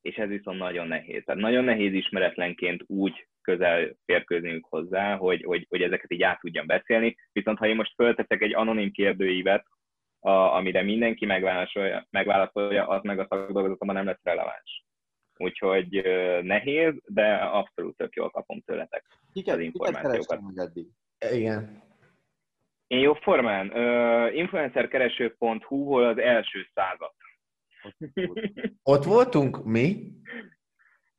és 0.00 0.16
ez 0.16 0.28
viszont 0.28 0.58
nagyon 0.58 0.86
nehéz. 0.86 1.22
Tehát 1.24 1.40
nagyon 1.40 1.64
nehéz 1.64 1.92
ismeretlenként 1.92 2.82
úgy 2.86 3.26
közel 3.42 3.96
férkőznünk 4.04 4.66
hozzá, 4.68 5.16
hogy, 5.16 5.42
hogy, 5.42 5.66
hogy 5.68 5.82
ezeket 5.82 6.12
így 6.12 6.22
át 6.22 6.40
tudjam 6.40 6.66
beszélni. 6.66 7.16
Viszont 7.32 7.58
ha 7.58 7.66
én 7.66 7.76
most 7.76 7.94
fölteszek 7.94 8.42
egy 8.42 8.54
anonim 8.54 8.90
kérdőívet, 8.90 9.66
a, 10.18 10.30
amire 10.30 10.82
mindenki 10.82 11.26
megválaszolja, 11.26 12.06
megválaszolja, 12.10 12.86
az 12.86 13.02
meg 13.02 13.18
a 13.18 13.26
szakdolgozatomban 13.28 13.96
nem 13.96 14.06
lesz 14.06 14.22
releváns. 14.22 14.84
Úgyhogy 15.36 16.02
nehéz, 16.42 16.94
de 17.06 17.34
abszolút 17.34 17.96
tök 17.96 18.14
jól 18.14 18.30
kapom 18.30 18.60
tőletek. 18.60 19.04
Kiket, 19.32 19.54
az 19.54 19.60
információkat. 19.60 20.40
Igen. 21.32 21.82
Én 22.92 22.98
jó 22.98 23.14
formán, 23.14 23.66
uh, 23.66 24.36
influencerkereső.hu 24.36 25.84
hol 25.84 26.04
az 26.04 26.18
első 26.18 26.66
század. 26.74 27.12
Ott 28.82 29.04
voltunk 29.04 29.64
mi? 29.64 30.12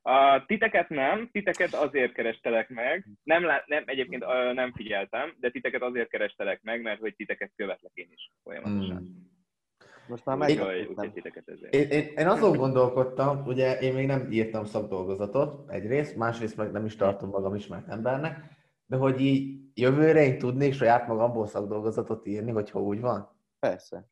A 0.01 0.45
titeket 0.45 0.89
nem, 0.89 1.29
titeket 1.31 1.73
azért 1.73 2.13
kerestelek 2.13 2.69
meg, 2.69 3.07
nem, 3.23 3.43
lá- 3.43 3.67
nem 3.67 3.83
egyébként 3.85 4.23
ö, 4.23 4.53
nem 4.53 4.73
figyeltem, 4.73 5.33
de 5.39 5.49
titeket 5.49 5.81
azért 5.81 6.09
kerestelek 6.09 6.61
meg, 6.61 6.81
mert 6.81 6.99
hogy 6.99 7.15
titeket 7.15 7.51
követlek 7.55 7.91
én 7.93 8.09
is 8.11 8.31
folyamatosan. 8.43 9.01
Mm. 9.01 9.07
Most 10.07 10.25
már 10.25 10.37
ezért. 11.47 11.73
Én, 11.73 11.87
én, 11.89 12.07
én 12.15 12.27
azon 12.27 12.57
gondolkodtam, 12.57 13.45
ugye 13.45 13.79
én 13.79 13.93
még 13.93 14.05
nem 14.05 14.31
írtam 14.31 14.65
szakdolgozatot 14.65 15.71
egyrészt, 15.71 16.15
másrészt 16.15 16.57
meg 16.57 16.71
nem 16.71 16.85
is 16.85 16.95
tartom 16.95 17.29
magam 17.29 17.55
ismert 17.55 17.89
embernek, 17.89 18.61
de 18.85 18.97
hogy 18.97 19.21
így 19.21 19.59
jövőre 19.73 20.23
én 20.23 20.37
tudnék 20.37 20.73
saját 20.73 21.07
magamból 21.07 21.47
szakdolgozatot 21.47 22.25
írni, 22.25 22.51
hogyha 22.51 22.81
úgy 22.81 22.99
van. 22.99 23.29
Persze. 23.59 24.07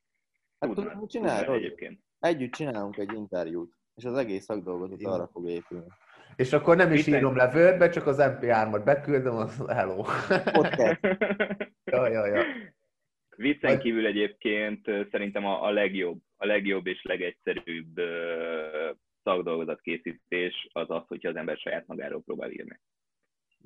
Hát 0.60 0.70
tudod, 0.70 0.92
tudnád 0.92 1.10
csinálod? 1.10 1.56
egyébként. 1.56 2.00
Együtt 2.20 2.52
csinálunk 2.52 2.98
egy 2.98 3.14
interjút, 3.14 3.74
és 3.96 4.06
az 4.06 4.18
egész 4.18 4.44
szakdolgozat 4.44 5.04
arra 5.04 5.28
fog 5.28 5.50
épülni. 5.50 5.88
És 6.36 6.54
akkor 6.54 6.76
nem 6.76 6.92
is 6.92 7.06
Mit 7.06 7.16
írom 7.16 7.36
le 7.36 7.52
Wordbe, 7.54 7.90
csak 7.90 8.08
az 8.08 8.18
MP3-at 8.20 8.82
beküldöm, 8.86 9.36
az 9.36 9.64
hello. 9.68 10.04
Podcast. 10.52 11.00
ja, 11.92 12.08
ja, 12.08 12.26
ja. 12.26 12.44
Viccen 13.36 13.80
kívül 13.80 14.06
egyébként 14.06 14.86
szerintem 15.12 15.46
a, 15.46 15.64
a 15.66 15.72
legjobb, 15.72 16.22
a 16.36 16.46
legjobb 16.46 16.88
és 16.88 17.04
legegyszerűbb 17.04 17.98
ö, 17.98 18.92
szakdolgozatkészítés 19.24 20.68
az 20.72 20.90
az, 20.90 21.04
hogyha 21.08 21.30
az 21.30 21.36
ember 21.36 21.58
saját 21.58 21.88
magáról 21.88 22.22
próbál 22.22 22.52
írni. 22.52 22.80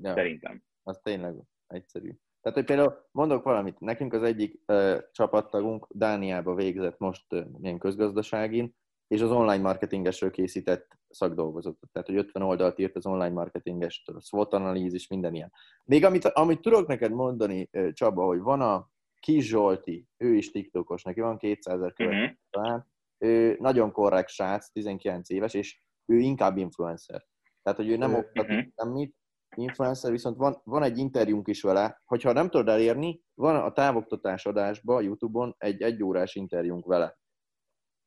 Ja. 0.02 0.14
Szerintem. 0.14 0.64
Az 0.86 1.00
tényleg 1.04 1.36
egyszerű. 1.68 2.12
Tehát, 2.42 2.58
hogy 2.58 2.68
például 2.68 3.06
mondok 3.12 3.44
valamit, 3.44 3.80
nekünk 3.80 4.14
az 4.14 4.24
egyik 4.24 4.62
ö, 4.66 4.98
csapattagunk 5.12 5.88
Dániába 5.90 6.56
végzett 6.56 6.98
most 7.00 7.34
ö, 7.34 7.42
ilyen 7.62 7.78
közgazdaságin, 7.78 8.76
és 9.08 9.22
az 9.22 9.32
online 9.32 9.62
marketingesről 9.62 10.32
készített 10.32 10.98
szakdolgozatot. 11.10 11.90
Tehát, 11.92 12.08
hogy 12.08 12.18
50 12.18 12.44
oldalt 12.44 12.80
írt 12.80 12.96
az 12.96 13.06
online 13.06 13.34
marketingestől, 13.34 14.16
a 14.16 14.22
SWOT 14.22 14.54
analízis, 14.54 15.08
minden 15.08 15.34
ilyen. 15.34 15.52
Még 15.84 16.06
amit, 16.06 16.26
amit 16.26 16.62
tudok 16.62 16.88
neked 16.88 17.12
mondani, 17.12 17.70
Csaba, 17.94 18.26
hogy 18.26 18.40
van 18.40 18.62
a 18.62 18.90
Kis 19.20 19.48
Zsolti, 19.48 20.08
ő 20.18 20.34
is 20.34 20.52
TikTokos, 20.52 21.04
neki 21.04 21.20
van 21.20 21.38
200 21.38 21.76
ezer 21.76 21.94
követő 21.94 22.16
Uh-huh. 22.22 22.36
talán. 22.50 22.88
Ő 23.18 23.58
nagyon 23.60 23.92
korrekt 23.92 24.30
srác, 24.30 24.70
19 24.72 25.30
éves, 25.30 25.54
és 25.54 25.82
ő 26.06 26.18
inkább 26.18 26.58
influencer. 26.58 27.26
Tehát, 27.64 27.80
hogy 27.80 27.90
ő 27.90 27.98
nem 27.98 28.12
Ő- 28.12 28.18
oktat 28.18 28.48
Mhm. 28.48 28.60
semmit, 28.76 29.16
influencer, 29.56 30.12
viszont 30.12 30.38
van, 30.38 30.62
van 30.64 30.84
egy 30.84 30.98
interjúnk 30.98 31.48
is 31.48 31.62
vele, 31.62 32.02
hogyha 32.06 32.32
nem 32.32 32.50
tudod 32.50 32.68
elérni, 32.68 33.22
van 33.34 33.56
a 33.56 33.72
távoktatás 33.72 34.46
adásban, 34.46 35.04
YouTube-on 35.04 35.56
egy 35.58 35.82
egyórás 35.82 36.36
interjúnk 36.36 36.86
vele. 36.86 37.18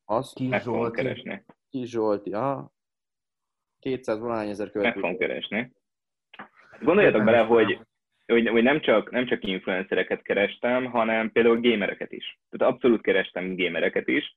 Az 0.05 0.33
Kis 0.33 0.49
Meg 0.49 0.61
Zsolti. 0.61 0.95
keresni. 1.01 1.45
Kis 1.69 1.89
Zsolti, 1.89 2.33
aha, 2.33 2.73
200 3.79 4.19
valány 4.19 4.49
ezer 4.49 4.65
Meg 4.65 4.73
követő. 4.73 4.99
fogom 4.99 5.17
keresni. 5.17 5.71
Gondoljatok 6.81 7.23
bele, 7.23 7.39
hogy, 7.39 7.79
hogy, 8.25 8.47
hogy 8.47 8.63
nem, 8.63 8.81
csak, 8.81 9.11
nem 9.11 9.25
csak 9.25 9.43
influencereket 9.43 10.21
kerestem, 10.21 10.85
hanem 10.85 11.31
például 11.31 11.61
gamereket 11.61 12.11
is. 12.11 12.39
Tehát 12.49 12.73
abszolút 12.73 13.01
kerestem 13.01 13.55
gamereket 13.55 14.07
is, 14.07 14.35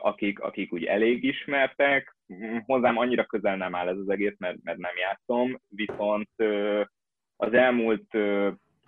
akik, 0.00 0.40
akik 0.40 0.72
úgy 0.72 0.84
elég 0.84 1.24
ismertek. 1.24 2.16
Hozzám 2.66 2.98
annyira 2.98 3.24
közel 3.24 3.56
nem 3.56 3.74
áll 3.74 3.88
ez 3.88 3.96
az 3.96 4.08
egész, 4.08 4.34
mert, 4.38 4.56
mert 4.62 4.78
nem 4.78 4.96
játszom, 4.96 5.60
viszont 5.68 6.30
az 7.36 7.52
elmúlt 7.52 8.06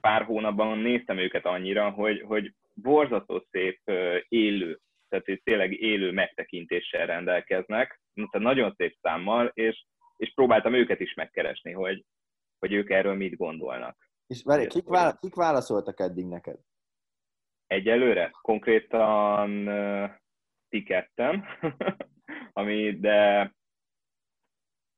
pár 0.00 0.22
hónapban 0.22 0.78
néztem 0.78 1.18
őket 1.18 1.46
annyira, 1.46 1.90
hogy, 1.90 2.20
hogy 2.26 2.54
borzasztó 2.74 3.46
szép 3.50 3.80
élő, 4.28 4.78
tehát 5.08 5.40
tényleg 5.44 5.72
élő 5.72 6.12
megtekintéssel 6.12 7.06
rendelkeznek, 7.06 8.00
tehát 8.14 8.46
nagyon 8.46 8.74
szép 8.76 8.96
számmal, 9.00 9.50
és, 9.54 9.84
és 10.16 10.32
próbáltam 10.34 10.74
őket 10.74 11.00
is 11.00 11.14
megkeresni, 11.14 11.72
hogy, 11.72 12.04
hogy 12.58 12.72
ők 12.72 12.90
erről 12.90 13.14
mit 13.14 13.36
gondolnak. 13.36 13.96
És 14.26 14.42
várj, 14.44 14.66
kik, 14.66 14.86
vála, 14.86 15.16
kik 15.20 15.34
válaszoltak 15.34 16.00
eddig 16.00 16.26
neked? 16.26 16.58
Egyelőre 17.66 18.30
konkrétan 18.42 19.68
ti 20.70 20.82
ketten, 20.82 21.44
ami, 22.52 22.98
de 23.00 23.52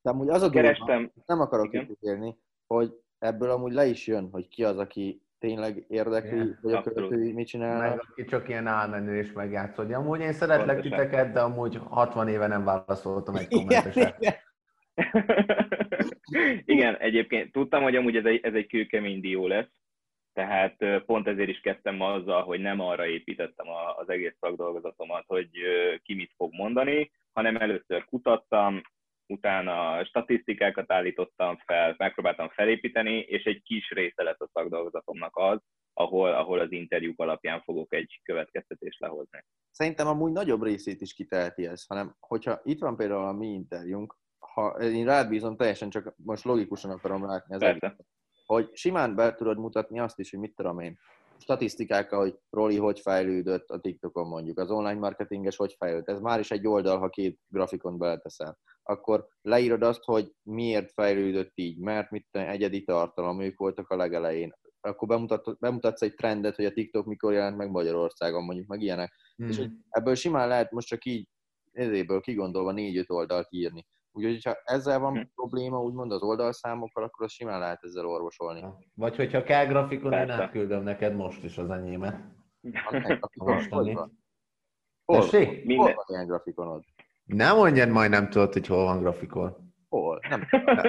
De 0.03 0.11
amúgy 0.11 0.29
az 0.29 0.43
a 0.43 0.49
durva, 0.49 0.61
kerestem, 0.61 1.12
nem 1.27 1.41
akarok 1.41 1.73
Igen. 1.73 1.87
itt 1.91 2.01
érni, 2.01 2.37
hogy 2.66 2.93
ebből 3.18 3.51
amúgy 3.51 3.73
le 3.73 3.87
is 3.87 4.07
jön, 4.07 4.29
hogy 4.31 4.49
ki 4.49 4.64
az, 4.64 4.79
aki 4.79 5.23
tényleg 5.39 5.85
érdekli, 5.89 6.29
Igen, 6.37 6.59
hogy 6.62 6.73
a 6.73 6.83
követői 6.83 7.25
mit 7.25 7.35
Meg 7.35 7.45
csinálnak. 7.45 8.07
aki 8.11 8.25
csak 8.25 8.49
ilyen 8.49 8.66
álmenő 8.66 9.16
és 9.16 9.33
megjátszod. 9.33 9.93
Amúgy 9.93 10.20
én 10.20 10.33
szeretlek 10.33 10.81
Pontosan. 10.81 10.91
titeket, 10.99 11.33
de 11.33 11.41
amúgy 11.41 11.77
60 11.89 12.29
éve 12.29 12.47
nem 12.47 12.64
válaszoltam 12.64 13.35
egy 13.35 13.47
Igen, 13.53 13.66
kommentesre. 13.66 14.16
igen. 14.18 14.35
Igen, 16.64 16.97
egyébként 16.97 17.53
tudtam, 17.53 17.83
hogy 17.83 17.97
amúgy 17.97 18.16
ez 18.16 18.25
egy, 18.25 18.41
ez 18.45 18.55
egy 18.55 18.66
kőkemény 18.66 19.20
dió 19.20 19.47
lesz, 19.47 19.70
tehát 20.33 21.05
pont 21.07 21.28
ezért 21.28 21.49
is 21.49 21.61
kezdtem 21.61 22.01
azzal, 22.01 22.43
hogy 22.43 22.61
nem 22.61 22.80
arra 22.80 23.07
építettem 23.07 23.66
az 23.97 24.09
egész 24.09 24.37
szakdolgozatomat, 24.41 25.24
hogy 25.26 25.51
ki 26.03 26.14
mit 26.14 26.33
fog 26.37 26.53
mondani, 26.53 27.11
hanem 27.33 27.57
először 27.57 28.05
kutattam, 28.05 28.80
utána 29.26 30.05
statisztikákat 30.05 30.93
állítottam 30.93 31.57
fel, 31.57 31.95
megpróbáltam 31.99 32.49
felépíteni, 32.49 33.18
és 33.18 33.45
egy 33.45 33.62
kis 33.62 33.91
része 33.91 34.22
lett 34.22 34.41
a 34.41 34.49
szakdolgozatomnak 34.53 35.37
az, 35.37 35.59
ahol, 35.95 36.33
ahol 36.33 36.59
az 36.59 36.72
interjúk 36.72 37.20
alapján 37.20 37.61
fogok 37.61 37.95
egy 37.95 38.20
következtetést 38.22 39.01
lehozni. 39.01 39.45
Szerintem 39.70 40.07
amúgy 40.07 40.33
nagyobb 40.33 40.62
részét 40.62 41.01
is 41.01 41.14
kiteheti 41.14 41.66
ez, 41.66 41.87
hanem 41.87 42.16
hogyha 42.20 42.61
itt 42.64 42.80
van 42.80 42.97
például 42.97 43.24
a 43.24 43.33
mi 43.33 43.47
interjúnk, 43.47 44.14
ha 44.39 44.68
én 44.70 45.05
rád 45.05 45.28
bízom, 45.28 45.57
teljesen 45.57 45.91
csak 45.91 46.14
most 46.16 46.45
logikusan 46.45 46.91
akarom 46.91 47.26
látni 47.26 47.55
az 47.55 47.62
egész, 47.62 47.80
Persze. 47.80 48.05
Hogy 48.47 48.68
simán 48.72 49.14
be 49.14 49.34
tudod 49.34 49.59
mutatni 49.59 49.99
azt 50.01 50.18
is, 50.18 50.30
hogy 50.30 50.40
mit 50.40 50.55
tudom 50.55 50.80
én, 50.80 50.99
statisztikákkal, 51.43 52.20
hogy 52.20 52.38
Roli 52.51 52.76
hogy 52.76 53.01
fejlődött 53.01 53.68
a 53.68 53.80
TikTokon 53.80 54.28
mondjuk, 54.28 54.59
az 54.59 54.70
online 54.70 54.99
marketinges 54.99 55.57
hogy 55.57 55.74
fejlődött. 55.78 56.09
Ez 56.09 56.20
már 56.20 56.38
is 56.38 56.51
egy 56.51 56.66
oldal, 56.66 56.99
ha 56.99 57.09
két 57.09 57.38
grafikont 57.49 57.99
beleteszel. 57.99 58.59
Akkor 58.82 59.26
leírod 59.43 59.82
azt, 59.82 60.05
hogy 60.05 60.32
miért 60.43 60.93
fejlődött 60.93 61.53
így, 61.55 61.78
mert 61.78 62.11
mit 62.11 62.28
egyedi 62.30 62.84
tartalom, 62.84 63.40
ők 63.40 63.59
voltak 63.59 63.88
a 63.88 63.97
legelején. 63.97 64.53
Akkor 64.80 65.09
bemutat, 65.09 65.59
bemutatsz 65.59 66.03
egy 66.03 66.14
trendet, 66.14 66.57
hogy 66.57 66.64
a 66.64 66.72
TikTok 66.72 67.07
mikor 67.07 67.32
jelent 67.32 67.57
meg 67.57 67.70
Magyarországon, 67.70 68.45
mondjuk 68.45 68.66
meg 68.66 68.80
ilyenek. 68.80 69.14
És 69.36 69.57
hogy 69.57 69.70
ebből 69.88 70.14
simán 70.14 70.49
lehet 70.49 70.70
most 70.70 70.88
csak 70.88 71.05
így 71.05 71.28
ezéből 71.72 72.20
kigondolva 72.20 72.72
négy-öt 72.72 73.11
oldalt 73.11 73.47
írni. 73.51 73.86
Úgyhogy, 74.13 74.45
ha 74.45 74.57
ezzel 74.65 74.99
van 74.99 75.17
Hm. 75.17 75.23
probléma, 75.35 75.83
úgymond 75.83 76.13
az 76.13 76.23
oldalszámokkal, 76.23 77.05
akkor 77.05 77.25
azt 77.25 77.35
simán 77.35 77.59
lehet 77.59 77.83
ezzel 77.83 78.07
orvosolni. 78.07 78.65
Vagy 78.95 79.17
hogyha 79.17 79.43
kell 79.43 79.67
grafikon, 79.67 80.13
én 80.13 80.31
átküldöm 80.31 80.83
neked 80.83 81.15
most 81.15 81.45
is 81.45 81.59
az 81.59 81.71
enyémet. 81.71 82.21
Mostani. 83.35 83.93
Hol, 85.05 85.21
Tessék? 85.21 85.47
hol 85.47 85.57
Minden, 85.65 85.95
van 85.95 86.05
ilyen 86.09 86.27
grafikonod? 86.27 86.83
Nem 87.25 87.57
mondjad, 87.57 87.89
majd 87.89 88.11
nem 88.11 88.29
tudod, 88.31 88.53
hogy 88.53 88.67
hol 88.67 88.85
van 88.85 89.01
grafikon. 89.01 89.75
Hol? 89.89 90.21
Nem. 90.29 90.47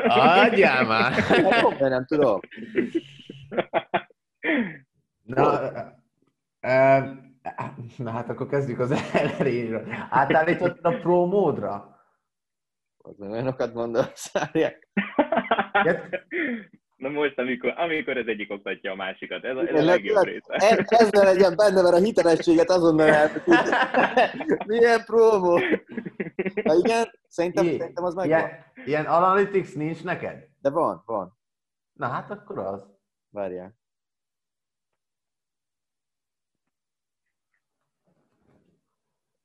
Adjál 0.07 0.85
már! 0.85 1.11
Hát, 1.11 1.59
hol, 1.61 1.89
nem 1.89 2.05
tudom. 2.05 2.39
Na, 5.23 5.59
e, 6.59 6.99
na 7.97 8.11
hát 8.11 8.29
akkor 8.29 8.47
kezdjük 8.47 8.79
az 8.79 8.91
elejéről. 9.13 9.87
Átállítottad 10.09 10.93
a 10.93 10.99
Pro 10.99 11.25
módra? 11.25 11.92
Az 13.05 13.19
olyanokat 13.21 13.73
mondasz, 13.73 14.31
várják. 14.33 14.87
Na 16.95 17.09
most, 17.09 17.39
amikor, 17.39 17.73
amikor 17.77 18.17
az 18.17 18.27
egyik 18.27 18.51
oktatja 18.51 18.91
a 18.91 18.95
másikat, 18.95 19.43
ez 19.43 19.55
a, 19.55 19.67
ez 19.67 19.81
a 19.81 19.85
legjobb 19.85 20.15
le- 20.15 20.31
része. 20.31 20.53
Ez, 20.53 20.77
ez 20.87 21.09
ne 21.11 21.23
legyen 21.23 21.55
benne, 21.55 21.81
mert 21.81 21.95
a 21.95 21.99
hitelességet 21.99 22.69
azonnal 22.69 23.07
elveszít. 23.21 23.75
Milyen 24.65 25.03
promo? 25.05 25.57
Na 26.63 26.73
igen, 26.73 27.05
szerintem, 27.27 27.65
Jé, 27.65 27.77
szerintem 27.77 28.03
az 28.03 28.13
megvan. 28.13 28.39
ilyen, 28.39 28.51
ilyen 28.85 29.05
analytics 29.05 29.75
nincs 29.75 30.03
neked? 30.03 30.47
De 30.61 30.69
van, 30.69 31.03
van. 31.05 31.37
Na 31.93 32.07
hát 32.07 32.31
akkor 32.31 32.59
az. 32.59 32.87
Várjál. 33.29 33.75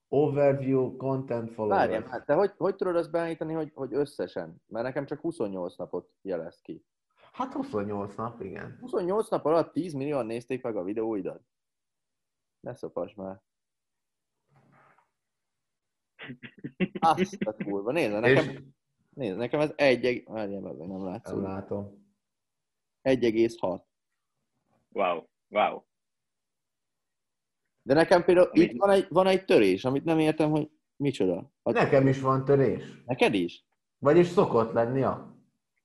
Overview, 0.09 0.97
content 0.97 1.55
Várjál, 1.55 1.79
followers. 1.79 2.09
hát 2.11 2.27
te 2.27 2.35
hogy, 2.35 2.53
hogy 2.57 2.77
tudod 2.77 2.97
azt 2.97 3.11
beállítani, 3.11 3.53
hogy, 3.53 3.71
hogy 3.75 3.95
összesen? 3.95 4.63
Mert 4.67 4.85
nekem 4.85 5.07
csak 5.07 5.21
28 5.21 5.77
napot 5.77 6.11
jelez 6.23 6.61
ki. 6.61 6.85
Hát 7.33 7.53
28 7.53 8.15
nap, 8.15 8.41
igen. 8.41 8.77
28 8.81 9.29
nap 9.29 9.45
alatt 9.45 9.73
10 9.73 9.93
millióan 9.93 10.27
nézték 10.27 10.63
meg 10.63 10.77
a 10.77 10.83
videóidat. 10.83 11.43
Ne 12.61 12.75
szopass 12.75 13.15
már. 13.15 13.43
Azt 16.99 17.43
a 17.43 17.53
kurva. 17.65 17.93
Nézd, 17.93 18.13
És 18.13 18.21
nekem, 18.21 18.75
nézd, 19.11 19.37
nekem 19.37 19.61
ez 19.61 19.73
egy, 19.77 20.05
egy 20.05 20.25
várjál, 20.27 20.61
meg 20.61 20.77
nem 20.77 20.89
nem 20.89 21.05
látszik. 21.05 21.37
látom. 21.37 22.07
1,6. 23.03 23.81
Wow, 24.89 25.23
wow. 25.49 25.83
De 27.89 27.95
nekem 27.95 28.25
például 28.25 28.47
Amit- 28.47 28.71
itt 28.73 28.79
van 28.79 28.91
egy, 28.91 29.07
van 29.09 29.27
egy 29.27 29.45
törés, 29.45 29.85
amit 29.85 30.05
nem 30.05 30.19
értem, 30.19 30.51
hogy 30.51 30.71
micsoda. 30.97 31.53
A, 31.63 31.71
Nekem 31.71 32.07
is 32.07 32.21
van 32.21 32.45
törés. 32.45 33.03
Neked 33.07 33.35
is? 33.35 33.65
Vagyis 33.99 34.27
szokott 34.27 34.73
lenni, 34.73 34.99
ja. 34.99 35.37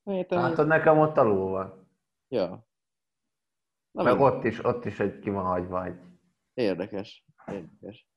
Értem, 0.03 0.39
Látod, 0.39 0.67
nekem 0.67 0.99
ott 0.99 1.17
alul 1.17 1.49
van. 1.49 1.87
Ja. 2.27 2.67
Na, 3.91 4.03
Meg 4.03 4.19
ott 4.19 4.43
is, 4.43 4.65
ott 4.65 4.85
is 4.85 4.99
egy 4.99 5.19
ki 5.19 5.29
van 5.29 5.43
hagyva 5.45 5.85
egy. 5.85 5.99
Érdekes. 6.53 7.25
Érdekes. 7.47 8.07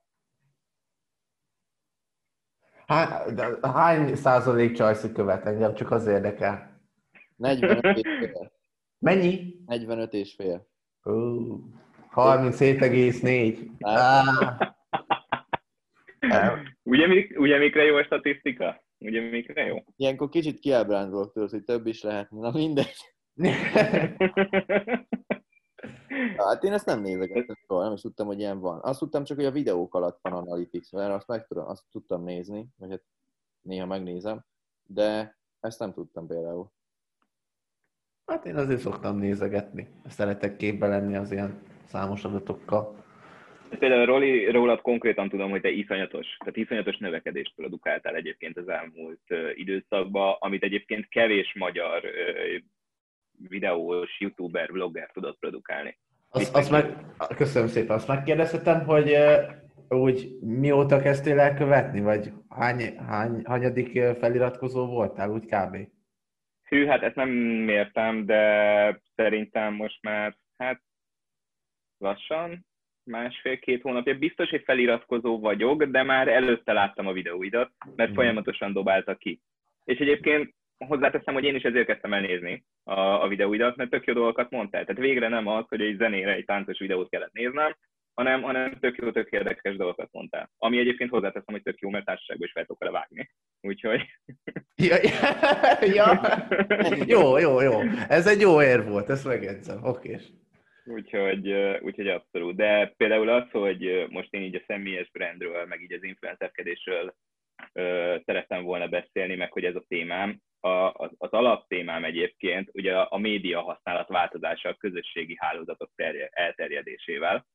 Há, 2.87 3.25
de 3.31 3.69
hány 3.69 4.15
százalék 4.17 4.75
csajszi 4.77 5.13
követ 5.13 5.45
engem, 5.45 5.75
csak 5.75 5.91
az 5.91 6.07
érdekel. 6.07 6.81
45 7.37 7.97
és 7.97 8.09
fél. 8.19 8.53
Mennyi? 8.99 9.63
45 9.67 10.13
és 10.13 10.35
fél. 10.35 10.69
Ó, 11.05 11.13
37,4. 12.17 13.71
Ah. 13.81 14.75
Ugye, 16.83 17.07
mik, 17.07 17.39
ugye 17.39 17.59
mikre 17.59 17.83
jó 17.83 17.97
a 17.97 18.05
statisztika? 18.05 18.85
Ugye 18.99 19.21
mikre 19.21 19.65
jó? 19.65 19.77
Ilyenkor 19.97 20.29
kicsit 20.29 20.59
kiábrándulok 20.59 21.33
tőle, 21.33 21.49
hogy 21.51 21.65
több 21.65 21.87
is 21.87 22.03
lehetne. 22.03 22.41
Na 22.41 22.51
mindegy. 22.51 22.97
Hát 26.37 26.65
én 26.65 26.73
ezt 26.73 26.87
nem 26.87 27.01
nézegettem 27.01 27.57
soha, 27.67 27.83
nem 27.83 27.93
is 27.93 28.01
tudtam, 28.01 28.27
hogy 28.27 28.39
ilyen 28.39 28.61
van. 28.61 28.81
Azt 28.83 28.99
tudtam 28.99 29.25
csak, 29.25 29.37
hogy 29.37 29.47
a 29.47 29.51
videók 29.51 29.95
alatt 29.95 30.19
van 30.23 30.33
Analytics, 30.33 30.93
mert 30.93 31.13
azt 31.13 31.27
meg 31.27 31.47
tudom, 31.47 31.67
azt 31.67 31.85
tudtam 31.91 32.23
nézni, 32.25 32.69
vagy 32.77 32.91
hát 32.91 33.03
néha 33.61 33.87
megnézem, 33.87 34.45
de 34.83 35.39
ezt 35.61 35.79
nem 35.79 35.93
tudtam 35.93 36.27
például. 36.27 36.73
Hát 38.27 38.47
én 38.47 38.57
azért 38.57 38.81
szoktam 38.81 39.17
nézegetni. 39.17 39.89
Szeretek 40.09 40.57
képbe 40.57 40.87
lenni 40.87 41.17
az 41.17 41.33
ilyen 41.33 41.63
számos 41.97 42.25
adatokkal. 42.25 43.05
Például 43.79 44.07
Roli, 44.07 44.51
rólad 44.51 44.81
konkrétan 44.81 45.29
tudom, 45.29 45.51
hogy 45.51 45.61
te 45.61 45.71
iszonyatos, 45.71 46.27
tehát 46.39 46.57
iszonyatos 46.57 46.97
növekedést 46.97 47.53
produkáltál 47.57 48.15
egyébként 48.15 48.57
az 48.57 48.69
elmúlt 48.69 49.21
időszakban, 49.55 50.37
amit 50.39 50.63
egyébként 50.63 51.09
kevés 51.09 51.55
magyar 51.59 52.03
videós, 53.49 54.17
youtuber, 54.19 54.73
vlogger 54.73 55.11
tudott 55.13 55.39
produkálni. 55.39 55.99
Azt, 56.29 56.55
azt 56.55 56.71
meg, 56.71 56.85
köszönöm 57.37 57.69
szépen, 57.69 57.97
azt 57.97 58.09
megkérdezhetem, 58.09 58.85
hogy 58.85 59.17
úgy 59.89 60.29
mióta 60.41 61.01
kezdtél 61.01 61.39
el 61.41 61.55
követni, 61.55 62.01
vagy 62.01 62.33
hány, 62.49 62.99
hány, 62.99 63.43
hanyadik 63.45 64.01
feliratkozó 64.19 64.87
voltál, 64.87 65.31
úgy 65.31 65.47
kb. 65.47 65.77
Hű, 66.69 66.87
hát 66.87 67.03
ezt 67.03 67.15
nem 67.15 67.29
mértem, 67.29 68.27
de 68.27 69.01
szerintem 69.15 69.75
most 69.75 70.03
már, 70.03 70.37
hát 70.57 70.81
lassan, 71.99 72.67
másfél-két 73.05 73.83
hónapja. 73.83 74.15
Biztos, 74.15 74.51
hogy 74.51 74.63
feliratkozó 74.65 75.39
vagyok, 75.41 75.85
de 75.85 76.03
már 76.03 76.29
előtte 76.29 76.73
láttam 76.73 77.07
a 77.07 77.13
videóidat, 77.13 77.71
mert 77.97 78.09
Mhm. 78.09 78.19
folyamatosan 78.19 78.73
dobáltak 78.73 79.19
ki. 79.19 79.41
És 79.85 79.99
egyébként 79.99 80.55
hozzáteszem, 80.87 81.35
hogy 81.35 81.45
én 81.45 81.55
is 81.55 81.63
ezért 81.63 81.87
kezdtem 81.87 82.13
el 82.13 82.21
nézni 82.21 82.65
a, 82.85 83.01
a 83.01 83.29
videóidat, 83.29 83.77
mert 83.77 83.91
tök 83.91 84.05
jó 84.07 84.15
dolgokat 84.15 84.51
mondtál. 84.51 84.85
Tehát 84.85 85.01
végre 85.01 85.29
nem 85.29 85.47
az, 85.47 85.65
hogy 85.69 85.81
egy 85.81 85.97
zenére 85.99 86.33
egy 86.35 86.45
táncos 86.45 86.79
videót 86.79 87.11
kellett 87.11 87.33
néznem, 87.33 87.77
hanem, 88.15 88.43
hanem 88.43 88.79
tök 88.81 88.97
jó, 88.97 89.11
tök 89.11 89.31
érdekes 89.31 89.77
dolgokat 89.77 90.09
mondtál. 90.13 90.51
Ami 90.59 90.79
egyébként 90.79 91.11
hozzáteszem, 91.11 91.55
hogy 91.55 91.63
tök 91.63 91.79
jó, 91.81 91.91
mert 91.91 92.05
társaságban 92.05 92.47
is 92.47 92.53
fel 92.53 92.65
tudok 92.65 92.79
vele 92.81 92.93
vágni. 92.93 93.31
Úgyhogy... 93.61 94.03
Ja, 94.77 94.97
ja, 95.81 96.21
jó, 97.15 97.39
jó, 97.39 97.61
jó. 97.61 97.81
Ez 98.09 98.27
egy 98.27 98.41
jó 98.41 98.63
ér 98.63 98.85
volt, 98.85 99.09
ezt 99.11 99.25
megjegyzem. 99.27 99.85
Oké. 99.85 100.17
Úgyhogy, 100.87 101.53
úgyhogy 101.81 102.09
abszolút. 102.09 102.57
De 102.57 102.95
például 102.97 103.29
az, 103.29 103.51
hogy 103.51 104.07
most 104.09 104.33
én 104.33 104.43
így 104.43 104.55
a 104.55 104.65
személyes 104.67 105.11
brandről, 105.11 105.67
meg 105.67 105.81
így 105.83 105.93
az 105.93 106.03
influencerkedésről 106.03 107.15
szerettem 108.25 108.63
volna 108.63 108.89
beszélni, 108.89 109.35
meg 109.35 109.53
hogy 109.53 109.65
ez 109.65 109.75
a 109.75 109.85
témám. 109.89 110.41
A, 110.61 110.69
az, 110.69 111.11
az 111.19 111.31
alaptémám 111.31 112.05
egyébként 112.05 112.71
ugye 112.73 112.99
a, 112.99 113.07
a 113.11 113.19
média 113.19 113.61
használat 113.61 114.09
változása 114.09 114.69
a 114.69 114.75
közösségi 114.75 115.37
hálózatok 115.39 115.91
terje, 115.95 116.29
elterjedésével. 116.33 117.47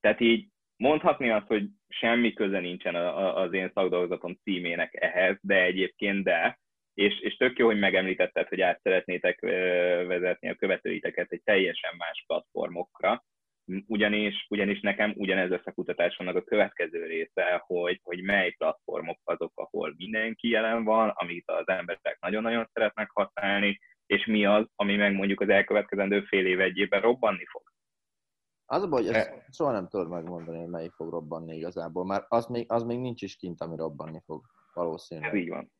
Tehát 0.00 0.20
így 0.20 0.46
mondhatni 0.76 1.30
azt, 1.30 1.46
hogy 1.46 1.64
semmi 1.88 2.32
köze 2.32 2.58
nincsen 2.60 2.94
a- 2.94 3.16
a- 3.18 3.36
az 3.36 3.52
én 3.52 3.70
szakdolgozatom 3.74 4.38
címének 4.42 4.94
ehhez, 4.94 5.36
de 5.40 5.62
egyébként 5.62 6.24
de, 6.24 6.60
és, 6.94 7.20
és 7.20 7.36
tök 7.36 7.58
jó, 7.58 7.66
hogy 7.66 7.78
megemlítetted, 7.78 8.48
hogy 8.48 8.60
át 8.60 8.80
szeretnétek 8.82 9.40
vezetni 10.06 10.48
a 10.48 10.54
követőiteket 10.54 11.32
egy 11.32 11.42
teljesen 11.42 11.94
más 11.96 12.24
platformokra, 12.26 13.24
ugyanis, 13.86 14.46
ugyanis 14.48 14.80
nekem 14.80 15.12
ugyanez 15.16 15.50
lesz 15.50 15.66
a 15.66 15.72
kutatásomnak 15.72 16.36
a 16.36 16.42
következő 16.42 17.06
része, 17.06 17.62
hogy, 17.66 18.00
hogy 18.02 18.22
mely 18.22 18.50
platformok 18.50 19.18
azok, 19.24 19.52
ahol 19.54 19.94
mindenki 19.96 20.48
jelen 20.48 20.84
van, 20.84 21.08
amit 21.08 21.50
az 21.50 21.68
emberek 21.68 22.16
nagyon-nagyon 22.20 22.68
szeretnek 22.72 23.10
használni, 23.10 23.78
és 24.06 24.26
mi 24.26 24.44
az, 24.44 24.66
ami 24.74 24.96
meg 24.96 25.14
mondjuk 25.14 25.40
az 25.40 25.48
elkövetkezendő 25.48 26.22
fél 26.22 26.46
év, 26.46 26.60
egy 26.60 26.76
évben 26.76 27.00
robbanni 27.00 27.44
fog. 27.46 27.62
Az 28.66 28.82
a 28.82 28.88
baj, 28.88 29.04
hogy 29.04 29.14
ezt 29.14 29.28
E- 29.28 29.46
soha 29.50 29.72
nem 29.72 29.88
tudod 29.88 30.08
megmondani, 30.08 30.58
hogy 30.58 30.68
melyik 30.68 30.92
fog 30.92 31.10
robbanni 31.10 31.56
igazából, 31.56 32.04
mert 32.04 32.24
az 32.28 32.46
még, 32.46 32.64
az 32.68 32.82
még 32.82 32.98
nincs 32.98 33.22
is 33.22 33.36
kint, 33.36 33.60
ami 33.60 33.76
robbanni 33.76 34.20
fog, 34.24 34.42
Ez 34.44 34.74
valószínűleg. 34.74 35.34
így 35.34 35.48
van. 35.48 35.72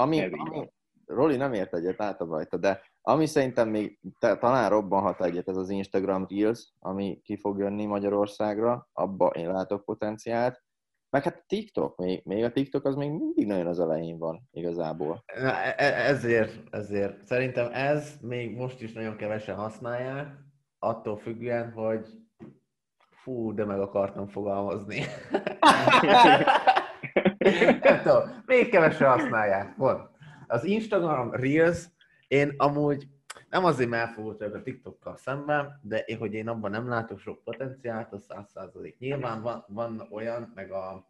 Ami, 0.00 0.24
ami. 0.24 0.70
Roli 1.06 1.36
nem 1.36 1.52
ért 1.52 1.74
egyet, 1.74 2.00
álltam 2.00 2.30
rajta, 2.30 2.56
de 2.56 2.80
ami 3.02 3.26
szerintem 3.26 3.68
még 3.68 3.98
te, 4.18 4.36
talán 4.36 4.70
robbanhat 4.70 5.24
egyet, 5.24 5.48
ez 5.48 5.56
az 5.56 5.70
Instagram 5.70 6.26
Reels, 6.28 6.72
ami 6.78 7.20
ki 7.24 7.36
fog 7.36 7.58
jönni 7.58 7.86
Magyarországra, 7.86 8.88
abba 8.92 9.26
én 9.26 9.52
látok 9.52 9.84
potenciált. 9.84 10.62
Meg 11.10 11.22
hát 11.22 11.44
TikTok, 11.46 11.96
még, 11.96 12.22
még 12.24 12.44
a 12.44 12.52
TikTok 12.52 12.84
az 12.84 12.94
még 12.94 13.10
mindig 13.10 13.46
nagyon 13.46 13.66
az 13.66 13.80
elején 13.80 14.18
van 14.18 14.48
igazából. 14.50 15.22
E- 15.26 15.74
e- 15.76 16.08
ezért, 16.08 16.74
ezért. 16.74 17.26
Szerintem 17.26 17.72
ez 17.72 18.16
még 18.20 18.56
most 18.56 18.82
is 18.82 18.92
nagyon 18.92 19.16
kevesen 19.16 19.56
használják, 19.56 20.34
attól 20.78 21.16
függően, 21.16 21.72
hogy 21.72 22.08
fú, 23.10 23.54
de 23.54 23.64
meg 23.64 23.80
akartam 23.80 24.26
fogalmazni. 24.26 25.00
Nem 27.82 28.02
tudom, 28.02 28.42
még 28.46 28.68
kevesen 28.70 29.08
használják. 29.10 29.74
Pont. 29.76 30.08
Az 30.46 30.64
Instagram 30.64 31.30
Reels, 31.34 31.86
én 32.28 32.54
amúgy 32.56 33.08
nem 33.50 33.64
azért 33.64 33.92
elfogult 33.92 34.38
vagyok 34.38 34.54
a 34.54 34.62
TikTokkal 34.62 35.16
szemben, 35.16 35.80
de 35.82 35.98
én, 35.98 36.18
hogy 36.18 36.34
én 36.34 36.48
abban 36.48 36.70
nem 36.70 36.88
látok 36.88 37.18
sok 37.18 37.44
potenciált, 37.44 38.12
az 38.12 38.24
száz 38.24 38.50
százalék. 38.50 38.98
Nyilván 38.98 39.42
van, 39.42 39.64
van 39.68 40.06
olyan, 40.10 40.52
meg 40.54 40.70
a 40.70 41.06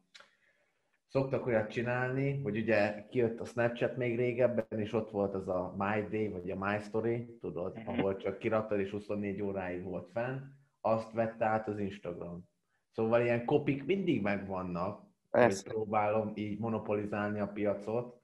szoktak 1.07 1.47
olyat 1.47 1.70
csinálni, 1.70 2.43
hogy 2.43 2.57
ugye 2.57 3.07
kijött 3.11 3.41
a 3.41 3.45
Snapchat 3.45 3.97
még 3.97 4.16
régebben, 4.16 4.78
és 4.78 4.93
ott 4.93 5.11
volt 5.11 5.34
az 5.34 5.49
a 5.49 5.74
My 5.78 6.07
Day, 6.11 6.28
vagy 6.28 6.51
a 6.51 6.57
My 6.57 6.78
Story, 6.78 7.36
tudod, 7.41 7.74
Mhm. 7.76 7.89
ahol 7.89 8.16
csak 8.16 8.39
kiraktad, 8.39 8.78
és 8.80 8.91
24 8.91 9.43
óráig 9.43 9.82
volt 9.82 10.11
fenn, 10.12 10.39
azt 10.80 11.12
vette 11.12 11.45
át 11.45 11.68
az 11.68 11.78
Instagram. 11.78 12.45
Szóval 12.93 13.20
ilyen 13.22 13.45
kopik 13.45 13.84
mindig 13.84 14.22
megvannak, 14.22 15.07
Persze. 15.31 15.70
próbálom 15.70 16.33
így 16.35 16.59
monopolizálni 16.59 17.41
a 17.41 17.49
piacot, 17.49 18.16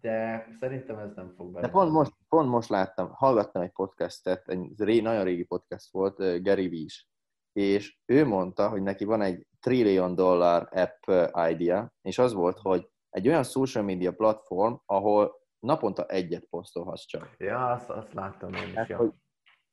de 0.00 0.46
szerintem 0.60 0.98
ez 0.98 1.14
nem 1.14 1.34
fog 1.36 1.46
De 1.52 1.60
bele. 1.60 1.72
pont 1.72 1.92
most, 1.92 2.12
pont 2.28 2.48
most 2.48 2.68
láttam, 2.68 3.10
hallgattam 3.10 3.62
egy 3.62 3.72
podcastet, 3.72 4.48
egy 4.48 4.72
ré, 4.76 5.00
nagyon 5.00 5.24
régi 5.24 5.44
podcast 5.44 5.90
volt, 5.92 6.16
Gary 6.42 6.68
Vee 6.68 6.78
is, 6.78 7.08
és 7.52 7.98
ő 8.04 8.26
mondta, 8.26 8.68
hogy 8.68 8.82
neki 8.82 9.04
van 9.04 9.20
egy 9.20 9.46
trillion 9.60 10.14
dollár 10.14 10.68
app 10.70 11.30
idea, 11.50 11.92
és 12.02 12.18
az 12.18 12.32
volt, 12.32 12.58
hogy 12.58 12.88
egy 13.10 13.28
olyan 13.28 13.44
social 13.44 13.84
media 13.84 14.12
platform, 14.12 14.74
ahol 14.84 15.34
naponta 15.58 16.06
egyet 16.06 16.44
posztolhatsz 16.44 17.04
csak. 17.04 17.34
Ja, 17.38 17.70
azt, 17.70 17.90
azt 17.90 18.12
láttam 18.12 18.52
én 18.52 18.66
is. 18.66 18.72
Tehát, 18.72 18.88
Ja. 18.88 18.96
hogy 18.96 19.12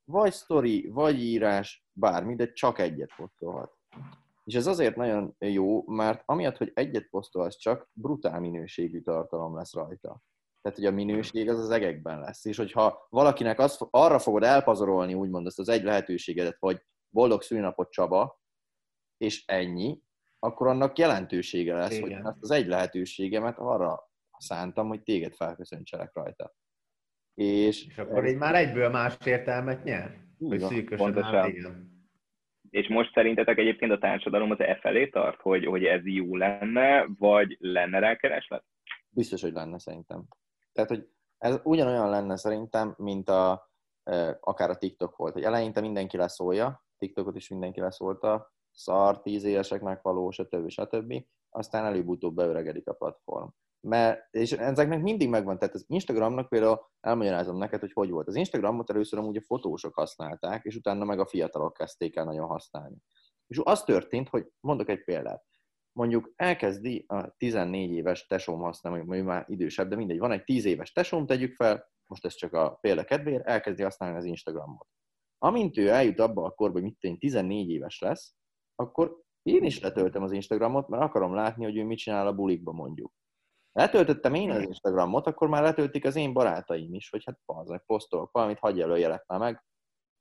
vagy 0.05 0.32
sztori, 0.32 0.88
vagy 0.88 1.19
írás, 1.21 1.86
bármi, 1.91 2.36
de 2.36 2.51
csak 2.51 2.80
egyet 2.80 3.15
posztolhat. 3.15 3.78
És 4.43 4.55
ez 4.55 4.67
azért 4.67 4.95
nagyon 4.95 5.35
jó, 5.39 5.87
mert 5.87 6.21
amiatt, 6.25 6.57
hogy 6.57 6.71
egyet 6.73 7.09
posztolsz 7.09 7.57
csak, 7.57 7.89
brutál 7.93 8.39
minőségű 8.39 9.01
tartalom 9.01 9.55
lesz 9.55 9.73
rajta. 9.73 10.21
Tehát, 10.61 10.77
hogy 10.77 10.87
a 10.87 10.91
minőség 10.91 11.49
az 11.49 11.59
az 11.59 11.69
egekben 11.69 12.19
lesz. 12.19 12.45
És 12.45 12.57
hogyha 12.57 13.07
valakinek 13.09 13.59
az, 13.59 13.87
arra 13.89 14.19
fogod 14.19 14.43
elpazarolni, 14.43 15.13
úgymond 15.13 15.45
azt 15.45 15.59
az 15.59 15.69
egy 15.69 15.83
lehetőségedet, 15.83 16.57
hogy 16.59 16.85
boldog 17.09 17.41
szülinapot 17.41 17.91
Csaba, 17.91 18.41
és 19.17 19.45
ennyi, 19.45 20.01
akkor 20.39 20.67
annak 20.67 20.97
jelentősége 20.97 21.73
lesz, 21.73 21.99
hogy 21.99 22.09
Igen. 22.09 22.27
ezt 22.27 22.41
az 22.41 22.51
egy 22.51 22.67
lehetőségemet 22.67 23.57
arra 23.57 24.11
szántam, 24.37 24.87
hogy 24.87 25.03
téged 25.03 25.35
felköszöntselek 25.35 26.13
rajta. 26.13 26.55
És, 27.33 27.87
És 27.87 27.97
akkor 27.97 28.27
így 28.27 28.37
már 28.37 28.55
egyből 28.55 28.89
más 28.89 29.17
értelmet 29.25 29.83
nyer? 29.83 30.21
Hogy 30.37 30.59
szűkösen. 30.59 31.91
És 32.74 32.88
most 32.88 33.13
szerintetek 33.13 33.57
egyébként 33.57 33.91
a 33.91 33.97
társadalom 33.97 34.51
az 34.51 34.59
e 34.59 34.76
felé 34.76 35.07
tart, 35.07 35.41
hogy, 35.41 35.65
hogy 35.65 35.86
ez 35.86 36.05
jó 36.05 36.36
lenne, 36.36 37.05
vagy 37.19 37.57
lenne 37.59 37.99
rá 37.99 38.15
kereslet? 38.15 38.63
Biztos, 39.09 39.41
hogy 39.41 39.53
lenne 39.53 39.80
szerintem. 39.80 40.24
Tehát, 40.71 40.89
hogy 40.89 41.07
ez 41.38 41.59
ugyanolyan 41.63 42.09
lenne 42.09 42.38
szerintem, 42.38 42.93
mint 42.97 43.30
a, 43.30 43.69
e, 44.03 44.38
akár 44.41 44.69
a 44.69 44.78
TikTok 44.78 45.15
volt, 45.15 45.34
hogy 45.34 45.43
eleinte 45.43 45.82
mindenki 45.82 46.17
leszólja, 46.17 46.86
TikTokot 46.97 47.36
is 47.36 47.49
mindenki 47.49 47.80
leszólta, 47.80 48.53
szar, 48.71 49.21
tíz 49.21 49.43
éveseknek 49.43 50.01
való, 50.01 50.32
stb. 50.32 50.69
stb. 50.69 51.26
Aztán 51.53 51.85
előbb-utóbb 51.85 52.35
beöregedik 52.35 52.87
a 52.87 52.93
platform. 52.93 53.47
Mert, 53.79 54.27
és 54.31 54.51
ezeknek 54.51 55.01
mindig 55.01 55.29
megvan, 55.29 55.59
tehát 55.59 55.75
az 55.75 55.85
Instagramnak 55.87 56.49
például 56.49 56.89
elmagyarázom 56.99 57.57
neked, 57.57 57.79
hogy 57.79 57.93
hogy 57.93 58.09
volt. 58.09 58.27
Az 58.27 58.35
Instagramot 58.35 58.89
először 58.89 59.19
amúgy 59.19 59.37
a 59.37 59.41
fotósok 59.41 59.93
használták, 59.93 60.63
és 60.63 60.75
utána 60.75 61.05
meg 61.05 61.19
a 61.19 61.25
fiatalok 61.25 61.73
kezdték 61.73 62.15
el 62.15 62.25
nagyon 62.25 62.47
használni. 62.47 62.95
És 63.47 63.59
az 63.63 63.83
történt, 63.83 64.29
hogy 64.29 64.47
mondok 64.59 64.89
egy 64.89 65.03
példát. 65.03 65.45
Mondjuk 65.91 66.33
elkezdi 66.35 67.05
a 67.07 67.35
14 67.37 67.91
éves 67.91 68.25
tesóm 68.25 68.59
használni, 68.59 69.03
mondjuk 69.03 69.27
már 69.27 69.45
idősebb, 69.47 69.89
de 69.89 69.95
mindegy, 69.95 70.19
van 70.19 70.31
egy 70.31 70.43
10 70.43 70.65
éves 70.65 70.91
tesóm, 70.91 71.25
tegyük 71.25 71.55
fel, 71.55 71.91
most 72.05 72.25
ez 72.25 72.33
csak 72.33 72.53
a 72.53 72.77
példa 72.81 73.03
kedvéért, 73.03 73.45
elkezdi 73.45 73.83
használni 73.83 74.17
az 74.17 74.25
Instagramot. 74.25 74.87
Amint 75.37 75.77
ő 75.77 75.89
eljut 75.89 76.19
abba 76.19 76.43
a 76.43 76.51
korba, 76.51 76.79
hogy 76.79 76.95
mit 77.01 77.19
14 77.19 77.69
éves 77.69 77.99
lesz, 77.99 78.35
akkor 78.75 79.22
én 79.43 79.63
is 79.63 79.79
letöltöm 79.79 80.23
az 80.23 80.31
Instagramot, 80.31 80.87
mert 80.87 81.03
akarom 81.03 81.33
látni, 81.33 81.63
hogy 81.63 81.77
ő 81.77 81.83
mit 81.83 81.97
csinál 81.97 82.27
a 82.27 82.33
bulikba 82.33 82.71
mondjuk. 82.71 83.13
Letöltöttem 83.71 84.33
én 84.33 84.51
az 84.51 84.61
Instagramot, 84.61 85.27
akkor 85.27 85.47
már 85.47 85.63
letöltik 85.63 86.05
az 86.05 86.15
én 86.15 86.33
barátaim 86.33 86.93
is, 86.93 87.09
hogy 87.09 87.23
hát 87.25 87.67
meg 87.67 87.85
posztolok 87.85 88.31
valamit, 88.31 88.59
hagyj 88.59 88.81
előjelet 88.81 89.27
már 89.27 89.39
meg, 89.39 89.63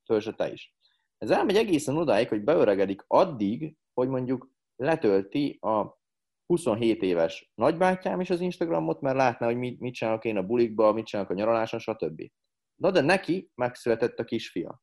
töltsd 0.05 0.35
te 0.37 0.53
is. 0.53 0.75
Ez 1.19 1.31
elmegy 1.31 1.57
egészen 1.57 1.97
odáig, 1.97 2.29
hogy 2.29 2.45
beöregedik 2.45 3.05
addig, 3.07 3.77
hogy 3.95 4.09
mondjuk 4.09 4.51
letölti 4.77 5.59
a 5.61 6.01
27 6.47 7.03
éves 7.03 7.53
nagybátyám 7.55 8.21
is 8.21 8.31
az 8.31 8.41
Instagramot, 8.41 9.01
mert 9.01 9.17
látná, 9.17 9.47
hogy 9.47 9.57
mit, 9.57 9.81
mit 9.81 9.95
csinálok 9.95 10.25
én 10.25 10.37
a 10.37 10.43
bulikba, 10.43 10.93
mit 10.93 11.07
csinálok 11.07 11.31
a 11.31 11.35
nyaraláson, 11.35 11.81
stb. 11.81 12.31
Na 12.75 12.91
de 12.91 13.01
neki 13.01 13.51
megszületett 13.55 14.19
a 14.19 14.25
kisfia. 14.25 14.81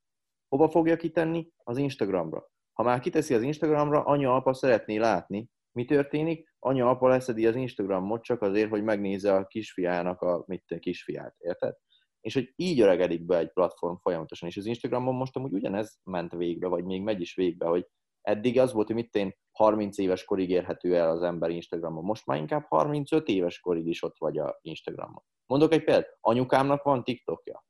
Hova 0.48 0.70
fogja 0.70 0.96
kitenni? 0.96 1.52
Az 1.64 1.78
Instagramra. 1.78 2.50
Ha 2.80 2.86
már 2.86 3.00
kiteszi 3.00 3.34
az 3.34 3.42
Instagramra, 3.42 4.04
anya-apa 4.04 4.54
szeretné 4.54 4.98
látni, 4.98 5.50
mi 5.72 5.86
történik? 5.86 6.54
Anya-apa 6.60 7.08
leszedi 7.08 7.48
az 7.48 7.56
Instagramot 7.56 8.24
csak 8.24 8.42
azért, 8.42 8.70
hogy 8.70 8.84
megnézze 8.84 9.34
a 9.36 9.46
kisfiának 9.46 10.22
a 10.22 10.44
mit, 10.48 10.64
a 10.72 10.80
kisfiát, 10.80 11.36
érted? 11.38 11.76
És 12.22 12.34
hogy 12.34 12.54
így 12.56 12.82
öregedik 12.82 13.26
be 13.26 13.38
egy 13.38 13.52
platform 13.52 13.96
folyamatosan, 14.02 14.50
és 14.50 14.58
az 14.58 14.66
Instagramon 14.66 15.16
most 15.16 15.36
amúgy 15.36 15.54
ugyanez 15.54 16.00
ment 16.04 16.32
végbe, 16.32 16.68
vagy 16.68 16.84
még 16.84 17.02
megy 17.02 17.22
is 17.22 17.36
végbe, 17.36 17.66
hogy 17.66 17.88
eddig 18.22 18.60
az 18.60 18.74
volt, 18.74 18.88
hogy 18.88 18.96
mit 18.96 19.16
én 19.16 19.36
30 19.52 19.98
éves 19.98 20.26
korig 20.26 20.50
érhető 20.50 20.96
el 20.96 21.10
az 21.10 21.22
ember 21.22 21.50
Instagramon. 21.50 22.04
Most 22.04 22.26
már 22.26 22.38
inkább 22.38 22.66
35 22.68 23.28
éves 23.28 23.60
korig 23.60 23.88
is 23.88 24.04
ott 24.04 24.18
vagy 24.18 24.38
a 24.38 24.60
Instagramon. 24.62 25.24
Mondok 25.46 25.74
egy 25.74 25.84
példát, 25.84 26.18
anyukámnak 26.20 26.84
van 26.84 27.04
TikTokja. 27.04 27.68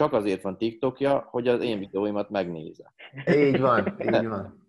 Csak 0.00 0.12
azért 0.12 0.42
van 0.42 0.58
TikTokja, 0.58 1.26
hogy 1.30 1.48
az 1.48 1.62
én 1.62 1.78
videóimat 1.78 2.30
megnézze. 2.30 2.92
Így 3.36 3.60
van, 3.60 3.96
így 4.00 4.26
van. 4.26 4.68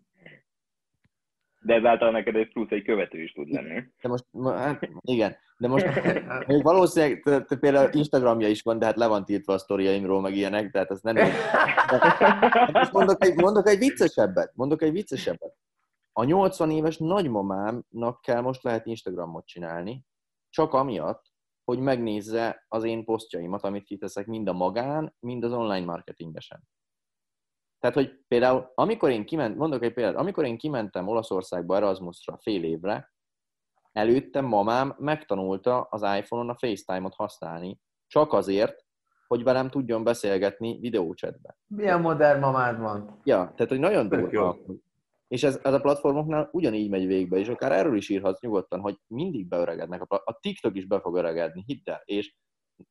De 1.62 1.74
ezáltal 1.74 2.12
neked 2.12 2.36
egy 2.36 2.52
plusz 2.52 2.70
egy 2.70 2.84
követő 2.84 3.24
is 3.24 3.32
tud 3.32 3.50
lenni. 3.50 3.84
De 4.02 4.10
most, 4.10 4.26
hát 4.44 4.90
igen, 5.02 5.36
de 5.58 5.68
most 5.68 5.86
még 6.48 6.64
valószínűleg 6.64 7.22
te, 7.24 7.42
te 7.44 7.58
például 7.58 7.90
Instagramja 7.94 8.48
is 8.48 8.62
van, 8.62 8.80
de 8.80 8.86
hát 8.86 8.96
le 8.96 9.08
van 9.08 9.26
tiltva 9.26 9.54
a 9.54 9.58
sztoriaimról, 9.58 10.22
meg 10.22 10.36
ilyenek, 10.36 10.72
tehát 10.72 10.92
az 10.92 11.02
nem... 11.02 11.14
De, 11.14 11.30
most 12.72 12.92
mondok 12.98 13.26
egy, 13.26 13.36
mondok 13.36 13.68
egy 13.68 13.78
viccesebbet, 13.78 14.52
mondok 14.56 14.82
egy 14.82 14.92
viccesebbet. 14.92 15.56
A 16.14 16.24
80 16.24 16.72
éves 16.72 16.98
nagymamámnak 16.98 18.22
kell 18.22 18.42
most 18.42 18.64
lehet 18.64 18.86
Instagramot 18.86 19.46
csinálni, 19.46 20.06
csak 20.50 20.74
amiatt, 20.74 21.31
hogy 21.72 21.80
megnézze 21.80 22.66
az 22.68 22.84
én 22.84 23.06
posztjaimat, 23.06 23.64
amit 23.64 23.84
kiteszek 23.84 24.26
mind 24.26 24.48
a 24.48 24.54
magán, 24.54 25.16
mind 25.20 25.44
az 25.44 25.52
online 25.52 25.86
marketingesen. 25.86 26.68
Tehát, 27.80 27.96
hogy 27.96 28.24
például, 28.28 28.72
amikor 28.76 29.10
én 29.10 29.26
kiment, 29.26 29.58
mondok 29.58 29.84
egy 29.84 29.94
példát, 29.94 30.16
amikor 30.16 30.46
én 30.46 30.58
kimentem 30.58 31.08
Olaszországba 31.08 31.76
Erasmusra 31.76 32.38
fél 32.42 32.64
évre, 32.64 33.14
előtte 33.92 34.42
mamám 34.42 34.96
megtanulta 34.98 35.82
az 35.82 36.02
iPhone-on 36.02 36.50
a 36.50 36.58
FaceTime-ot 36.58 37.16
használni, 37.16 37.80
csak 38.08 38.34
azért, 38.34 38.86
hogy 39.28 39.44
velem 39.44 39.70
tudjon 39.70 40.04
beszélgetni 40.04 40.80
videócsetbe. 40.80 41.58
Milyen 41.68 42.02
modern 42.02 42.40
mamád 42.40 42.80
van? 42.80 43.22
Ja, 43.24 43.38
tehát, 43.56 43.70
hogy 43.72 43.80
nagyon 43.80 44.10
durva. 44.10 44.58
És 45.32 45.44
ez, 45.44 45.60
ez 45.64 45.74
a 45.74 45.80
platformoknál 45.80 46.50
ugyanígy 46.52 46.90
megy 46.90 47.08
végbe, 47.08 47.38
és 47.38 47.48
akár 47.48 47.72
erről 47.72 47.96
is 47.96 48.10
írhatsz 48.10 48.42
nyugodtan, 48.42 48.80
hogy 48.80 48.98
mindig 49.08 49.48
beöregednek. 49.48 50.02
A, 50.02 50.22
a 50.26 50.40
TikTok 50.40 50.76
is 50.76 50.86
be 50.86 51.00
fog 51.00 51.16
öregedni, 51.16 51.64
hidd 51.66 51.90
el. 51.90 52.02
És 52.06 52.34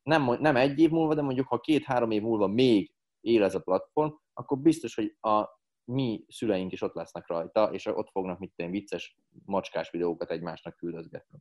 nem, 0.02 0.36
nem 0.40 0.56
egy 0.56 0.78
év 0.78 0.90
múlva, 0.90 1.14
de 1.14 1.22
mondjuk 1.22 1.46
ha 1.46 1.60
két-három 1.60 2.10
év 2.10 2.22
múlva 2.22 2.46
még 2.46 2.92
él 3.20 3.42
ez 3.42 3.54
a 3.54 3.60
platform, 3.60 4.10
akkor 4.32 4.58
biztos, 4.58 4.94
hogy 4.94 5.16
a 5.20 5.48
mi 5.84 6.24
szüleink 6.28 6.72
is 6.72 6.82
ott 6.82 6.94
lesznek 6.94 7.26
rajta, 7.26 7.64
és 7.72 7.86
ott 7.86 8.10
fognak 8.10 8.38
mit 8.38 8.52
tenni, 8.56 8.70
vicces, 8.70 9.16
macskás 9.44 9.90
videókat 9.90 10.30
egymásnak 10.30 10.76
küldözgetni. 10.76 11.38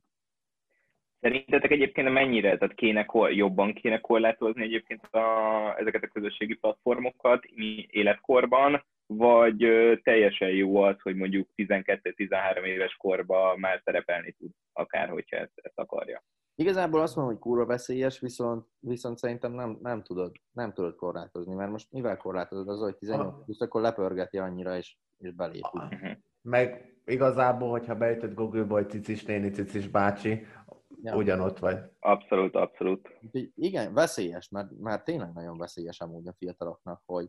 Szerintetek 1.20 1.70
egyébként 1.70 2.12
mennyire, 2.12 2.58
tehát 2.58 2.74
kéne, 2.74 3.06
jobban 3.30 3.74
kéne 3.74 4.00
korlátozni 4.00 4.62
egyébként 4.62 5.04
a, 5.04 5.20
ezeket 5.78 6.02
a 6.02 6.08
közösségi 6.08 6.54
platformokat 6.54 7.44
életkorban, 7.86 8.84
vagy 9.12 9.66
teljesen 10.02 10.48
jó 10.48 10.76
az, 10.76 11.00
hogy 11.02 11.16
mondjuk 11.16 11.48
12-13 11.56 12.64
éves 12.64 12.96
korban 12.96 13.58
már 13.58 13.80
szerepelni 13.84 14.32
tud, 14.32 14.50
akár 14.72 15.08
hogyha 15.08 15.36
ezt, 15.36 15.52
ezt 15.54 15.78
akarja? 15.78 16.24
Igazából 16.54 17.00
azt 17.00 17.16
mondom, 17.16 17.34
hogy 17.34 17.42
kurva 17.42 17.66
veszélyes, 17.66 18.20
viszont, 18.20 18.66
viszont 18.78 19.18
szerintem 19.18 19.52
nem, 19.52 19.78
nem, 19.82 20.02
tudod, 20.02 20.36
nem 20.52 20.72
tudod 20.72 20.94
korlátozni, 20.94 21.54
mert 21.54 21.70
most 21.70 21.92
mivel 21.92 22.16
korlátozod 22.16 22.68
az, 22.68 22.80
hogy 22.80 22.96
18 22.96 23.44
plusz, 23.44 23.60
akkor 23.60 23.80
lepörgeti 23.80 24.38
annyira, 24.38 24.76
és, 24.76 24.96
és 25.18 25.32
belép. 25.32 25.64
Mhm. 25.72 26.10
Meg 26.42 26.94
igazából, 27.04 27.70
hogyha 27.70 27.94
beütöd 27.96 28.34
Google-ba, 28.34 28.74
hogy 28.74 28.90
cicis 28.90 29.24
néni, 29.24 29.50
cicis 29.50 29.88
bácsi, 29.88 30.46
ja. 31.02 31.16
ugyanott 31.16 31.58
vagy. 31.58 31.78
Abszolút, 32.00 32.54
abszolút. 32.54 33.18
Igen, 33.54 33.94
veszélyes, 33.94 34.48
mert, 34.48 34.78
mert 34.78 35.04
tényleg 35.04 35.32
nagyon 35.32 35.58
veszélyes 35.58 36.00
amúgy 36.00 36.26
a 36.26 36.34
fiataloknak, 36.38 37.02
hogy, 37.06 37.28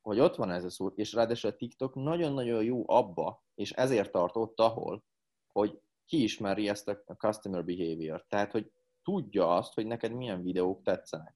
hogy 0.00 0.20
ott 0.20 0.36
van 0.36 0.50
ez 0.50 0.64
a 0.64 0.70
szó, 0.70 0.86
és 0.86 1.12
ráadásul 1.12 1.50
a 1.50 1.56
TikTok 1.56 1.94
nagyon-nagyon 1.94 2.64
jó 2.64 2.82
abba, 2.86 3.44
és 3.54 3.70
ezért 3.70 4.12
tart 4.12 4.36
ott, 4.36 4.60
ahol, 4.60 5.04
hogy 5.52 5.80
kiismeri 6.06 6.68
ezt 6.68 6.88
a 6.88 7.14
customer 7.16 7.64
behavior. 7.64 8.24
Tehát, 8.28 8.52
hogy 8.52 8.72
tudja 9.02 9.54
azt, 9.54 9.74
hogy 9.74 9.86
neked 9.86 10.12
milyen 10.12 10.42
videók 10.42 10.82
tetszenek. 10.82 11.34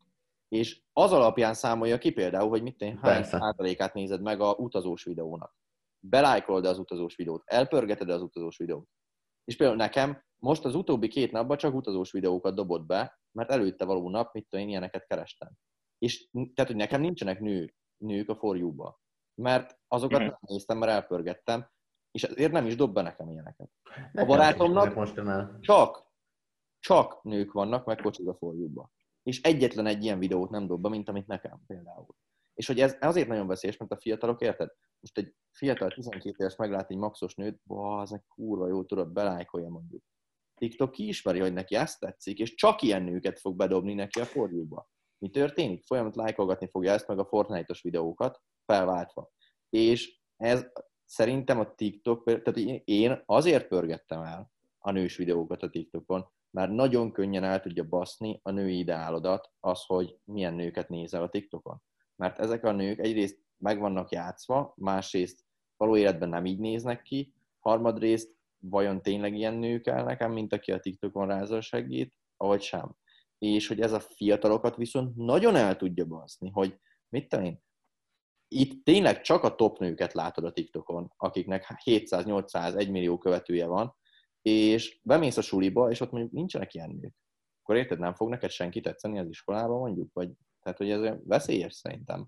És 0.49 0.83
az 0.93 1.13
alapján 1.13 1.55
számolja 1.55 1.99
ki 1.99 2.13
például, 2.13 2.49
hogy 2.49 2.63
mit 2.63 2.77
tenni, 2.77 2.99
hány 3.01 3.23
százalékát 3.25 3.95
nézed 3.95 4.23
meg 4.23 4.41
a 4.41 4.53
utazós 4.53 5.05
videónak. 5.05 5.57
Belájkolod 6.01 6.65
az 6.65 6.79
utazós 6.79 7.17
videót, 7.17 7.43
elpörgeted 7.45 8.09
az 8.09 8.23
utazós 8.23 8.57
videót. 8.57 8.89
És 9.45 9.57
például 9.57 9.79
nekem 9.79 10.25
most 10.37 10.65
az 10.65 10.75
utóbbi 10.75 11.09
két 11.09 11.33
napban 11.33 11.57
csak 11.57 11.75
utazós 11.75 12.13
videókat 12.13 12.55
dobott 12.55 12.87
be, 12.87 13.21
mert 13.33 13.51
előtte 13.51 13.85
való 13.85 14.11
nap, 14.11 14.33
mit 14.33 14.47
tudom 14.49 14.65
én, 14.65 14.71
ilyeneket 14.71 15.07
kerestem. 15.07 15.53
És 15.99 16.29
tehát, 16.31 16.71
hogy 16.71 16.77
nekem 16.77 17.01
nincsenek 17.01 17.41
nő, 17.41 17.75
nők 18.05 18.29
a 18.29 18.37
forjúba. 18.37 19.03
Mert 19.35 19.79
azokat 19.89 20.19
nem 20.21 20.39
néztem, 20.41 20.79
mert 20.79 20.93
elpörgettem, 20.93 21.69
és 22.11 22.23
ezért 22.23 22.53
nem 22.53 22.67
is 22.67 22.77
dob 22.77 22.95
be 22.95 23.03
nekem 23.03 23.29
ilyeneket. 23.29 23.71
A 24.13 24.25
barátomnak 24.25 25.11
csak, 25.61 26.13
csak 26.79 27.23
nők 27.23 27.53
vannak, 27.53 27.87
meg 27.87 27.97
kocsik 27.97 28.27
a 28.27 28.35
forjúba. 28.35 28.93
És 29.23 29.41
egyetlen 29.43 29.87
egy 29.87 30.05
ilyen 30.05 30.19
videót 30.19 30.51
nem 30.51 30.67
dob 30.67 30.83
be, 30.83 30.89
mint 30.89 31.09
amit 31.09 31.27
nekem 31.27 31.61
például. 31.67 32.15
És 32.55 32.67
hogy 32.67 32.81
ez 32.81 32.97
azért 33.01 33.29
nagyon 33.29 33.47
veszélyes, 33.47 33.77
mert 33.77 33.93
a 33.93 33.97
fiatalok, 33.97 34.41
érted? 34.41 34.71
Most 35.01 35.19
egy 35.19 35.35
fiatal 35.51 35.91
12 35.91 36.35
éves 36.39 36.57
meglát 36.57 36.91
egy 36.91 36.97
maxos 36.97 37.35
nőt, 37.35 37.61
az 37.67 38.13
egy 38.13 38.25
kurva 38.29 38.69
jó 38.69 38.85
tudod, 38.85 39.13
belájkolja 39.13 39.69
mondjuk. 39.69 40.03
TikTok 40.55 40.91
kiismeri, 40.91 41.39
hogy 41.39 41.53
neki 41.53 41.75
ezt 41.75 42.01
tetszik, 42.01 42.39
és 42.39 42.55
csak 42.55 42.83
ilyen 42.83 43.03
nőket 43.03 43.39
fog 43.39 43.57
bedobni 43.57 43.95
neki 43.95 44.21
a 44.21 44.25
forjúba. 44.25 44.89
Mi 45.25 45.31
történik? 45.31 45.85
Folyamat 45.85 46.17
lájkolgatni 46.17 46.69
fogja 46.71 46.93
ezt, 46.93 47.09
meg 47.09 47.19
a 47.19 47.25
Fortnite-os 47.25 47.83
videókat 47.83 48.43
felváltva. 48.67 49.31
És 49.69 50.21
ez 50.37 50.67
szerintem 51.05 51.59
a 51.59 51.75
TikTok, 51.75 52.25
tehát 52.25 52.57
én 52.85 53.23
azért 53.27 53.69
pörgettem 53.69 54.23
el 54.23 54.51
a 54.79 54.91
nős 54.91 55.17
videókat 55.17 55.63
a 55.63 55.71
TikTokon, 55.71 56.29
mert 56.51 56.71
nagyon 56.71 57.13
könnyen 57.13 57.45
el 57.45 57.61
tudja 57.61 57.85
baszni 57.85 58.41
a 58.43 58.51
női 58.51 58.79
ideálodat 58.79 59.53
az, 59.61 59.85
hogy 59.87 60.19
milyen 60.25 60.55
nőket 60.55 60.89
nézel 60.89 61.23
a 61.23 61.29
TikTokon. 61.29 61.83
Mert 62.17 62.39
ezek 62.39 62.65
a 62.65 62.73
nők 62.73 62.99
egyrészt 62.99 63.39
meg 63.59 63.79
vannak 63.79 64.11
játszva, 64.11 64.75
másrészt 64.77 65.45
való 65.77 65.97
életben 65.97 66.29
nem 66.29 66.47
így 66.47 66.59
néznek 66.59 67.03
ki, 67.03 67.35
harmadrészt 67.59 68.37
vajon 68.59 69.03
tényleg 69.03 69.35
ilyen 69.35 69.55
nő 69.55 69.81
kell 69.81 70.05
nekem, 70.05 70.33
mint 70.33 70.53
aki 70.53 70.73
a 70.73 70.81
TikTokon 70.81 71.27
rázza 71.27 71.61
segít, 71.61 72.15
ahogy 72.37 72.63
sem. 72.63 72.97
És 73.39 73.69
hogy 73.69 73.81
ez 73.81 73.93
a 73.93 74.01
fiatalokat 74.01 74.77
viszont 74.77 75.17
nagyon 75.17 75.57
el 75.57 75.77
tudja 75.77 76.05
baszni, 76.05 76.51
hogy 76.51 76.79
mit 77.09 77.29
tudom 77.29 77.45
én, 77.45 77.63
itt 78.49 78.85
tényleg 78.85 79.21
csak 79.21 79.43
a 79.43 79.55
top 79.55 79.79
nőket 79.79 80.13
látod 80.13 80.45
a 80.45 80.53
TikTokon, 80.53 81.13
akiknek 81.17 81.67
700-800, 81.85 82.79
1 82.79 82.91
millió 82.91 83.19
követője 83.19 83.67
van, 83.67 83.97
és 84.43 85.01
bemész 85.03 85.37
a 85.37 85.43
suliba, 85.43 85.91
és 85.91 86.01
ott 86.01 86.11
mondjuk 86.11 86.33
nincsenek 86.33 86.75
ilyen 86.75 86.91
nők. 87.01 87.15
Akkor 87.63 87.77
érted, 87.77 87.99
nem 87.99 88.15
fog 88.15 88.29
neked 88.29 88.51
senki 88.51 88.81
tetszeni 88.81 89.19
az 89.19 89.29
iskolában 89.29 89.79
mondjuk? 89.79 90.13
Vagy, 90.13 90.31
tehát, 90.63 90.79
hogy 90.79 90.91
ez 90.91 91.17
veszélyes 91.25 91.73
szerintem. 91.75 92.27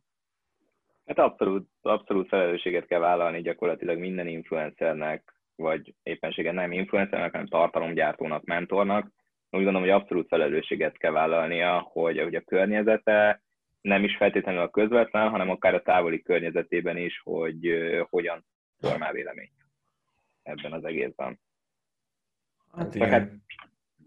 Hát 1.06 1.18
abszolút, 1.18 1.68
abszolút 1.80 2.28
felelősséget 2.28 2.86
kell 2.86 3.00
vállalni 3.00 3.42
gyakorlatilag 3.42 3.98
minden 3.98 4.26
influencernek, 4.26 5.34
vagy 5.54 5.94
éppenséggel 6.02 6.52
nem 6.52 6.72
influencernek, 6.72 7.30
hanem 7.30 7.46
tartalomgyártónak, 7.46 8.44
mentornak. 8.44 9.12
Úgy 9.50 9.62
gondolom, 9.62 9.80
hogy 9.80 9.90
abszolút 9.90 10.28
felelősséget 10.28 10.96
kell 10.96 11.12
vállalnia, 11.12 11.78
hogy, 11.78 12.20
hogy 12.20 12.34
a 12.34 12.40
környezete 12.40 13.42
nem 13.80 14.04
is 14.04 14.16
feltétlenül 14.16 14.60
a 14.60 14.70
közvetlen, 14.70 15.28
hanem 15.28 15.50
akár 15.50 15.74
a 15.74 15.82
távoli 15.82 16.22
környezetében 16.22 16.96
is, 16.96 17.20
hogy 17.24 17.68
uh, 17.68 18.00
hogyan 18.10 18.44
formál 18.80 19.12
véleményt 19.12 19.52
ebben 20.42 20.72
az 20.72 20.84
egészben. 20.84 21.40
Hát, 22.72 22.92
Csak 22.92 23.08
hát 23.08 23.30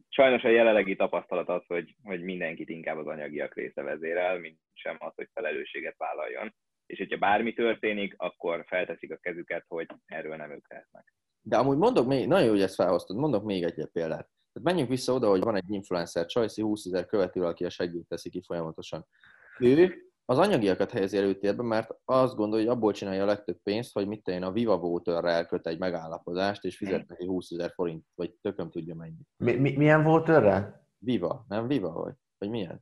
sajnos 0.10 0.44
a 0.44 0.50
jelenlegi 0.50 0.96
tapasztalat 0.96 1.50
az, 1.50 1.62
hogy, 1.68 1.96
hogy 2.04 2.22
mindenkit 2.22 2.70
inkább 2.70 2.98
az 2.98 3.08
anyagiak 3.08 3.56
része 3.56 3.82
vezérel, 3.82 4.40
mint 4.40 4.58
sem 4.74 4.96
az, 5.00 5.12
hogy 5.16 5.30
felelősséget 5.34 5.98
vállaljon. 5.98 6.54
És 6.86 6.98
hogyha 6.98 7.18
bármi 7.18 7.54
történik, 7.54 8.14
akkor 8.18 8.66
felteszik 8.68 9.12
a 9.12 9.18
kezüket, 9.18 9.66
hogy 9.68 9.88
erről 10.06 10.36
nem 10.36 10.52
ők 10.52 10.70
lehetnek. 10.70 11.14
De 11.42 11.58
amúgy 11.58 11.78
mondok 11.78 12.08
még, 12.08 12.28
nagyon 12.28 12.46
jó, 12.46 12.52
hogy 12.52 12.62
ezt 12.62 12.76
felhoztad, 12.76 13.18
mondok 13.18 13.44
még 13.44 13.64
egy 13.64 13.88
példát. 13.92 14.30
Tehát 14.60 14.76
menjünk 14.76 14.90
vissza 14.90 15.14
oda, 15.14 15.30
hogy 15.30 15.44
van 15.44 15.56
egy 15.56 15.72
influencer, 15.72 16.26
Csajci 16.26 16.62
20 16.62 16.86
ezer 16.86 17.06
követő, 17.06 17.44
aki 17.44 17.66
a 17.66 17.70
segít 17.70 18.08
teszi 18.08 18.30
ki 18.30 18.42
folyamatosan. 18.46 19.06
Ő 19.60 19.94
az 20.26 20.38
anyagiakat 20.38 20.92
helyezi 20.92 21.18
előtérbe, 21.18 21.64
mert 21.64 21.96
azt 22.06 22.36
gondolja, 22.36 22.66
hogy 22.66 22.76
abból 22.76 22.92
csinálja 22.92 23.24
a 23.24 23.26
legtöbb 23.26 23.58
pénzt, 23.64 23.94
hogy 23.94 24.08
mit 24.08 24.24
tenni 24.24 24.44
a 24.44 24.52
Viva 24.52 24.78
Voterrel 24.78 25.34
elköt 25.34 25.68
egy 25.68 25.80
megállapodást, 25.80 26.64
és 26.64 26.78
fizet 26.78 27.08
neki 27.08 27.26
20 27.26 27.52
ezer 27.52 27.72
forint, 27.72 28.06
vagy 28.16 28.34
tököm 28.42 28.70
tudja 28.70 28.96
mennyi. 28.96 29.22
Mi, 29.38 29.54
mi, 29.56 29.76
milyen 29.78 30.04
Voterrel? 30.04 30.88
Viva, 30.98 31.46
nem 31.48 31.68
Viva 31.68 31.92
vagy? 31.92 32.14
Vagy 32.38 32.50
milyen? 32.50 32.82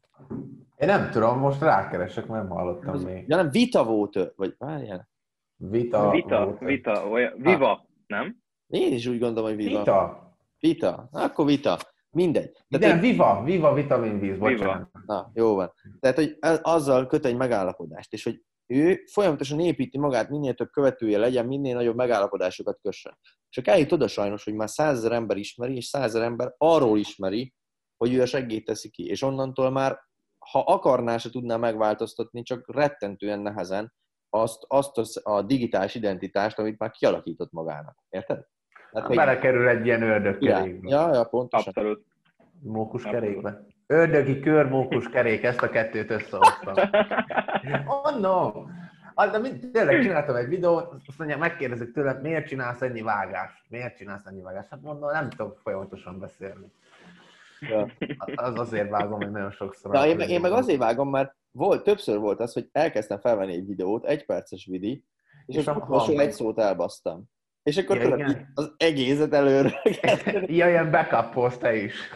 Én 0.76 0.88
nem 0.88 1.12
tudom, 1.12 1.40
most 1.40 1.62
rákeresek, 1.62 2.28
nem 2.28 2.50
hallottam 2.50 2.94
az, 2.94 3.04
még. 3.04 3.28
Ja 3.28 3.36
nem, 3.36 3.50
Vita 3.50 3.84
Voter, 3.84 4.32
vagy 4.36 4.56
várjál. 4.58 5.10
Vita, 5.56 6.10
Vita. 6.10 6.58
Vita, 6.60 7.08
olyan, 7.08 7.34
Viva, 7.38 7.72
ah. 7.72 7.80
nem? 8.08 8.38
Én 8.68 8.94
is 8.94 9.06
úgy 9.08 9.20
gondolom, 9.20 9.50
hogy 9.50 9.58
Viva. 9.58 9.78
Vita. 9.78 10.27
Vita, 10.60 11.10
akkor 11.12 11.46
Vita. 11.46 11.78
Mindegy. 12.10 12.52
Tehát 12.70 12.88
Nem, 12.88 13.00
Viva, 13.00 13.44
Viva 13.44 13.74
vitaminvíz, 13.74 14.38
bocsánat. 14.38 14.90
Na, 15.06 15.32
jó 15.34 15.56
van. 15.56 15.74
Tehát, 16.00 16.16
hogy 16.16 16.38
azzal 16.62 17.08
köt 17.08 17.26
egy 17.26 17.36
megállapodást, 17.36 18.14
és 18.14 18.24
hogy 18.24 18.42
ő 18.66 19.04
folyamatosan 19.12 19.60
építi 19.60 19.98
magát, 19.98 20.30
minél 20.30 20.54
több 20.54 20.70
követője 20.70 21.18
legyen, 21.18 21.46
minél 21.46 21.76
nagyobb 21.76 21.96
megállapodásokat 21.96 22.80
kössön. 22.82 23.18
Csak 23.50 23.68
eljut 23.68 23.92
oda 23.92 24.08
sajnos, 24.08 24.44
hogy 24.44 24.54
már 24.54 24.70
százezer 24.70 25.12
ember 25.12 25.38
ismeri, 25.38 25.76
és 25.76 25.86
százezer 25.86 26.22
ember 26.22 26.54
arról 26.58 26.98
ismeri, 26.98 27.54
hogy 27.98 28.14
ő 28.14 28.22
a 28.22 28.26
segít 28.26 28.66
teszi 28.66 28.90
ki. 28.90 29.06
És 29.06 29.22
onnantól 29.22 29.70
már, 29.70 30.00
ha 30.52 30.60
akarná, 30.60 31.18
se 31.18 31.30
tudná 31.30 31.56
megváltoztatni, 31.56 32.44
csak 32.44 32.74
rettentően 32.74 33.40
nehezen 33.40 33.94
azt, 34.30 34.64
azt 34.68 34.98
az, 34.98 35.22
a 35.24 35.42
digitális 35.42 35.96
identitást, 35.96 36.60
amit 36.60 36.80
már 36.80 36.92
kialakított 36.92 37.52
magának. 37.52 37.98
Érted? 38.10 38.46
Hát, 38.94 39.16
Belekerül 39.16 39.68
egy 39.68 39.86
ilyen 39.86 40.02
ördögkerékbe. 40.02 40.90
Ja, 40.90 41.14
ja, 41.14 41.24
pontosan. 41.24 41.74
Abszolút. 41.76 42.06
Mókuskerékbe. 42.60 43.66
Ördögi 43.88 44.40
kör, 44.40 44.70
mókuskerék, 44.70 45.44
ezt 45.44 45.62
a 45.62 45.70
kettőt 45.70 46.12
összehoztam. 46.12 46.74
Oh, 49.20 49.32
de 49.32 49.38
mind, 49.38 49.70
tényleg 49.72 50.02
csináltam 50.02 50.36
egy 50.36 50.48
videót, 50.48 50.94
azt 51.08 51.18
mondja, 51.18 51.38
megkérdezik 51.38 51.94
tőlem, 51.94 52.20
miért 52.22 52.48
csinálsz 52.48 52.82
ennyi 52.82 53.02
vágást? 53.02 53.64
Miért 53.70 53.98
csinálsz 53.98 54.26
ennyi 54.26 54.42
vágást? 54.42 54.70
Hát 54.70 54.82
mondom, 54.82 55.12
nem 55.12 55.30
tudok 55.30 55.60
folyamatosan 55.64 56.20
beszélni. 56.20 56.72
Ja. 57.60 57.92
Az 58.36 58.60
azért 58.60 58.90
vágom, 58.90 59.22
hogy 59.22 59.32
nagyon 59.32 59.52
sokszor. 59.52 59.96
Ja, 59.96 60.06
én, 60.06 60.16
meg, 60.16 60.30
én 60.30 60.42
meg 60.42 60.52
azért 60.52 60.80
vágom, 60.80 61.10
mert 61.10 61.36
volt, 61.52 61.84
többször 61.84 62.18
volt 62.18 62.40
az, 62.40 62.54
hogy 62.54 62.70
elkezdtem 62.72 63.20
felvenni 63.20 63.54
egy 63.54 63.66
videót, 63.66 64.06
egy 64.06 64.26
perces 64.26 64.66
vidi, 64.66 65.04
és, 65.46 65.56
és 65.56 65.68
akkor 65.68 66.20
egy 66.20 66.32
szót 66.32 66.60
elbasztam. 66.60 67.24
És 67.68 67.78
akkor 67.78 67.98
ja, 67.98 68.04
tudod, 68.04 68.46
az 68.54 68.74
egészet 68.78 69.34
előre. 69.34 69.82
ja, 70.60 70.70
ilyen 70.70 70.92
backup 70.92 71.58
te 71.58 71.76
is. 71.76 71.94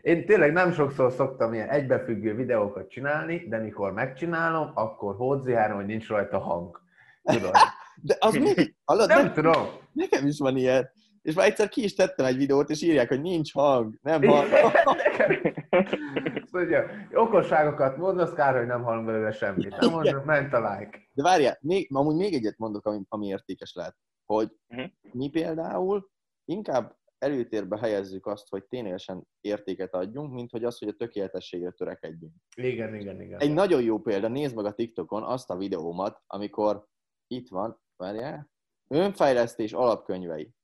Én 0.00 0.26
tényleg 0.26 0.52
nem 0.52 0.72
sokszor 0.72 1.12
szoktam 1.12 1.54
ilyen 1.54 1.68
egybefüggő 1.68 2.34
videókat 2.34 2.88
csinálni, 2.90 3.46
de 3.48 3.58
mikor 3.58 3.92
megcsinálom, 3.92 4.70
akkor 4.74 5.14
hódzihárom, 5.16 5.76
hogy 5.76 5.86
nincs 5.86 6.08
rajta 6.08 6.38
hang. 6.38 6.80
Tudod? 7.22 7.52
De 8.02 8.16
az 8.18 8.34
mi? 8.34 8.74
Hallod, 8.84 9.08
nem, 9.08 9.22
nem 9.22 9.32
tudom. 9.32 9.66
Nekem 9.92 10.26
is 10.26 10.38
van 10.38 10.56
ilyen. 10.56 10.90
És 11.22 11.34
már 11.34 11.46
egyszer 11.46 11.68
ki 11.68 11.82
is 11.84 11.94
tettem 11.94 12.26
egy 12.26 12.36
videót, 12.36 12.70
és 12.70 12.82
írják, 12.82 13.08
hogy 13.08 13.20
nincs 13.20 13.52
hang, 13.52 13.94
nem 14.02 14.22
hang. 14.22 14.48
Szóval, 16.44 16.90
okosságokat 17.12 17.96
mondasz, 17.96 18.32
kár, 18.32 18.56
hogy 18.56 18.66
nem 18.66 18.82
hallom 18.82 19.04
belőle 19.04 19.32
semmit. 19.32 19.76
Nem 19.80 19.90
mondom, 19.90 20.24
ment 20.24 20.52
a 20.52 20.58
like. 20.58 21.08
De 21.12 21.22
várjál, 21.22 21.58
még, 21.60 21.88
amúgy 21.94 22.16
még 22.16 22.34
egyet 22.34 22.58
mondok, 22.58 22.86
ami, 22.86 23.02
ami 23.08 23.26
értékes 23.26 23.74
lehet, 23.74 23.96
hogy 24.24 24.56
uh-huh. 24.68 24.90
mi 25.12 25.28
például 25.28 26.10
inkább 26.44 26.96
előtérbe 27.18 27.78
helyezzük 27.78 28.26
azt, 28.26 28.48
hogy 28.48 28.64
ténylegesen 28.64 29.26
értéket 29.40 29.94
adjunk, 29.94 30.32
mint 30.32 30.50
hogy 30.50 30.64
az, 30.64 30.78
hogy 30.78 30.88
a 30.88 30.92
tökéletességre 30.92 31.70
törekedjünk. 31.70 32.34
Igen, 32.56 32.94
igen, 32.94 33.20
igen. 33.20 33.40
Egy 33.40 33.52
nagyon 33.52 33.82
jó 33.82 33.98
példa, 33.98 34.28
nézd 34.28 34.56
meg 34.56 34.64
a 34.64 34.72
TikTokon 34.72 35.22
azt 35.22 35.50
a 35.50 35.56
videómat, 35.56 36.22
amikor 36.26 36.86
itt 37.26 37.48
van, 37.48 37.80
várjál, 37.96 38.50
önfejlesztés 38.88 39.72
alapkönyvei. 39.72 40.54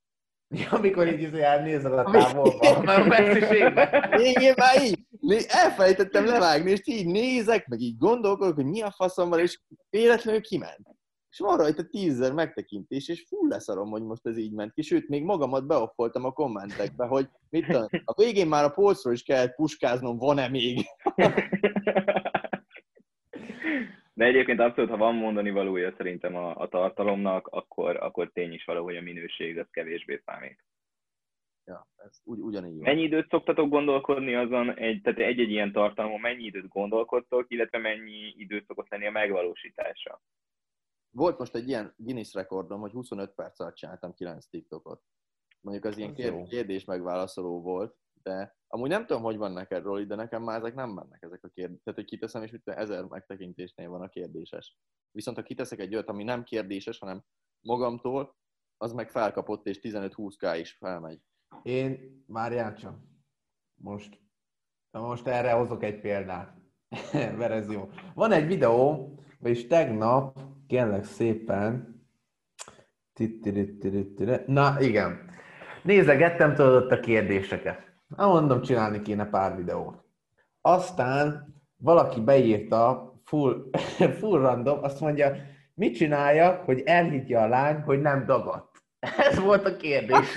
Ja, 0.51 0.70
amikor 0.78 1.07
így 1.09 1.22
izé 1.22 1.42
elnézel 1.42 1.99
a 1.99 2.11
távolba, 2.11 2.94
a 2.94 3.05
messziségben. 3.05 4.20
Igen, 4.20 4.55
már 4.57 4.82
így. 4.82 5.07
Elfelejtettem 5.49 6.26
levágni, 6.26 6.70
és 6.70 6.80
így 6.84 7.07
nézek, 7.07 7.66
meg 7.66 7.80
így 7.80 7.96
gondolkodok, 7.96 8.55
hogy 8.55 8.64
mi 8.64 8.80
a 8.80 8.90
faszom 8.90 9.28
van, 9.28 9.38
és 9.38 9.61
véletlenül 9.90 10.40
kiment. 10.40 10.96
És 11.30 11.38
van 11.38 11.57
rajta 11.57 11.82
tízzer 11.82 12.32
megtekintés, 12.32 13.09
és 13.09 13.26
full 13.28 13.49
leszarom, 13.49 13.90
hogy 13.90 14.03
most 14.03 14.26
ez 14.26 14.38
így 14.38 14.53
ment 14.53 14.72
ki. 14.72 14.82
Sőt, 14.82 15.09
még 15.09 15.22
magamat 15.22 15.66
beopfoltam 15.66 16.24
a 16.24 16.32
kommentekbe, 16.32 17.07
hogy 17.07 17.28
mit 17.51 17.66
tudom, 17.66 17.86
a 18.05 18.14
végén 18.22 18.46
már 18.46 18.64
a 18.64 18.68
polcról 18.68 19.12
is 19.12 19.22
kellett 19.22 19.55
puskáznom, 19.55 20.18
van-e 20.18 20.49
még. 20.49 20.86
De 24.19 24.25
egyébként 24.25 24.61
abszolút, 24.61 24.91
ha 24.91 24.97
van 24.97 25.14
mondani 25.14 25.51
valója 25.51 25.95
szerintem 25.97 26.37
a, 26.37 26.57
a 26.57 26.69
tartalomnak, 26.69 27.47
akkor, 27.47 27.97
akkor 27.97 28.31
tény 28.33 28.53
is 28.53 28.64
való, 28.64 28.83
hogy 28.85 28.97
a 28.97 29.01
minőség 29.01 29.59
az 29.59 29.66
kevésbé 29.71 30.23
számít. 30.25 30.64
Ja, 31.64 31.89
ez 31.97 32.21
ugy, 32.25 32.39
ugyanígy 32.39 32.75
van. 32.75 32.83
Mennyi 32.83 33.03
időt 33.03 33.29
szoktatok 33.29 33.69
gondolkodni 33.69 34.35
azon, 34.35 34.75
egy, 34.75 35.01
tehát 35.03 35.19
egy-egy 35.19 35.51
ilyen 35.51 35.73
tartalomon 35.73 36.21
mennyi 36.21 36.45
időt 36.45 36.69
gondolkodtok, 36.69 37.45
illetve 37.49 37.79
mennyi 37.79 38.35
időt 38.37 38.66
szokott 38.66 38.89
lenni 38.89 39.07
a 39.07 39.11
megvalósítása? 39.11 40.21
Volt 41.11 41.39
most 41.39 41.55
egy 41.55 41.69
ilyen 41.69 41.95
Guinness 41.97 42.35
rekordom, 42.35 42.81
hogy 42.81 42.93
25 42.93 43.35
perc 43.35 43.61
alatt 43.61 43.75
csináltam 43.75 44.14
9 44.14 44.47
TikTokot. 44.47 45.03
Mondjuk 45.61 45.85
az 45.85 45.99
ilyen 45.99 46.14
kérdés 46.49 46.85
megválaszoló 46.85 47.61
volt, 47.61 47.97
de 48.23 48.57
amúgy 48.66 48.89
nem 48.89 49.07
tudom, 49.07 49.23
hogy 49.23 49.37
van 49.37 49.53
neked, 49.53 49.83
Roli, 49.83 50.07
de 50.07 50.14
nekem 50.14 50.43
már 50.43 50.59
ezek 50.59 50.75
nem 50.75 50.91
mennek 50.91 51.23
ezek 51.23 51.45
a 51.45 51.49
kérdések. 51.49 51.83
Tehát, 51.85 52.01
hogy 52.01 52.09
kiteszem, 52.09 52.43
és 52.43 52.51
mit 52.51 52.69
ezer 52.69 53.05
megtekintésnél 53.05 53.89
van 53.89 54.03
a 54.03 54.09
kérdéses. 54.09 54.77
Viszont 55.11 55.37
ha 55.37 55.43
kiteszek 55.43 55.79
egy 55.79 55.95
olyat, 55.95 56.09
ami 56.09 56.25
nem 56.25 56.45
kérdéses, 56.45 56.99
hanem 56.99 57.25
magamtól, 57.61 58.37
az 58.77 58.93
meg 58.93 59.11
felkapott, 59.11 59.66
és 59.66 59.79
15-20k 59.83 60.57
is 60.61 60.73
felmegy. 60.73 61.21
Én 61.62 62.23
már 62.27 62.53
játszom. 62.53 63.23
Most. 63.75 64.21
Most 64.91 65.27
erre 65.27 65.53
hozok 65.53 65.83
egy 65.83 66.01
példát. 66.01 66.57
Mert 67.39 67.53
ez 67.53 67.71
jó. 67.71 67.91
Van 68.14 68.33
egy 68.33 68.47
videó, 68.47 69.12
vagyis 69.39 69.66
tegnap, 69.66 70.39
kérlek 70.66 71.05
szépen, 71.05 71.99
Na, 74.47 74.81
igen. 74.81 75.31
Nézegettem 75.83 76.55
tudod 76.55 76.83
ott 76.83 76.91
a 76.91 77.01
kérdéseket. 77.01 77.88
Na, 78.16 78.26
mondom, 78.26 78.62
csinálni 78.62 79.02
kéne 79.02 79.26
pár 79.26 79.56
videót. 79.56 80.04
Aztán 80.61 81.54
valaki 81.76 82.20
beírta, 82.20 83.12
full, 83.24 83.70
full 84.18 84.40
random, 84.40 84.82
azt 84.82 85.00
mondja, 85.00 85.36
mit 85.74 85.96
csinálja, 85.96 86.62
hogy 86.64 86.82
elhiggye 86.84 87.38
a 87.38 87.48
lány, 87.48 87.80
hogy 87.80 88.00
nem 88.00 88.26
dagadt? 88.26 88.76
Ez 89.30 89.38
volt 89.38 89.64
a 89.64 89.76
kérdés. 89.76 90.36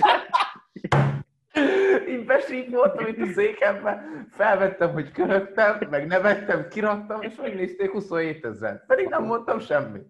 Így 2.08 2.24
besípoltam 2.24 3.06
itt 3.06 3.20
a 3.20 3.26
székembe, 3.26 4.02
felvettem, 4.30 4.92
hogy 4.92 5.10
körögtem, 5.10 5.78
meg 5.90 6.06
nevettem, 6.06 6.68
kiraktam, 6.68 7.22
és 7.22 7.34
megnézték 7.34 7.90
27 7.90 8.44
ezer. 8.44 8.86
Pedig 8.86 9.08
nem 9.08 9.24
mondtam 9.24 9.60
semmit. 9.60 10.06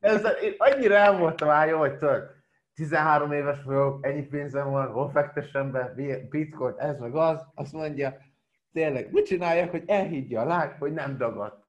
Ezzel 0.00 0.32
én 0.32 0.54
annyira 0.58 0.94
el 0.94 1.18
voltam 1.18 1.48
állja, 1.48 1.78
hogy 1.78 1.96
tudod, 1.96 2.22
13 2.80 3.32
éves 3.32 3.62
vagyok, 3.62 4.06
ennyi 4.06 4.22
pénzem 4.22 4.70
van, 4.70 4.86
hol 4.86 5.10
fektessem 5.10 5.70
be, 5.70 5.94
bitcoin, 6.30 6.74
ez 6.76 6.98
meg 6.98 7.14
az, 7.14 7.46
azt 7.54 7.72
mondja, 7.72 8.16
tényleg, 8.72 9.12
mit 9.12 9.26
csináljak, 9.26 9.70
hogy 9.70 9.82
elhiggye 9.86 10.40
a 10.40 10.44
lány, 10.44 10.70
hogy 10.78 10.92
nem 10.92 11.16
dagadt. 11.16 11.66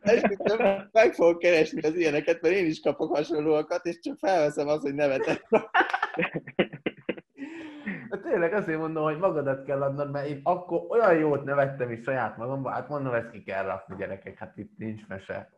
Esküszöm, 0.00 0.88
meg 0.92 1.12
fogok 1.12 1.38
keresni 1.38 1.80
az 1.80 1.94
ilyeneket, 1.94 2.42
mert 2.42 2.54
én 2.54 2.66
is 2.66 2.80
kapok 2.80 3.16
hasonlóakat, 3.16 3.84
és 3.84 4.00
csak 4.00 4.18
felveszem 4.18 4.68
azt, 4.68 4.82
hogy 4.82 4.94
nevetek. 4.94 5.48
tényleg 8.22 8.52
azért 8.52 8.78
mondom, 8.78 9.04
hogy 9.04 9.18
magadat 9.18 9.64
kell 9.64 9.82
adnod, 9.82 10.10
mert 10.10 10.28
én 10.28 10.40
akkor 10.42 10.80
olyan 10.88 11.14
jót 11.14 11.44
nevettem 11.44 11.90
is 11.90 12.02
saját 12.02 12.36
magamba, 12.36 12.70
hát 12.70 12.88
mondom, 12.88 13.14
ezt 13.14 13.30
ki 13.30 13.42
kell 13.42 13.64
rakni 13.64 13.96
gyerekek, 13.96 14.38
hát 14.38 14.56
itt 14.56 14.78
nincs 14.78 15.06
mese. 15.06 15.55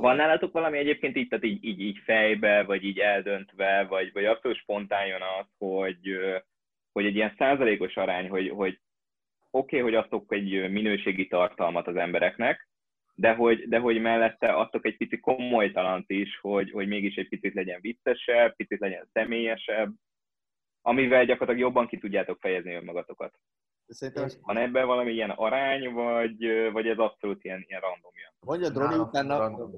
Van 0.00 0.16
nálatok 0.16 0.52
valami 0.52 0.78
egyébként 0.78 1.16
így, 1.16 1.28
tehát 1.28 1.44
így, 1.44 1.64
így, 1.64 1.80
így 1.80 1.98
fejbe, 2.04 2.62
vagy 2.62 2.84
így 2.84 2.98
eldöntve, 2.98 3.84
vagy, 3.84 4.12
vagy 4.12 4.24
abszolút 4.24 4.56
spontán 4.56 5.06
jön 5.06 5.22
az, 5.40 5.46
hogy, 5.58 6.18
hogy 6.92 7.06
egy 7.06 7.14
ilyen 7.14 7.34
százalékos 7.38 7.96
arány, 7.96 8.28
hogy, 8.28 8.48
hogy 8.48 8.78
oké, 9.50 9.78
okay, 9.78 9.80
hogy 9.80 9.94
adtok 9.94 10.32
egy 10.32 10.70
minőségi 10.70 11.26
tartalmat 11.26 11.86
az 11.86 11.96
embereknek, 11.96 12.68
de 13.14 13.34
hogy, 13.34 13.68
de 13.68 13.78
hogy 13.78 14.00
mellette 14.00 14.52
adtok 14.52 14.86
egy 14.86 14.96
pici 14.96 15.20
komolytalant 15.20 16.10
is, 16.10 16.38
hogy, 16.40 16.70
hogy 16.70 16.86
mégis 16.86 17.16
egy 17.16 17.28
picit 17.28 17.54
legyen 17.54 17.80
viccesebb, 17.80 18.56
picit 18.56 18.80
legyen 18.80 19.08
személyesebb, 19.12 19.92
amivel 20.82 21.24
gyakorlatilag 21.24 21.68
jobban 21.68 21.86
ki 21.86 21.98
tudjátok 21.98 22.38
fejezni 22.40 22.74
önmagatokat. 22.74 23.34
Szerintem 23.86 24.28
Van 24.42 24.56
ebben 24.56 24.86
valami 24.86 25.12
ilyen 25.12 25.30
arány, 25.30 25.92
vagy, 25.92 26.70
vagy 26.72 26.86
ez 26.86 26.98
abszolút 26.98 27.44
ilyen, 27.44 27.64
ilyen 27.68 27.80
randomja? 27.80 28.32
mondja 28.40 28.68
Droni 28.68 28.96
utána, 28.96 29.38
random. 29.38 29.70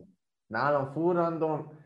Nálam 0.46 0.92
full 0.92 1.14
random, 1.14 1.78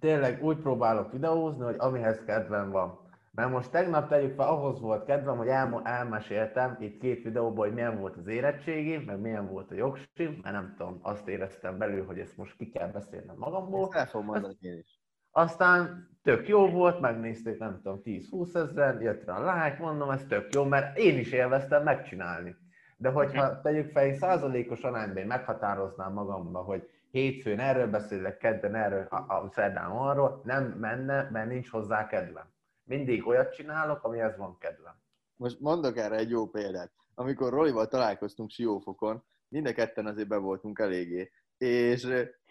tényleg 0.00 0.44
úgy 0.44 0.56
próbálok 0.56 1.12
videózni, 1.12 1.64
hogy 1.64 1.76
amihez 1.78 2.24
kedvem 2.26 2.70
van. 2.70 3.02
Mert 3.30 3.50
most 3.50 3.70
tegnap 3.70 4.08
tegyük 4.08 4.34
fel, 4.34 4.48
ahhoz 4.48 4.80
volt 4.80 5.04
kedvem, 5.04 5.36
hogy 5.36 5.48
elmo- 5.48 5.86
elmeséltem 5.86 6.76
itt 6.80 7.00
két 7.00 7.22
videóban, 7.22 7.66
hogy 7.66 7.74
milyen 7.74 7.98
volt 7.98 8.16
az 8.16 8.26
érettségi, 8.26 8.96
meg 8.96 9.20
milyen 9.20 9.48
volt 9.48 9.70
a 9.70 9.74
jogsi, 9.74 10.38
mert 10.42 10.54
nem 10.54 10.74
tudom, 10.76 10.98
azt 11.02 11.28
éreztem 11.28 11.78
belül, 11.78 12.06
hogy 12.06 12.18
ezt 12.18 12.36
most 12.36 12.56
ki 12.56 12.70
kell 12.70 12.88
beszélnem 12.88 13.36
magamból. 13.38 13.82
ezt 13.84 13.94
el 13.94 14.06
fogom 14.06 14.26
mondani 14.26 14.56
én 14.60 14.78
is. 14.78 15.03
Aztán 15.36 16.08
tök 16.22 16.48
jó 16.48 16.70
volt, 16.70 17.00
megnézték, 17.00 17.58
nem 17.58 17.80
tudom, 17.82 18.00
10-20 18.04 18.54
ezeren, 18.54 19.00
jött 19.00 19.24
rá 19.24 19.36
a 19.36 19.54
like, 19.54 19.82
mondom, 19.82 20.10
ez 20.10 20.24
tök 20.28 20.54
jó, 20.54 20.64
mert 20.64 20.98
én 20.98 21.18
is 21.18 21.32
élveztem 21.32 21.82
megcsinálni. 21.82 22.56
De 22.96 23.08
hogyha 23.08 23.60
tegyük 23.60 23.90
fel, 23.90 24.02
egy 24.02 24.14
százalékos 24.14 24.82
arányban 24.82 25.16
én 25.16 25.26
meghatároznám 25.26 26.12
magamba, 26.12 26.58
hogy 26.58 26.88
hétfőn 27.10 27.58
erről 27.58 27.86
beszélek, 27.86 28.36
kedden 28.36 28.74
erről, 28.74 29.06
a, 29.10 29.16
a 29.16 29.48
szerdán 29.52 29.90
arról, 29.90 30.40
nem 30.44 30.64
menne, 30.64 31.28
mert 31.30 31.48
nincs 31.48 31.70
hozzá 31.70 32.06
kedvem. 32.06 32.46
Mindig 32.84 33.26
olyat 33.26 33.54
csinálok, 33.54 34.04
amihez 34.04 34.36
van 34.36 34.58
kedvem. 34.58 34.94
Most 35.36 35.60
mondok 35.60 35.96
erre 35.96 36.16
egy 36.16 36.30
jó 36.30 36.46
példát. 36.46 36.92
Amikor 37.14 37.52
Rolival 37.52 37.88
találkoztunk 37.88 38.50
Siófokon, 38.50 39.24
mind 39.48 39.66
a 39.66 39.72
ketten 39.72 40.06
azért 40.06 40.28
be 40.28 40.36
voltunk 40.36 40.78
eléggé, 40.78 41.30
és 41.58 42.08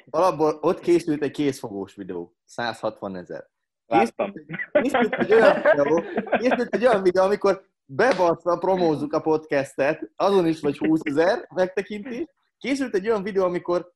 alapból 0.09 0.57
ott 0.61 0.79
készült 0.79 1.21
egy 1.21 1.31
készfogós 1.31 1.95
videó, 1.95 2.35
160 2.45 3.15
ezer. 3.15 3.49
Láttam. 3.85 4.33
Készült 4.71 5.13
egy 5.13 5.33
olyan 5.33 5.61
videó, 5.61 6.03
készült 6.37 6.75
egy 6.75 6.85
olyan 6.85 7.03
videó, 7.03 7.23
amikor 7.23 7.61
bebaszva 7.85 8.57
promózzuk 8.57 9.13
a 9.13 9.21
podcastet, 9.21 10.11
azon 10.15 10.47
is 10.47 10.59
vagy 10.59 10.77
20 10.77 10.99
ezer 11.03 11.47
megtekintés. 11.55 12.25
Készült 12.57 12.95
egy 12.95 13.07
olyan 13.07 13.23
videó, 13.23 13.43
amikor 13.43 13.91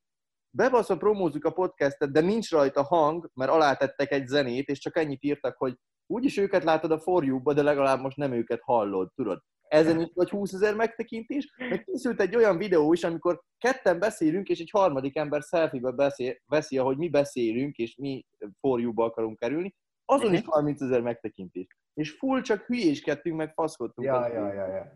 bebaszva 0.49 0.97
promózzuk 0.97 1.45
a 1.45 1.51
podcastet, 1.51 2.11
de 2.11 2.21
nincs 2.21 2.51
rajta 2.51 2.83
hang, 2.83 3.29
mert 3.33 3.51
alátettek 3.51 4.11
egy 4.11 4.27
zenét, 4.27 4.67
és 4.67 4.79
csak 4.79 4.97
ennyit 4.97 5.23
írtak, 5.23 5.57
hogy 5.57 5.75
úgyis 6.07 6.37
őket 6.37 6.63
látod 6.63 6.91
a 6.91 6.99
For 6.99 7.23
You-ba, 7.23 7.53
de 7.53 7.61
legalább 7.61 7.99
most 7.99 8.17
nem 8.17 8.31
őket 8.31 8.61
hallod, 8.61 9.11
tudod. 9.15 9.41
Ezen 9.67 9.99
is 10.01 10.07
vagy 10.13 10.29
20 10.29 10.53
ezer 10.53 10.75
megtekintés, 10.75 11.53
meg 11.57 11.83
készült 11.83 12.21
egy 12.21 12.35
olyan 12.35 12.57
videó 12.57 12.93
is, 12.93 13.03
amikor 13.03 13.41
ketten 13.57 13.99
beszélünk, 13.99 14.49
és 14.49 14.59
egy 14.59 14.69
harmadik 14.69 15.15
ember 15.15 15.41
selfie-be 15.41 15.91
beszél, 15.91 16.35
veszi, 16.45 16.77
ahogy 16.77 16.97
mi 16.97 17.09
beszélünk, 17.09 17.77
és 17.77 17.95
mi 17.95 18.25
For 18.59 18.79
You-ba 18.79 19.03
akarunk 19.03 19.39
kerülni, 19.39 19.75
azon 20.05 20.33
is 20.33 20.41
30 20.45 20.81
ezer 20.81 21.01
megtekintés. 21.01 21.67
És 21.93 22.11
full 22.11 22.41
csak 22.41 22.65
hülyéskedtünk, 22.65 23.35
meg 23.35 23.53
faszkodtunk. 23.53 24.07
Ja, 24.07 24.27
ja, 24.27 24.53
ja, 24.53 24.67
ja. 24.67 24.95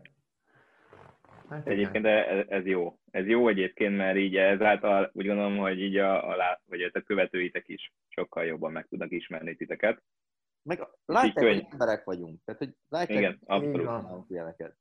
Hát. 1.48 1.68
Egyébként 1.68 2.06
ez, 2.06 2.44
ez 2.48 2.66
jó. 2.66 2.98
Ez 3.10 3.26
jó 3.26 3.48
egyébként, 3.48 3.96
mert 3.96 4.16
így 4.16 4.36
ezáltal 4.36 5.10
úgy 5.12 5.26
gondolom, 5.26 5.56
hogy 5.56 5.80
így 5.80 5.96
a, 5.96 6.30
a, 6.30 6.36
lá- 6.36 6.60
vagy 6.64 6.82
a 6.82 7.00
követőitek 7.00 7.68
is 7.68 7.92
sokkal 8.08 8.44
jobban 8.44 8.72
meg 8.72 8.86
tudnak 8.86 9.10
ismerni 9.10 9.56
titeket. 9.56 10.02
Meg 10.62 10.88
látják, 11.04 11.44
hogy 11.46 11.66
emberek 11.70 12.04
vagyunk. 12.04 12.40
Tehát, 12.44 12.60
hogy 12.60 12.74
látják, 12.88 13.18
Igen, 13.18 13.40
abszolút. 13.46 14.30
ilyeneket. 14.30 14.76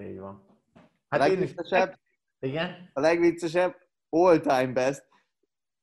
Így 0.00 0.18
van. 0.18 0.46
A 0.74 1.16
Hát 1.16 1.28
is, 1.28 1.28
legviccesebb, 1.38 1.98
igen? 2.38 2.90
a 2.92 3.00
legviccesebb, 3.00 3.76
all 4.10 4.38
time 4.40 4.66
best, 4.72 5.06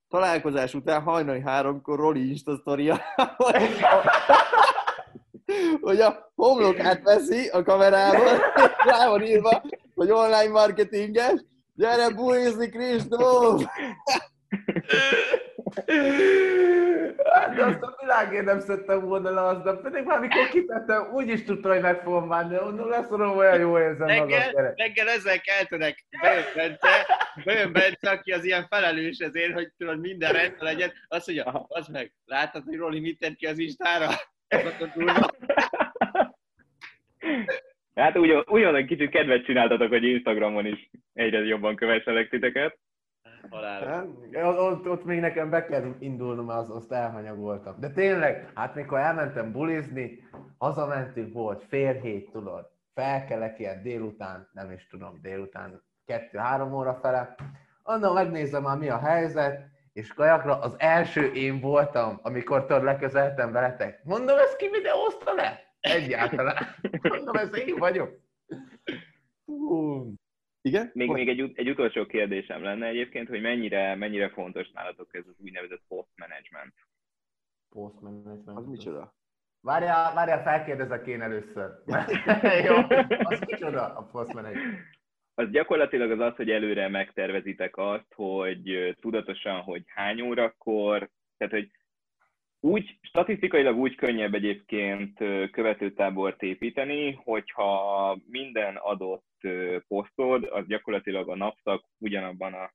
találkozás 0.08 0.74
után 0.74 1.02
hajnali 1.02 1.42
háromkor 1.42 2.00
Roli 2.00 2.30
Insta 2.30 2.56
sztoria, 2.58 3.00
hogy 3.38 3.56
a- 3.82 4.12
hogy 5.82 6.02
a 6.02 6.32
homlokát 6.36 7.02
veszi 7.04 7.48
a 7.50 7.64
kamerával, 7.64 8.36
és 8.56 8.72
rá 8.86 9.08
van 9.10 9.22
írva, 9.22 9.62
hogy 9.96 10.12
online 10.12 10.50
marketinges, 10.50 11.44
gyere 11.74 12.10
bulizni 12.10 12.70
Kristóf! 12.70 13.64
Hát 17.34 17.60
azt 17.60 17.82
a 17.82 17.96
világért 18.00 18.46
nem 18.46 18.60
szedtem 18.60 19.00
volna 19.06 19.30
le 19.30 19.42
aznap, 19.42 19.82
pedig 19.82 20.04
már 20.04 20.20
mikor 20.20 20.50
kitettem, 20.50 21.14
úgy 21.14 21.28
is 21.28 21.44
tudtam, 21.44 21.72
hogy 21.72 21.82
meg 21.82 22.02
fogom 22.02 22.28
bánni, 22.28 22.54
de 22.56 22.62
mondom, 22.62 22.90
leszorom, 22.90 23.38
olyan 23.38 23.60
jó 23.60 23.80
érzem 23.80 24.08
magam, 24.08 24.28
Reggel, 24.30 24.52
gyerek. 24.52 24.78
reggel 24.78 25.08
ezzel 25.10 25.40
keltenek. 25.42 26.06
Bejön 26.22 26.44
Bence, 26.56 26.90
bejön 27.44 27.72
Bence, 27.72 28.10
aki 28.10 28.32
az 28.32 28.44
ilyen 28.44 28.68
felelős 28.70 29.18
ezért, 29.18 29.54
hogy 29.54 29.72
tudod 29.78 30.00
minden 30.00 30.32
rendben 30.32 30.74
legyen. 30.74 30.92
Azt 31.08 31.28
mondja, 31.28 31.66
az 31.68 31.88
meg, 31.88 32.14
láttad, 32.26 32.64
hogy 32.66 32.78
Roli 32.78 33.00
mit 33.00 33.20
tett 33.20 33.36
ki 33.36 33.46
az 33.46 33.58
Instára? 33.58 34.10
Hát 37.96 38.18
úgy, 38.18 38.44
ugyanolyan 38.48 38.88
kicsit 38.88 39.10
kedvet 39.10 39.46
csináltatok, 39.46 39.90
hogy 39.90 40.04
Instagramon 40.04 40.66
is 40.66 40.90
egyre 41.14 41.40
jobban 41.40 41.76
kövesselek 41.76 42.30
titeket. 42.30 42.78
Halál. 43.50 43.86
Hát, 43.86 44.08
Ott, 44.58 44.90
ott 44.90 45.06
még 45.06 45.20
nekem 45.20 45.50
be 45.50 45.66
kell 45.66 45.96
indulnom, 46.00 46.50
az, 46.50 46.70
azt 46.70 46.92
elhanyagoltam. 46.92 47.76
De 47.80 47.90
tényleg, 47.90 48.52
hát 48.56 48.76
mikor 48.76 49.00
elmentem 49.00 49.52
bulizni, 49.52 50.24
hazamentünk, 50.58 51.34
volt 51.34 51.64
fél 51.64 51.94
hét, 51.94 52.32
tudod. 52.32 52.70
Felkelek 52.94 53.60
ilyen 53.60 53.82
délután, 53.82 54.50
nem 54.54 54.72
is 54.72 54.88
tudom, 54.88 55.20
délután 55.22 55.84
kettő-három 56.06 56.74
óra 56.74 57.00
fele. 57.02 57.36
Onnan 57.84 58.14
megnézem 58.14 58.64
már 58.64 58.78
mi 58.78 58.90
a 58.90 58.98
helyzet, 59.00 59.70
és 59.94 60.14
kajakra 60.14 60.60
az 60.60 60.76
első 60.78 61.32
én 61.32 61.60
voltam, 61.60 62.20
amikor 62.22 62.66
tudod, 62.66 62.84
leközeltem 62.84 63.52
veletek. 63.52 64.04
Mondom, 64.04 64.38
ezt 64.38 64.56
ki 64.56 64.70
videózta 64.70 65.34
le? 65.34 65.60
Egyáltalán. 65.80 66.56
Mondom, 67.10 67.36
ez 67.36 67.58
én 67.58 67.76
vagyok. 67.78 68.20
Hú. 69.46 70.14
Igen? 70.62 70.92
Még, 70.94 71.10
még 71.10 71.30
egy, 71.30 71.52
egy 71.56 71.70
utolsó 71.70 72.06
kérdésem 72.06 72.64
lenne 72.64 72.88
egyébként, 72.88 73.28
hogy 73.28 73.42
mennyire, 73.42 73.96
mennyire 73.96 74.30
fontos 74.30 74.72
nálatok 74.72 75.16
ez 75.16 75.24
az 75.28 75.36
úgynevezett 75.38 75.84
post 75.88 76.10
management. 76.16 76.74
Post 77.70 78.02
management. 78.02 78.58
Az 78.58 78.66
micsoda? 78.66 79.14
Várjál, 79.62 80.14
várjál, 80.14 80.42
felkérdezek 80.42 81.08
én 81.08 81.22
először. 81.22 81.70
Jó, 82.68 82.76
az 83.20 83.40
micsoda 83.40 83.96
a 83.96 84.04
post 84.04 84.34
management? 84.34 84.78
Az 85.34 85.50
gyakorlatilag 85.50 86.12
az 86.12 86.20
az, 86.20 86.36
hogy 86.36 86.50
előre 86.50 86.88
megtervezitek 86.88 87.78
azt, 87.78 88.14
hogy 88.16 88.96
tudatosan, 89.00 89.62
hogy 89.62 89.84
hány 89.88 90.22
órakor, 90.22 91.10
tehát 91.38 91.54
hogy 91.54 91.72
úgy, 92.62 92.98
statisztikailag 93.02 93.78
úgy 93.78 93.96
könnyebb 93.96 94.34
egyébként 94.34 95.18
követőtábort 95.52 96.42
építeni, 96.42 97.20
hogyha 97.24 98.18
minden 98.30 98.76
adott 98.76 99.26
posztod, 99.88 100.44
az 100.44 100.68
gyakorlatilag 100.68 101.30
a 101.30 101.36
napszak 101.36 101.86
ugyanabban 101.98 102.54
a 102.54 102.72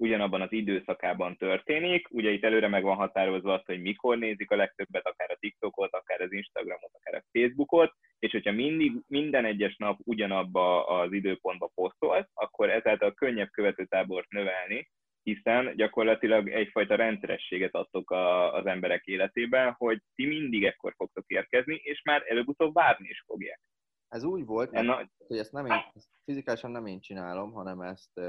ugyanabban 0.00 0.40
az 0.40 0.52
időszakában 0.52 1.36
történik. 1.36 2.08
Ugye 2.10 2.30
itt 2.30 2.44
előre 2.44 2.68
meg 2.68 2.82
van 2.82 2.96
határozva 2.96 3.52
az, 3.52 3.62
hogy 3.64 3.80
mikor 3.80 4.18
nézik 4.18 4.50
a 4.50 4.56
legtöbbet, 4.56 5.06
akár 5.06 5.30
a 5.30 5.36
TikTokot, 5.40 5.92
akár 5.92 6.20
az 6.20 6.32
Instagramot, 6.32 6.90
akár 6.92 7.14
a 7.14 7.24
Facebookot, 7.32 7.92
és 8.18 8.32
hogyha 8.32 8.52
mindig, 8.52 8.92
minden 9.06 9.44
egyes 9.44 9.76
nap 9.76 9.98
ugyanabba 10.04 10.86
az 10.86 11.12
időpontba 11.12 11.70
posztolsz, 11.74 12.28
akkor 12.34 12.70
ezáltal 12.70 13.14
könnyebb 13.14 13.50
követőtábort 13.50 14.30
növelni, 14.30 14.88
hiszen 15.22 15.76
gyakorlatilag 15.76 16.48
egyfajta 16.48 16.94
rendszerességet 16.94 17.74
adtok 17.74 18.10
a, 18.10 18.54
az 18.54 18.66
emberek 18.66 19.04
életében, 19.04 19.74
hogy 19.78 20.02
ti 20.14 20.26
mindig 20.26 20.64
ekkor 20.64 20.94
fogtok 20.96 21.24
érkezni, 21.26 21.74
és 21.74 22.02
már 22.02 22.22
előbb-utóbb 22.28 22.74
várni 22.74 23.08
is 23.08 23.22
fogják. 23.26 23.60
Ez 24.08 24.24
úgy 24.24 24.44
volt, 24.44 24.70
mert, 24.70 24.86
na- 24.86 25.10
hogy 25.26 25.38
ezt 25.38 25.52
nem 25.52 25.66
én, 25.66 25.72
ezt 25.94 26.08
fizikálisan 26.24 26.70
nem 26.70 26.86
én 26.86 27.00
csinálom, 27.00 27.52
hanem 27.52 27.80
ezt 27.80 28.20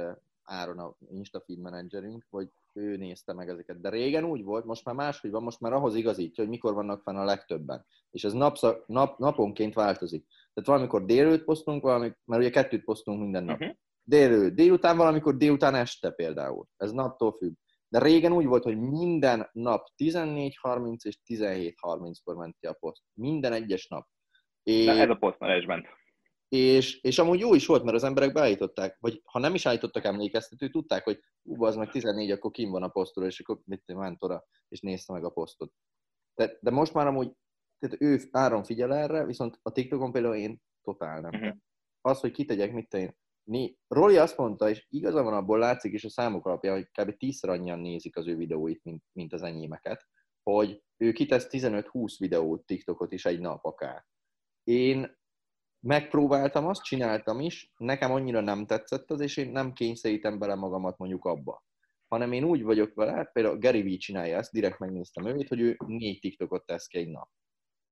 Áron, 0.43 0.79
a 0.79 0.95
Instafeed 1.11 1.59
menedzserünk, 1.59 2.25
hogy 2.29 2.49
ő 2.73 2.97
nézte 2.97 3.33
meg 3.33 3.49
ezeket. 3.49 3.81
De 3.81 3.89
régen 3.89 4.23
úgy 4.23 4.43
volt, 4.43 4.65
most 4.65 4.85
már 4.85 4.95
máshogy 4.95 5.31
van, 5.31 5.43
most 5.43 5.59
már 5.59 5.73
ahhoz 5.73 5.95
igazítja, 5.95 6.43
hogy 6.43 6.51
mikor 6.51 6.73
vannak 6.73 7.01
fenn 7.01 7.15
a 7.15 7.23
legtöbben. 7.23 7.85
És 8.11 8.23
ez 8.23 8.33
napszak, 8.33 8.87
nap, 8.87 9.17
naponként 9.17 9.73
változik. 9.73 10.25
Tehát 10.27 10.69
valamikor 10.69 11.05
délőtt 11.05 11.43
posztunk, 11.43 11.81
valami, 11.81 12.11
mert 12.25 12.41
ugye 12.41 12.49
kettőt 12.49 12.83
posztunk 12.83 13.19
minden 13.19 13.43
nap. 13.43 13.59
Uh-huh. 13.59 13.77
Délőtt, 14.09 14.55
délután 14.55 14.97
valamikor 14.97 15.37
délután 15.37 15.75
este 15.75 16.11
például. 16.11 16.65
Ez 16.77 16.91
naptól 16.91 17.31
függ. 17.31 17.53
De 17.87 17.99
régen 17.99 18.31
úgy 18.31 18.45
volt, 18.45 18.63
hogy 18.63 18.77
minden 18.79 19.49
nap 19.51 19.87
14.30 19.97 20.95
és 21.01 21.17
17.30-kor 21.25 22.35
ment 22.35 22.55
ki 22.59 22.67
a 22.67 22.73
poszt. 22.73 23.03
Minden 23.13 23.53
egyes 23.53 23.87
nap. 23.87 24.07
És, 24.63 24.85
Na, 24.85 24.91
ez 24.91 25.09
a 25.09 25.15
post 25.15 25.39
management. 25.39 25.87
és, 26.47 27.01
és 27.01 27.19
amúgy 27.19 27.39
jó 27.39 27.53
is 27.53 27.65
volt, 27.65 27.83
mert 27.83 27.95
az 27.95 28.03
emberek 28.03 28.33
beállították, 28.33 28.97
vagy 28.99 29.21
ha 29.23 29.39
nem 29.39 29.53
is 29.53 29.65
állítottak 29.65 30.03
emlékeztetőt, 30.03 30.71
tudták, 30.71 31.03
hogy 31.03 31.19
ú, 31.43 31.63
az 31.63 31.75
meg 31.75 31.89
14, 31.89 32.31
akkor 32.31 32.51
kim 32.51 32.69
van 32.69 32.83
a 32.83 32.87
posztról, 32.87 33.25
és 33.25 33.39
akkor 33.39 33.59
mit 33.65 33.83
tudom, 33.85 34.01
Mántora, 34.01 34.43
és 34.67 34.79
nézte 34.79 35.13
meg 35.13 35.23
a 35.23 35.29
posztot. 35.29 35.71
De, 36.35 36.57
de 36.61 36.71
most 36.71 36.93
már 36.93 37.07
amúgy, 37.07 37.31
tehát 37.79 38.01
ő 38.01 38.19
áron 38.31 38.63
figyel 38.63 38.93
erre, 38.93 39.25
viszont 39.25 39.59
a 39.61 39.71
TikTokon 39.71 40.11
például 40.11 40.35
én 40.35 40.61
totál 40.81 41.21
nem. 41.21 41.39
Mhm. 41.39 41.57
Az, 42.01 42.19
hogy 42.19 42.31
kitegyek, 42.31 42.73
mit 42.73 42.93
én. 42.93 43.17
Né- 43.49 43.77
Roli 43.87 44.17
azt 44.17 44.37
mondta, 44.37 44.69
és 44.69 44.85
igaza 44.89 45.23
van 45.23 45.33
abból 45.33 45.57
látszik 45.57 45.93
is 45.93 46.03
a 46.03 46.09
számok 46.09 46.45
alapján, 46.45 46.75
hogy 46.75 46.89
kb. 46.91 47.17
tízszer 47.17 47.49
annyian 47.49 47.79
nézik 47.79 48.17
az 48.17 48.27
ő 48.27 48.35
videóit, 48.35 48.83
mint, 48.83 49.03
mint 49.11 49.33
az 49.33 49.41
enyémeket, 49.41 50.07
hogy 50.43 50.83
ő 50.97 51.11
kitesz 51.11 51.47
15-20 51.49 52.15
videót, 52.17 52.65
TikTokot 52.65 53.11
is 53.11 53.25
egy 53.25 53.39
nap 53.39 53.65
akár. 53.65 54.05
Én 54.63 55.17
megpróbáltam 55.79 56.67
azt, 56.67 56.83
csináltam 56.83 57.39
is, 57.39 57.71
nekem 57.77 58.11
annyira 58.11 58.39
nem 58.39 58.65
tetszett 58.65 59.11
az, 59.11 59.19
és 59.19 59.37
én 59.37 59.51
nem 59.51 59.73
kényszerítem 59.73 60.39
bele 60.39 60.55
magamat 60.55 60.97
mondjuk 60.97 61.25
abba. 61.25 61.63
Hanem 62.07 62.31
én 62.31 62.43
úgy 62.43 62.63
vagyok 62.63 62.93
vele, 62.93 63.23
például 63.23 63.57
Gary 63.57 63.81
Vee 63.81 63.97
csinálja 63.97 64.37
ezt, 64.37 64.51
direkt 64.51 64.79
megnéztem 64.79 65.25
őt, 65.25 65.47
hogy 65.47 65.59
ő 65.59 65.77
négy 65.85 66.19
TikTokot 66.19 66.65
tesz 66.65 66.87
ki 66.87 66.97
egy 66.97 67.09
nap. 67.09 67.29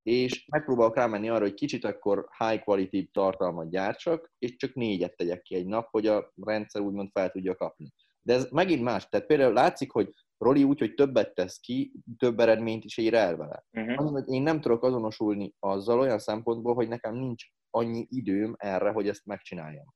És 0.07 0.45
megpróbálok 0.45 0.95
rámenni 0.95 1.29
arra, 1.29 1.41
hogy 1.43 1.53
kicsit 1.53 1.83
akkor 1.83 2.27
high 2.37 2.63
quality 2.63 3.09
tartalmat 3.11 3.69
gyártsak, 3.69 4.31
és 4.37 4.55
csak 4.55 4.73
négyet 4.73 5.15
tegyek 5.15 5.41
ki 5.41 5.55
egy 5.55 5.65
nap, 5.65 5.87
hogy 5.91 6.07
a 6.07 6.33
rendszer 6.35 6.81
úgymond 6.81 7.09
fel 7.11 7.29
tudja 7.29 7.55
kapni. 7.55 7.93
De 8.21 8.33
ez 8.33 8.47
megint 8.51 8.81
más. 8.81 9.09
Tehát 9.09 9.27
például 9.27 9.53
látszik, 9.53 9.91
hogy 9.91 10.13
Roli 10.37 10.63
úgy, 10.63 10.79
hogy 10.79 10.93
többet 10.93 11.33
tesz 11.33 11.59
ki, 11.59 11.93
több 12.17 12.39
eredményt 12.39 12.83
is 12.83 12.97
ér 12.97 13.13
el 13.13 13.35
vele. 13.35 13.65
Uh-huh. 13.71 13.99
Annyi, 13.99 14.11
hogy 14.11 14.27
én 14.27 14.41
nem 14.41 14.61
tudok 14.61 14.83
azonosulni 14.83 15.53
azzal 15.59 15.99
olyan 15.99 16.19
szempontból, 16.19 16.73
hogy 16.73 16.87
nekem 16.87 17.15
nincs 17.15 17.45
annyi 17.69 18.07
időm 18.09 18.55
erre, 18.57 18.91
hogy 18.91 19.07
ezt 19.07 19.25
megcsináljam. 19.25 19.93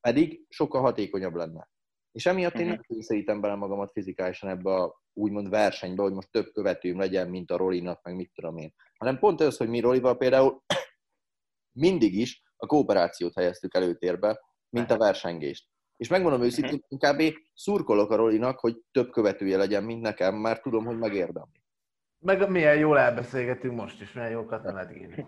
Pedig 0.00 0.46
sokkal 0.48 0.80
hatékonyabb 0.80 1.34
lenne. 1.34 1.68
És 2.12 2.26
emiatt 2.26 2.54
én 2.54 2.60
Mhm. 2.60 2.70
nem 2.70 2.80
kényszerítem 2.80 3.40
bele 3.40 3.54
magamat 3.54 3.92
fizikálisan 3.92 4.50
ebbe 4.50 4.74
a 4.74 5.02
úgymond 5.12 5.48
versenybe, 5.48 6.02
hogy 6.02 6.12
most 6.12 6.30
több 6.30 6.50
követőm 6.52 6.98
legyen, 6.98 7.28
mint 7.30 7.50
a 7.50 7.56
Rolinak, 7.56 8.02
meg 8.02 8.14
mit 8.14 8.30
tudom 8.34 8.56
én. 8.56 8.74
Hanem 8.98 9.18
pont 9.18 9.40
ez, 9.40 9.56
hogy 9.56 9.68
mi 9.68 9.80
Rolival 9.80 10.16
például 10.16 10.62
mindig 11.72 12.14
is 12.14 12.42
a 12.56 12.66
kooperációt 12.66 13.34
helyeztük 13.34 13.74
előtérbe, 13.74 14.40
mint 14.68 14.90
a 14.90 14.96
versengést. 14.96 15.68
És 15.96 16.08
megmondom 16.08 16.42
őszintén, 16.42 16.84
inkább 16.88 17.18
szurkolok 17.54 18.10
a 18.10 18.16
Rolinak, 18.16 18.58
hogy 18.58 18.76
több 18.90 19.10
követője 19.10 19.56
legyen, 19.56 19.84
mint 19.84 20.00
nekem, 20.00 20.34
mert 20.34 20.62
tudom, 20.62 20.84
hogy 20.84 20.98
megérdemli. 20.98 21.62
Meg 22.18 22.50
milyen 22.50 22.76
jól 22.78 22.98
elbeszélgetünk 22.98 23.74
most 23.74 24.00
is, 24.00 24.12
milyen 24.12 24.30
jókat 24.30 24.62
nem 24.62 24.74
lehet 24.74 24.96
írni. 25.00 25.26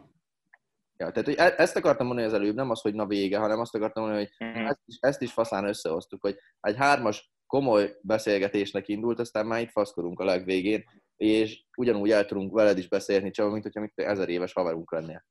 Ja, 1.02 1.10
tehát 1.10 1.24
hogy 1.28 1.34
e- 1.38 1.54
ezt 1.62 1.76
akartam 1.76 2.06
mondani 2.06 2.26
az 2.26 2.34
előbb, 2.34 2.54
nem 2.54 2.70
az, 2.70 2.80
hogy 2.80 2.94
na 2.94 3.06
vége, 3.06 3.38
hanem 3.38 3.60
azt 3.60 3.74
akartam 3.74 4.02
mondani, 4.02 4.24
hogy 4.38 4.48
Mhm. 4.48 4.64
ezt 4.66 4.80
is, 4.84 4.96
ezt 5.00 5.22
is 5.22 5.32
faszán 5.32 5.64
összehoztuk, 5.64 6.22
hogy 6.22 6.36
egy 6.60 6.76
hármas 6.76 7.32
komoly 7.46 7.96
beszélgetésnek 8.02 8.88
indult, 8.88 9.18
aztán 9.18 9.46
már 9.46 9.60
itt 9.60 9.70
faszkodunk 9.70 10.20
a 10.20 10.24
legvégén, 10.24 10.84
és 11.16 11.64
ugyanúgy 11.76 12.10
el 12.10 12.24
tudunk 12.26 12.52
veled 12.54 12.78
is 12.78 12.88
beszélni, 12.88 13.30
csak 13.30 13.50
mint 13.50 13.62
hogyha 13.62 13.80
mit 13.80 13.92
ezer 13.94 14.28
éves 14.28 14.52
haverunk 14.52 14.92
lennél. 14.92 15.24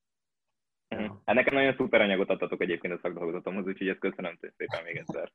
Mhm. 0.87 1.11
Hát 1.25 1.35
nekem 1.35 1.53
nagyon 1.53 1.75
szuper 1.75 2.01
anyagot 2.01 2.29
adtatok 2.29 2.61
egyébként 2.61 2.93
a 2.93 2.99
szakdolgozatomhoz, 3.01 3.65
úgyhogy 3.65 3.87
ezt 3.87 3.99
köszönöm 3.99 4.37
szépen 4.57 4.83
még 4.83 4.95
egyszer. 4.95 5.31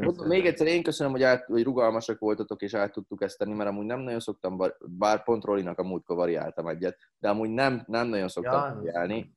Mondom, 0.00 0.26
még 0.26 0.46
egyszer 0.46 0.66
én 0.66 0.82
köszönöm, 0.82 1.12
hogy, 1.12 1.22
át, 1.22 1.44
hogy 1.44 1.62
rugalmasak 1.62 2.18
voltatok, 2.18 2.62
és 2.62 2.74
át 2.74 2.92
tudtuk 2.92 3.22
ezt 3.22 3.38
tenni, 3.38 3.54
mert 3.54 3.70
amúgy 3.70 3.84
nem 3.86 4.00
nagyon 4.00 4.20
szoktam, 4.20 4.58
bár 4.80 5.22
pont 5.22 5.44
Rolinak 5.44 5.78
a 5.78 5.82
múltkor 5.82 6.16
variáltam 6.16 6.66
egyet, 6.66 6.98
de 7.18 7.28
amúgy 7.28 7.50
nem, 7.50 7.82
nem 7.86 8.08
nagyon 8.08 8.28
szoktam 8.28 8.68
Ja, 8.68 8.74
variálni, 8.74 9.34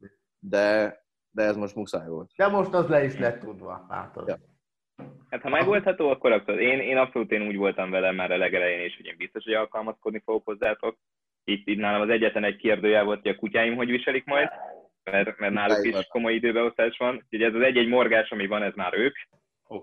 de, 0.50 0.98
de 1.32 1.44
ez 1.44 1.56
most 1.56 1.76
muszáj 1.76 2.08
volt. 2.08 2.32
De 2.36 2.48
most 2.48 2.74
az 2.74 2.88
le 2.88 3.04
is 3.04 3.18
lett 3.18 3.39
tudva, 3.39 3.86
látod. 3.89 4.28
Ja. 4.28 4.38
Hát 5.30 5.41
ha 5.41 5.50
megoldható, 5.50 6.10
akkor 6.10 6.32
abszolút. 6.32 6.62
Én, 6.62 6.80
én 6.80 6.98
abszolút 6.98 7.32
én 7.32 7.48
úgy 7.48 7.56
voltam 7.56 7.89
vele 7.89 8.12
már 8.12 8.32
a 8.32 8.38
legelején 8.38 8.86
is, 8.86 8.96
hogy 8.96 9.06
én 9.06 9.18
biztos, 9.18 9.44
hogy 9.44 9.54
alkalmazkodni 9.54 10.22
fogok 10.26 10.46
hozzátok. 10.46 10.98
Itt, 11.44 11.68
itt 11.68 11.80
nálam 11.80 12.02
az 12.02 12.10
egyetlen 12.10 12.44
egy 12.44 12.56
kérdőjel 12.56 13.04
volt, 13.04 13.22
hogy 13.22 13.32
a 13.32 13.36
kutyáim 13.36 13.76
hogy 13.76 13.89
viselik 13.89 14.26
majd, 14.26 14.50
mert, 15.04 15.38
mert 15.38 15.54
náluk 15.54 15.86
is 15.86 16.08
komoly 16.08 16.34
időbeosztás 16.34 16.98
van. 16.98 17.16
Úgyhogy 17.16 17.41
ez 17.41 17.54
az 17.54 17.62
egy-egy 17.62 17.88
morgás, 17.88 18.32
ami 18.32 18.48
van, 18.48 18.64
ez 18.64 18.74
már 18.76 18.94
ők. 18.98 19.16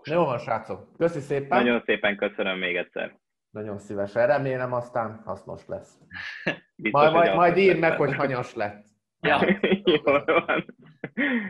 Jó 0.05 0.25
van, 0.25 0.39
srácok. 0.39 0.97
Köszi 0.97 1.21
szépen. 1.21 1.63
Nagyon, 1.63 1.83
szépen 1.85 2.17
köszönöm 2.17 2.59
még 2.59 2.77
egyszer. 2.77 3.19
Nagyon 3.51 3.79
szívesen. 3.79 4.27
Remélem 4.27 4.73
aztán 4.73 5.23
hasznos 5.25 5.67
lesz. 5.67 5.99
Biztos, 6.77 7.03
Majd, 7.03 7.13
majd, 7.13 7.35
majd 7.35 7.57
írd 7.57 7.79
meg, 7.79 7.97
hogy 7.97 8.15
hanyas 8.15 8.55
lett. 8.55 8.90
Ja. 9.21 9.41
Jó 9.85 9.97
van. 10.25 10.65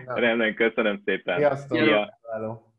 Na. 0.07 0.15
Rendben, 0.15 0.55
köszönöm 0.55 1.03
szépen. 1.05 1.37
Sziasztok. 1.37 1.79
Szia. 1.79 2.19
Hello. 2.33 2.70